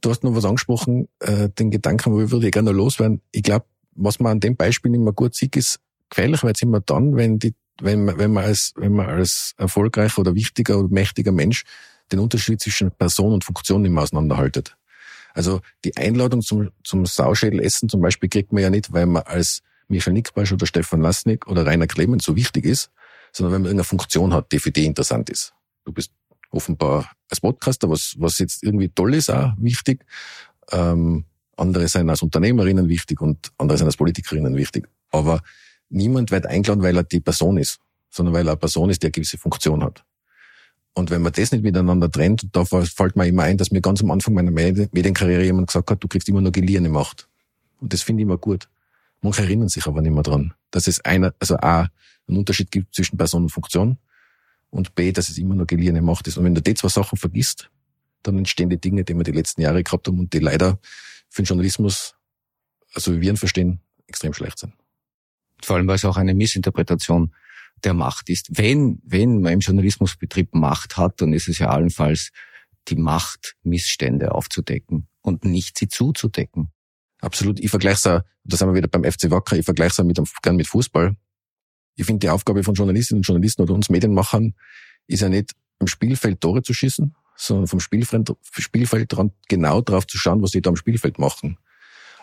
du 0.00 0.10
hast 0.10 0.22
noch 0.24 0.34
was 0.34 0.44
angesprochen, 0.44 1.08
äh, 1.20 1.48
den 1.48 1.70
Gedanken, 1.70 2.12
wo 2.12 2.20
ich 2.20 2.30
würde 2.30 2.46
ich 2.46 2.52
gerne 2.52 2.72
loswerden. 2.72 3.22
Ich 3.32 3.42
glaube, 3.42 3.64
was 3.94 4.20
man 4.20 4.32
an 4.32 4.40
dem 4.40 4.56
Beispiel 4.56 4.94
immer 4.94 5.12
gut 5.12 5.34
sieht, 5.34 5.56
ist, 5.56 5.80
gefährlich 6.10 6.42
wird 6.42 6.56
es 6.56 6.62
immer 6.62 6.80
dann, 6.80 7.16
wenn 7.16 7.38
die, 7.38 7.54
wenn 7.80 8.04
man, 8.04 8.18
wenn 8.18 8.32
man 8.32 8.44
als, 8.44 8.72
wenn 8.76 8.92
man 8.92 9.06
als 9.06 9.54
erfolgreicher 9.56 10.20
oder 10.20 10.34
wichtiger 10.34 10.78
oder 10.78 10.88
mächtiger 10.88 11.32
Mensch 11.32 11.64
den 12.12 12.18
Unterschied 12.18 12.60
zwischen 12.60 12.90
Person 12.90 13.32
und 13.32 13.44
Funktion 13.44 13.82
nicht 13.82 13.92
mehr 13.92 14.02
auseinanderhaltet. 14.02 14.76
Also 15.32 15.60
die 15.84 15.96
Einladung 15.96 16.42
zum, 16.42 16.70
zum 16.82 17.06
Sauschädelessen 17.06 17.88
zum 17.88 18.00
Beispiel 18.00 18.28
kriegt 18.28 18.52
man 18.52 18.62
ja 18.62 18.70
nicht, 18.70 18.92
weil 18.92 19.06
man 19.06 19.22
als 19.22 19.62
Michael 19.88 20.14
Nickbasch 20.14 20.52
oder 20.52 20.66
Stefan 20.66 21.00
Lasnik 21.00 21.46
oder 21.46 21.66
Rainer 21.66 21.86
Clemens 21.86 22.24
so 22.24 22.36
wichtig 22.36 22.64
ist, 22.64 22.90
sondern 23.32 23.52
wenn 23.52 23.62
man 23.62 23.70
irgendeine 23.70 23.84
Funktion 23.84 24.32
hat, 24.32 24.52
die 24.52 24.58
für 24.58 24.70
dich 24.70 24.84
interessant 24.84 25.30
ist. 25.30 25.54
Du 25.84 25.92
bist 25.92 26.12
offenbar 26.50 27.10
als 27.28 27.40
Podcaster, 27.40 27.88
was, 27.88 28.14
was 28.18 28.38
jetzt 28.38 28.62
irgendwie 28.62 28.88
toll 28.88 29.14
ist, 29.14 29.30
auch 29.30 29.52
wichtig. 29.58 30.04
Ähm, 30.72 31.24
andere 31.56 31.88
sind 31.88 32.08
als 32.10 32.22
Unternehmerinnen 32.22 32.88
wichtig 32.88 33.20
und 33.20 33.52
andere 33.58 33.78
sind 33.78 33.86
als 33.86 33.96
Politikerinnen 33.96 34.56
wichtig. 34.56 34.88
Aber 35.10 35.42
niemand 35.88 36.30
wird 36.30 36.46
eingeladen, 36.46 36.82
weil 36.82 36.96
er 36.96 37.04
die 37.04 37.20
Person 37.20 37.56
ist, 37.58 37.78
sondern 38.08 38.34
weil 38.34 38.46
er 38.46 38.52
eine 38.52 38.58
Person 38.58 38.90
ist, 38.90 39.02
die 39.02 39.06
eine 39.06 39.12
gewisse 39.12 39.38
Funktion 39.38 39.84
hat. 39.84 40.04
Und 40.94 41.10
wenn 41.10 41.22
man 41.22 41.32
das 41.32 41.52
nicht 41.52 41.62
miteinander 41.62 42.10
trennt, 42.10 42.48
da 42.52 42.64
fällt 42.64 43.14
mir 43.14 43.26
immer 43.26 43.44
ein, 43.44 43.56
dass 43.56 43.70
mir 43.70 43.80
ganz 43.80 44.02
am 44.02 44.10
Anfang 44.10 44.34
meiner 44.34 44.50
Medienkarriere 44.50 45.44
jemand 45.44 45.68
gesagt 45.68 45.90
hat, 45.90 46.02
du 46.02 46.08
kriegst 46.08 46.28
immer 46.28 46.40
nur 46.40 46.52
geliehene 46.52 46.88
Macht. 46.88 47.28
Und 47.80 47.92
das 47.92 48.02
finde 48.02 48.22
ich 48.22 48.24
immer 48.24 48.38
gut. 48.38 48.68
Manche 49.22 49.42
erinnern 49.42 49.68
sich 49.68 49.86
aber 49.86 50.00
nicht 50.00 50.12
mehr 50.12 50.22
dran, 50.22 50.54
dass 50.70 50.86
es 50.86 51.04
einer, 51.04 51.34
also 51.38 51.56
A, 51.56 51.88
einen 52.26 52.38
Unterschied 52.38 52.70
gibt 52.70 52.94
zwischen 52.94 53.18
Person 53.18 53.42
und 53.42 53.50
Funktion 53.50 53.98
und 54.70 54.94
B, 54.94 55.12
dass 55.12 55.28
es 55.28 55.38
immer 55.38 55.54
nur 55.54 55.66
geliehene 55.66 56.00
Macht 56.00 56.26
ist. 56.26 56.38
Und 56.38 56.44
wenn 56.44 56.54
du 56.54 56.62
die 56.62 56.74
zwei 56.74 56.88
Sachen 56.88 57.18
vergisst, 57.18 57.70
dann 58.22 58.38
entstehen 58.38 58.70
die 58.70 58.80
Dinge, 58.80 59.04
die 59.04 59.14
wir 59.14 59.24
die 59.24 59.32
letzten 59.32 59.60
Jahre 59.62 59.82
gehabt 59.82 60.06
haben 60.06 60.18
und 60.18 60.32
die 60.32 60.38
leider 60.38 60.78
für 61.28 61.42
den 61.42 61.46
Journalismus, 61.46 62.14
also 62.94 63.14
wie 63.14 63.20
wir 63.20 63.30
ihn 63.30 63.36
verstehen, 63.36 63.80
extrem 64.06 64.32
schlecht 64.32 64.58
sind. 64.58 64.74
Vor 65.62 65.76
allem, 65.76 65.86
weil 65.86 65.96
es 65.96 66.04
auch 66.04 66.16
eine 66.16 66.34
Missinterpretation 66.34 67.34
der 67.84 67.94
Macht 67.94 68.28
ist. 68.28 68.48
Wenn, 68.50 69.00
wenn 69.04 69.40
man 69.40 69.54
im 69.54 69.60
Journalismusbetrieb 69.60 70.54
Macht 70.54 70.96
hat, 70.96 71.20
dann 71.20 71.32
ist 71.32 71.48
es 71.48 71.58
ja 71.58 71.68
allenfalls 71.68 72.30
die 72.88 72.96
Macht, 72.96 73.56
Missstände 73.62 74.32
aufzudecken 74.32 75.08
und 75.22 75.44
nicht 75.44 75.78
sie 75.78 75.88
zuzudecken. 75.88 76.72
Absolut. 77.20 77.60
Ich 77.60 77.70
vergleiche 77.70 77.96
es 77.96 78.06
auch, 78.06 78.20
da 78.44 78.56
sind 78.56 78.68
wir 78.68 78.74
wieder 78.74 78.88
beim 78.88 79.04
FC 79.04 79.30
Wacker, 79.30 79.56
ich 79.56 79.64
vergleiche 79.64 79.94
es 79.98 80.04
mit, 80.04 80.20
gern 80.42 80.56
mit 80.56 80.66
Fußball. 80.66 81.16
Ich 81.96 82.06
finde, 82.06 82.20
die 82.20 82.30
Aufgabe 82.30 82.62
von 82.62 82.74
Journalistinnen 82.74 83.20
und 83.20 83.26
Journalisten 83.26 83.62
oder 83.62 83.74
uns 83.74 83.90
Medienmachern 83.90 84.54
ist 85.06 85.20
ja 85.20 85.28
nicht, 85.28 85.54
am 85.80 85.86
Spielfeld 85.86 86.40
Tore 86.40 86.62
zu 86.62 86.72
schießen, 86.72 87.14
sondern 87.36 87.66
vom 87.66 87.80
Spielfeld, 87.80 88.32
Spielfeld 88.52 89.14
genau 89.48 89.80
drauf 89.80 90.06
zu 90.06 90.18
schauen, 90.18 90.42
was 90.42 90.50
die 90.50 90.60
da 90.60 90.70
am 90.70 90.76
Spielfeld 90.76 91.18
machen. 91.18 91.58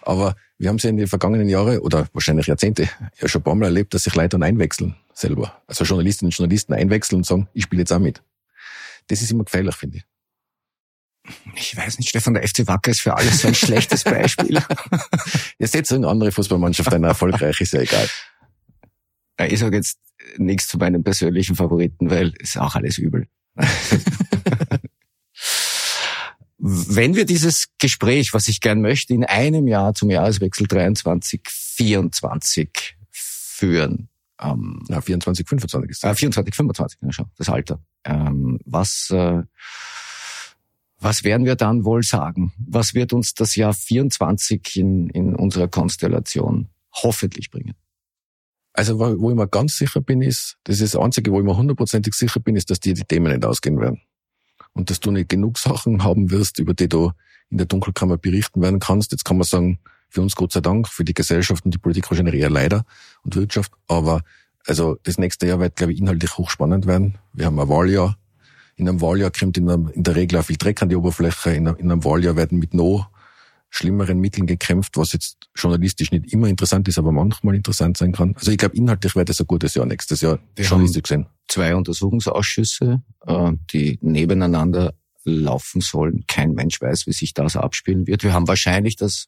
Aber 0.02 0.36
wir 0.58 0.70
haben 0.70 0.78
es 0.78 0.84
ja 0.84 0.90
in 0.90 0.98
den 0.98 1.08
vergangenen 1.08 1.50
Jahren 1.50 1.80
oder 1.80 2.08
wahrscheinlich 2.14 2.48
Jahrzehnte 2.48 2.90
ja 3.20 3.28
schon 3.28 3.42
ein 3.42 3.44
paar 3.44 3.56
Mal 3.56 3.66
erlebt, 3.66 3.94
dass 3.94 4.04
sich 4.04 4.16
Leute 4.16 4.30
dann 4.30 4.44
einwechseln 4.44 4.96
selber. 5.14 5.62
Also 5.68 5.84
Journalistinnen 5.84 6.30
und 6.30 6.38
Journalisten 6.38 6.74
einwechseln 6.74 7.18
und 7.18 7.26
sagen, 7.26 7.50
ich 7.54 7.64
spiele 7.64 7.82
jetzt 7.82 7.92
auch 7.92 8.00
mit. 8.00 8.24
Das 9.08 9.22
ist 9.22 9.32
immer 9.32 9.44
gefährlich, 9.44 9.76
finde 9.76 9.98
ich. 9.98 10.04
Ich 11.56 11.76
weiß 11.76 11.98
nicht, 11.98 12.10
Stefan, 12.10 12.34
der 12.34 12.48
FC 12.48 12.68
Wacker 12.68 12.92
ist 12.92 13.02
für 13.02 13.16
alles 13.16 13.42
so 13.42 13.48
ein 13.48 13.56
schlechtes 13.56 14.04
Beispiel. 14.04 14.62
Ihr 15.60 15.68
seht 15.68 15.92
eine 15.92 16.08
andere 16.08 16.32
Fußballmannschaft, 16.32 16.94
eine 16.94 17.08
erfolgreich 17.08 17.60
ist 17.62 17.74
ja 17.74 17.82
egal. 17.82 18.08
Ich 19.48 19.60
sage 19.60 19.76
jetzt 19.78 19.98
nichts 20.38 20.68
zu 20.68 20.78
meinen 20.78 21.04
persönlichen 21.04 21.56
Favoriten, 21.56 22.10
weil 22.10 22.34
es 22.40 22.50
ist 22.50 22.58
auch 22.58 22.76
alles 22.76 22.98
übel. 22.98 23.28
Wenn 26.60 27.16
wir 27.16 27.26
dieses 27.26 27.68
Gespräch, 27.78 28.34
was 28.34 28.48
ich 28.48 28.62
gern 28.62 28.82
möchte, 28.82 29.14
in 29.14 29.24
einem 29.24 29.68
Jahr 29.68 29.94
zum 29.94 30.10
Jahreswechsel 30.10 30.66
23, 30.68 31.42
24 31.48 32.98
führen. 33.12 34.10
Ähm, 34.40 34.84
ja, 34.90 35.02
24, 35.02 35.48
25 35.48 35.92
ist 35.92 36.04
das. 36.04 36.12
Äh, 36.12 36.16
24, 36.16 36.56
25, 36.56 37.00
ja, 37.02 37.12
schon, 37.12 37.28
das 37.38 37.50
Alter. 37.50 37.80
Ähm, 38.04 38.60
was, 38.66 39.10
äh, 39.12 39.44
was 41.00 41.24
werden 41.24 41.46
wir 41.46 41.56
dann 41.56 41.86
wohl 41.86 42.04
sagen? 42.04 42.54
Was 42.58 42.94
wird 42.94 43.14
uns 43.14 43.34
das 43.34 43.56
Jahr 43.56 43.74
24 43.74 44.78
in, 44.78 45.10
in 45.10 45.36
unserer 45.36 45.68
Konstellation 45.68 46.70
hoffentlich 46.92 47.52
bringen? 47.52 47.76
Also 48.74 49.00
wo 49.00 49.30
ich 49.30 49.36
mir 49.36 49.48
ganz 49.48 49.78
sicher 49.78 50.02
bin, 50.02 50.22
ist, 50.22 50.58
das 50.64 50.82
ist 50.82 50.94
das 50.94 51.02
Einzige, 51.02 51.32
wo 51.32 51.40
ich 51.40 51.46
mir 51.46 51.58
hundertprozentig 51.58 52.14
sicher 52.14 52.40
bin, 52.40 52.56
ist, 52.56 52.70
dass 52.70 52.80
dir 52.80 52.94
die 52.94 53.04
Themen 53.04 53.32
nicht 53.32 53.46
ausgehen 53.46 53.80
werden 53.80 54.02
und 54.74 54.90
dass 54.90 55.00
du 55.00 55.12
nicht 55.12 55.30
genug 55.30 55.58
Sachen 55.58 56.04
haben 56.04 56.30
wirst, 56.30 56.60
über 56.60 56.74
die 56.74 56.88
du 56.88 57.12
in 57.50 57.58
der 57.58 57.66
Dunkelkammer 57.66 58.18
berichten 58.18 58.62
werden 58.62 58.80
kannst. 58.80 59.12
Jetzt 59.12 59.26
kann 59.26 59.38
man 59.38 59.46
sagen, 59.46 59.80
für 60.10 60.22
uns 60.22 60.36
Gott 60.36 60.52
sei 60.52 60.62
Dank, 60.62 60.88
für 60.88 61.04
die 61.04 61.14
Gesellschaft 61.14 61.66
und 61.66 61.74
die 61.74 61.80
Politik 61.80 62.10
wahrscheinlich 62.10 62.36
eher 62.36 62.50
leider 62.50 62.86
und 63.24 63.36
Wirtschaft. 63.36 63.72
Aber 63.88 64.22
also 64.68 64.98
das 65.04 65.18
nächste 65.18 65.48
Jahr 65.48 65.60
wird, 65.60 65.76
glaube 65.76 65.94
ich, 65.94 66.00
inhaltlich 66.00 66.38
hochspannend 66.38 66.86
werden. 66.86 67.18
Wir 67.34 67.48
haben 67.48 67.60
ein 67.60 67.70
Wahljahr. 67.70 68.18
In 68.78 68.88
einem 68.88 69.02
Wahljahr 69.02 69.32
kommt 69.32 69.58
in, 69.58 69.70
einem, 69.70 69.90
in 69.90 70.04
der 70.04 70.16
Regel 70.16 70.40
auch 70.40 70.46
viel 70.46 70.58
Dreck 70.58 70.82
an 70.82 70.90
die 70.90 70.96
Oberfläche. 70.96 71.52
In 71.52 71.68
einem, 71.68 71.78
in 71.78 71.92
einem 71.92 72.04
Wahljahr 72.06 72.36
werden 72.36 72.60
mit 72.60 72.74
noch 72.74 73.10
schlimmeren 73.70 74.20
Mitteln 74.20 74.48
gekämpft, 74.48 74.96
was 74.96 75.12
jetzt 75.12 75.50
journalistisch 75.54 76.12
nicht 76.12 76.32
immer 76.32 76.48
interessant 76.48 76.88
ist, 76.88 76.98
aber 76.98 77.12
manchmal 77.12 77.56
interessant 77.56 77.98
sein 77.98 78.14
kann. 78.14 78.34
Also 78.38 78.52
ich 78.52 78.58
glaube, 78.58 78.78
inhaltlich 78.78 79.16
wird 79.16 79.30
es 79.30 79.42
ein 79.42 79.48
gutes 79.48 79.74
Jahr 79.74 79.86
nächstes 79.86 80.22
Jahr 80.22 80.40
Wir 80.56 80.64
journalistisch 80.64 81.04
gesehen 81.04 81.28
zwei 81.48 81.76
Untersuchungsausschüsse, 81.76 83.02
äh, 83.26 83.52
die 83.72 83.98
nebeneinander 84.02 84.94
laufen 85.24 85.82
sollen. 85.82 86.26
Kein 86.28 86.54
Mensch 86.54 86.80
weiß, 86.80 87.08
wie 87.08 87.14
sich 87.14 87.34
das 87.34 87.56
abspielen 87.56 88.08
wird. 88.08 88.24
Wir 88.24 88.34
haben 88.34 88.48
wahrscheinlich 88.48 88.96
das 88.96 89.28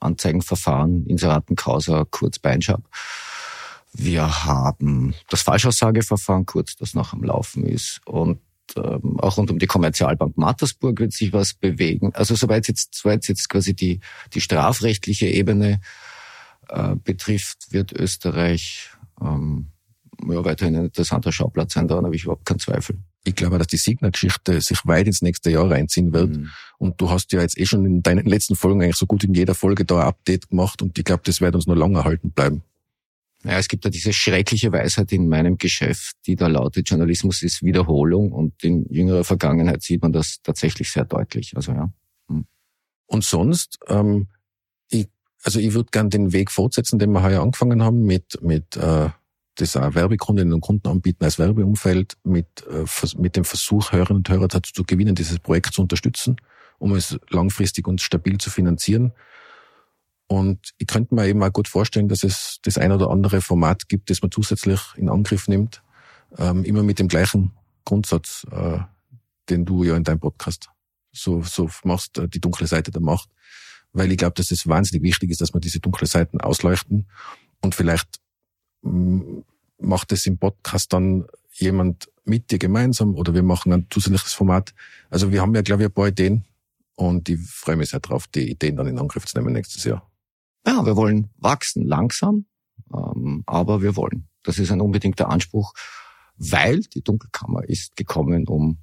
Anzeigenverfahren 0.00 1.06
Inseraten 1.06 1.56
Causa 1.56 2.04
kurz 2.10 2.38
Beinschab. 2.38 2.82
Wir 3.92 4.44
haben 4.44 5.14
das 5.28 5.42
Falschaussageverfahren 5.42 6.46
kurz, 6.46 6.76
das 6.76 6.94
noch 6.94 7.12
am 7.12 7.22
Laufen 7.22 7.64
ist. 7.64 8.00
Und 8.06 8.40
ähm, 8.76 9.20
auch 9.20 9.36
rund 9.36 9.50
um 9.50 9.58
die 9.58 9.66
Kommerzialbank 9.66 10.38
Mattersburg 10.38 10.98
wird 10.98 11.12
sich 11.12 11.32
was 11.32 11.52
bewegen. 11.52 12.14
Also 12.14 12.34
soweit 12.34 12.68
jetzt, 12.68 12.94
soweit 12.94 13.28
jetzt 13.28 13.48
quasi 13.48 13.74
die, 13.74 14.00
die 14.32 14.40
strafrechtliche 14.40 15.26
Ebene 15.26 15.80
äh, 16.68 16.96
betrifft, 16.96 17.72
wird 17.72 17.92
Österreich 17.92 18.90
ähm, 19.20 19.68
ja, 20.28 20.44
weiterhin 20.44 20.76
ein 20.76 20.84
interessanter 20.86 21.32
Schauplatz 21.32 21.74
sein, 21.74 21.88
daran 21.88 22.04
habe 22.04 22.14
ich 22.14 22.24
überhaupt 22.24 22.46
keinen 22.46 22.60
Zweifel. 22.60 22.98
Ich 23.24 23.34
glaube, 23.34 23.58
dass 23.58 23.68
die 23.68 23.76
Signa-Geschichte 23.76 24.60
sich 24.60 24.78
weit 24.84 25.06
ins 25.06 25.22
nächste 25.22 25.50
Jahr 25.50 25.70
reinziehen 25.70 26.12
wird. 26.12 26.30
Mhm. 26.30 26.50
Und 26.78 27.00
du 27.00 27.10
hast 27.10 27.32
ja 27.32 27.40
jetzt 27.40 27.58
eh 27.58 27.66
schon 27.66 27.84
in 27.84 28.02
deinen 28.02 28.26
letzten 28.26 28.56
Folgen 28.56 28.82
eigentlich 28.82 28.96
so 28.96 29.06
gut 29.06 29.24
in 29.24 29.34
jeder 29.34 29.54
Folge 29.54 29.84
da 29.84 30.00
ein 30.00 30.06
Update 30.06 30.50
gemacht 30.50 30.82
und 30.82 30.98
ich 30.98 31.04
glaube, 31.04 31.22
das 31.24 31.40
wird 31.40 31.54
uns 31.54 31.66
noch 31.66 31.76
lange 31.76 31.98
erhalten 31.98 32.30
bleiben. 32.30 32.62
Ja, 33.44 33.58
es 33.58 33.68
gibt 33.68 33.84
ja 33.84 33.90
diese 33.90 34.12
schreckliche 34.12 34.70
Weisheit 34.70 35.10
in 35.12 35.28
meinem 35.28 35.58
Geschäft, 35.58 36.16
die 36.26 36.36
da 36.36 36.46
lautet, 36.46 36.88
Journalismus 36.88 37.42
ist 37.42 37.62
Wiederholung 37.62 38.30
und 38.30 38.62
in 38.62 38.86
jüngerer 38.88 39.24
Vergangenheit 39.24 39.82
sieht 39.82 40.02
man 40.02 40.12
das 40.12 40.40
tatsächlich 40.42 40.92
sehr 40.92 41.04
deutlich. 41.04 41.52
Also 41.56 41.72
ja. 41.72 41.92
Hm. 42.28 42.46
Und 43.06 43.24
sonst, 43.24 43.80
ähm, 43.88 44.28
ich, 44.90 45.08
also 45.42 45.58
ich 45.58 45.74
würde 45.74 45.90
gern 45.90 46.08
den 46.08 46.32
Weg 46.32 46.52
fortsetzen, 46.52 47.00
den 47.00 47.10
wir 47.10 47.22
heuer 47.22 47.42
angefangen 47.42 47.82
haben 47.82 48.02
mit, 48.02 48.40
mit 48.42 48.76
äh, 48.76 49.08
das 49.56 49.76
auch 49.76 49.94
Werbekundinnen 49.94 50.54
und 50.54 50.60
Kunden 50.60 50.88
anbieten 50.88 51.24
als 51.24 51.38
Werbeumfeld 51.38 52.16
mit, 52.22 52.46
äh, 52.70 52.84
mit 53.18 53.36
dem 53.36 53.44
Versuch, 53.44 53.92
Hörerinnen 53.92 54.18
und 54.18 54.28
Hörer 54.28 54.48
dazu 54.48 54.72
zu 54.72 54.84
gewinnen, 54.84 55.14
dieses 55.14 55.40
Projekt 55.40 55.74
zu 55.74 55.82
unterstützen, 55.82 56.36
um 56.78 56.94
es 56.94 57.18
langfristig 57.28 57.88
und 57.88 58.00
stabil 58.00 58.38
zu 58.38 58.50
finanzieren. 58.50 59.12
Und 60.32 60.70
ich 60.78 60.86
könnte 60.86 61.14
mir 61.14 61.26
eben 61.26 61.42
auch 61.42 61.52
gut 61.52 61.68
vorstellen, 61.68 62.08
dass 62.08 62.22
es 62.22 62.56
das 62.62 62.78
ein 62.78 62.90
oder 62.90 63.10
andere 63.10 63.42
Format 63.42 63.90
gibt, 63.90 64.08
das 64.08 64.22
man 64.22 64.30
zusätzlich 64.30 64.80
in 64.96 65.10
Angriff 65.10 65.46
nimmt, 65.46 65.82
ähm, 66.38 66.64
immer 66.64 66.82
mit 66.82 66.98
dem 66.98 67.08
gleichen 67.08 67.52
Grundsatz, 67.84 68.46
äh, 68.50 68.78
den 69.50 69.66
du 69.66 69.84
ja 69.84 69.94
in 69.94 70.04
deinem 70.04 70.20
Podcast 70.20 70.70
so, 71.12 71.42
so 71.42 71.68
machst, 71.84 72.16
äh, 72.16 72.30
die 72.30 72.40
dunkle 72.40 72.66
Seite 72.66 72.90
der 72.90 73.02
Macht. 73.02 73.28
Weil 73.92 74.10
ich 74.10 74.16
glaube, 74.16 74.32
dass 74.32 74.50
es 74.50 74.66
wahnsinnig 74.66 75.02
wichtig 75.02 75.30
ist, 75.30 75.42
dass 75.42 75.52
wir 75.52 75.60
diese 75.60 75.80
dunkle 75.80 76.06
Seiten 76.06 76.40
ausleuchten 76.40 77.08
und 77.60 77.74
vielleicht 77.74 78.22
macht 78.80 80.12
es 80.12 80.24
im 80.24 80.38
Podcast 80.38 80.94
dann 80.94 81.26
jemand 81.50 82.08
mit 82.24 82.50
dir 82.50 82.58
gemeinsam 82.58 83.16
oder 83.16 83.34
wir 83.34 83.42
machen 83.42 83.70
ein 83.70 83.86
zusätzliches 83.90 84.32
Format. 84.32 84.72
Also 85.10 85.30
wir 85.30 85.42
haben 85.42 85.54
ja, 85.54 85.60
glaube 85.60 85.82
ich, 85.82 85.90
ein 85.90 85.92
paar 85.92 86.08
Ideen 86.08 86.46
und 86.94 87.28
ich 87.28 87.38
freue 87.38 87.76
mich 87.76 87.90
sehr 87.90 88.00
drauf, 88.00 88.28
die 88.28 88.50
Ideen 88.50 88.76
dann 88.76 88.86
in 88.86 88.98
Angriff 88.98 89.26
zu 89.26 89.36
nehmen 89.36 89.52
nächstes 89.52 89.84
Jahr. 89.84 90.08
Ja, 90.66 90.84
wir 90.86 90.96
wollen 90.96 91.30
wachsen, 91.38 91.86
langsam, 91.86 92.46
ähm, 92.94 93.42
aber 93.46 93.82
wir 93.82 93.96
wollen. 93.96 94.28
Das 94.42 94.58
ist 94.58 94.70
ein 94.70 94.80
unbedingter 94.80 95.28
Anspruch, 95.28 95.72
weil 96.36 96.80
die 96.80 97.02
Dunkelkammer 97.02 97.68
ist 97.68 97.96
gekommen, 97.96 98.46
um 98.46 98.78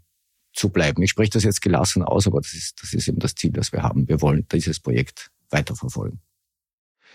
zu 0.54 0.70
bleiben. 0.70 1.02
Ich 1.04 1.12
spreche 1.12 1.32
das 1.32 1.44
jetzt 1.44 1.62
gelassen 1.62 2.04
aus, 2.04 2.28
aber 2.28 2.42
das 2.42 2.54
ist, 2.54 2.82
das 2.82 2.94
ist 2.94 3.08
eben 3.08 3.20
das 3.20 3.36
Ziel, 3.36 3.52
das 3.52 3.72
wir 3.72 3.84
haben. 3.84 4.08
Wir 4.08 4.22
wollen 4.22 4.46
dieses 4.52 4.80
Projekt 4.80 5.32
weiterverfolgen. 5.50 6.22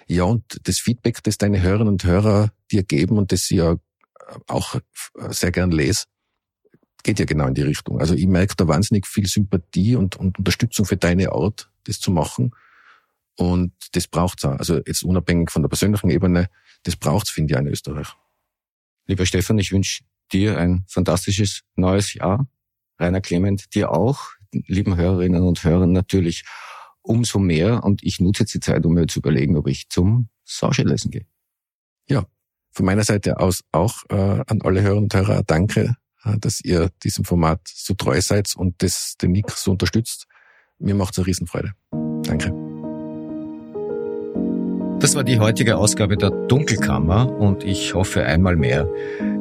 Ja, 0.06 0.24
und 0.24 0.60
das 0.64 0.78
Feedback, 0.78 1.22
das 1.22 1.38
deine 1.38 1.62
Hörerinnen 1.62 1.94
und 1.94 2.04
Hörer 2.04 2.52
dir 2.70 2.82
geben 2.82 3.18
und 3.18 3.32
das 3.32 3.46
sie 3.46 3.56
ja 3.56 3.76
auch 4.46 4.76
sehr 5.30 5.52
gern 5.52 5.70
lese, 5.70 6.04
geht 7.02 7.18
ja 7.18 7.24
genau 7.24 7.46
in 7.46 7.54
die 7.54 7.62
Richtung. 7.62 8.00
Also 8.00 8.14
ich 8.14 8.26
merke 8.26 8.54
da 8.56 8.66
wahnsinnig 8.66 9.06
viel 9.06 9.26
Sympathie 9.26 9.96
und, 9.96 10.16
und 10.16 10.38
Unterstützung 10.38 10.86
für 10.86 10.96
deine 10.96 11.32
Art, 11.32 11.70
das 11.84 12.00
zu 12.00 12.10
machen. 12.10 12.52
Und 13.36 13.72
das 13.92 14.06
braucht's 14.06 14.44
auch. 14.44 14.58
Also 14.58 14.80
jetzt 14.86 15.02
unabhängig 15.02 15.50
von 15.50 15.62
der 15.62 15.68
persönlichen 15.68 16.10
Ebene, 16.10 16.48
das 16.84 16.96
braucht's, 16.96 17.30
finde 17.30 17.54
ich, 17.54 17.60
in 17.60 17.66
Österreich. 17.66 18.08
Lieber 19.06 19.26
Stefan, 19.26 19.58
ich 19.58 19.72
wünsche 19.72 20.04
dir 20.32 20.58
ein 20.58 20.84
fantastisches 20.88 21.62
neues 21.76 22.14
Jahr. 22.14 22.46
Rainer 22.98 23.20
Clement, 23.20 23.74
dir 23.74 23.90
auch, 23.90 24.28
lieben 24.52 24.96
Hörerinnen 24.96 25.42
und 25.42 25.62
Hörern 25.64 25.92
natürlich 25.92 26.44
umso 27.02 27.38
mehr. 27.38 27.84
Und 27.84 28.02
ich 28.02 28.20
nutze 28.20 28.44
jetzt 28.44 28.54
die 28.54 28.60
Zeit, 28.60 28.86
um 28.86 28.94
mir 28.94 29.06
zu 29.06 29.18
überlegen, 29.18 29.56
ob 29.56 29.68
ich 29.68 29.88
zum 29.88 30.28
Sausche 30.44 30.82
lesen 30.82 31.10
gehe. 31.10 31.26
Ja, 32.08 32.24
von 32.70 32.86
meiner 32.86 33.04
Seite 33.04 33.38
aus 33.40 33.62
auch 33.72 34.04
äh, 34.10 34.14
an 34.14 34.62
alle 34.62 34.82
Hörerinnen 34.82 35.04
und 35.04 35.14
Hörer 35.14 35.42
danke, 35.44 35.96
äh, 36.24 36.38
dass 36.38 36.60
ihr 36.60 36.90
diesem 37.02 37.24
Format 37.24 37.60
so 37.66 37.94
treu 37.94 38.20
seid 38.20 38.54
und 38.56 38.82
das, 38.82 39.16
den 39.20 39.32
Nick 39.32 39.50
so 39.50 39.72
unterstützt. 39.72 40.26
Mir 40.78 40.94
macht 40.94 41.12
es 41.12 41.18
eine 41.18 41.26
Riesenfreude. 41.26 41.72
Danke. 42.22 42.63
Das 45.04 45.14
war 45.14 45.22
die 45.22 45.38
heutige 45.38 45.76
Ausgabe 45.76 46.16
der 46.16 46.30
Dunkelkammer 46.30 47.30
und 47.30 47.62
ich 47.62 47.92
hoffe 47.92 48.24
einmal 48.24 48.56
mehr, 48.56 48.88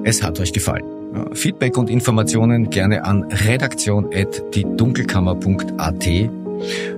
es 0.04 0.22
hat 0.22 0.38
euch 0.42 0.52
gefallen. 0.52 0.84
Feedback 1.32 1.78
und 1.78 1.90
Informationen 1.90 2.70
gerne 2.70 3.06
an 3.06 3.24
redaktion.diedunkelkammer.at. 3.32 6.06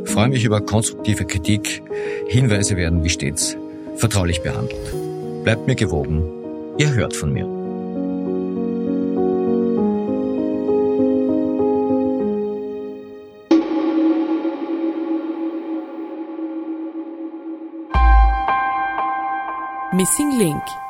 Freue 0.06 0.30
mich 0.30 0.46
über 0.46 0.62
konstruktive 0.62 1.26
Kritik. 1.26 1.84
Hinweise 2.28 2.76
werden 2.76 3.04
wie 3.04 3.10
stets 3.10 3.56
vertraulich 3.98 4.42
behandelt. 4.42 4.96
Bleibt 5.44 5.68
mir 5.68 5.76
gewogen. 5.76 6.24
Ihr 6.80 6.92
hört 6.96 7.16
von 7.16 7.34
mir. 7.34 7.55
Missing 19.96 20.38
Link 20.38 20.85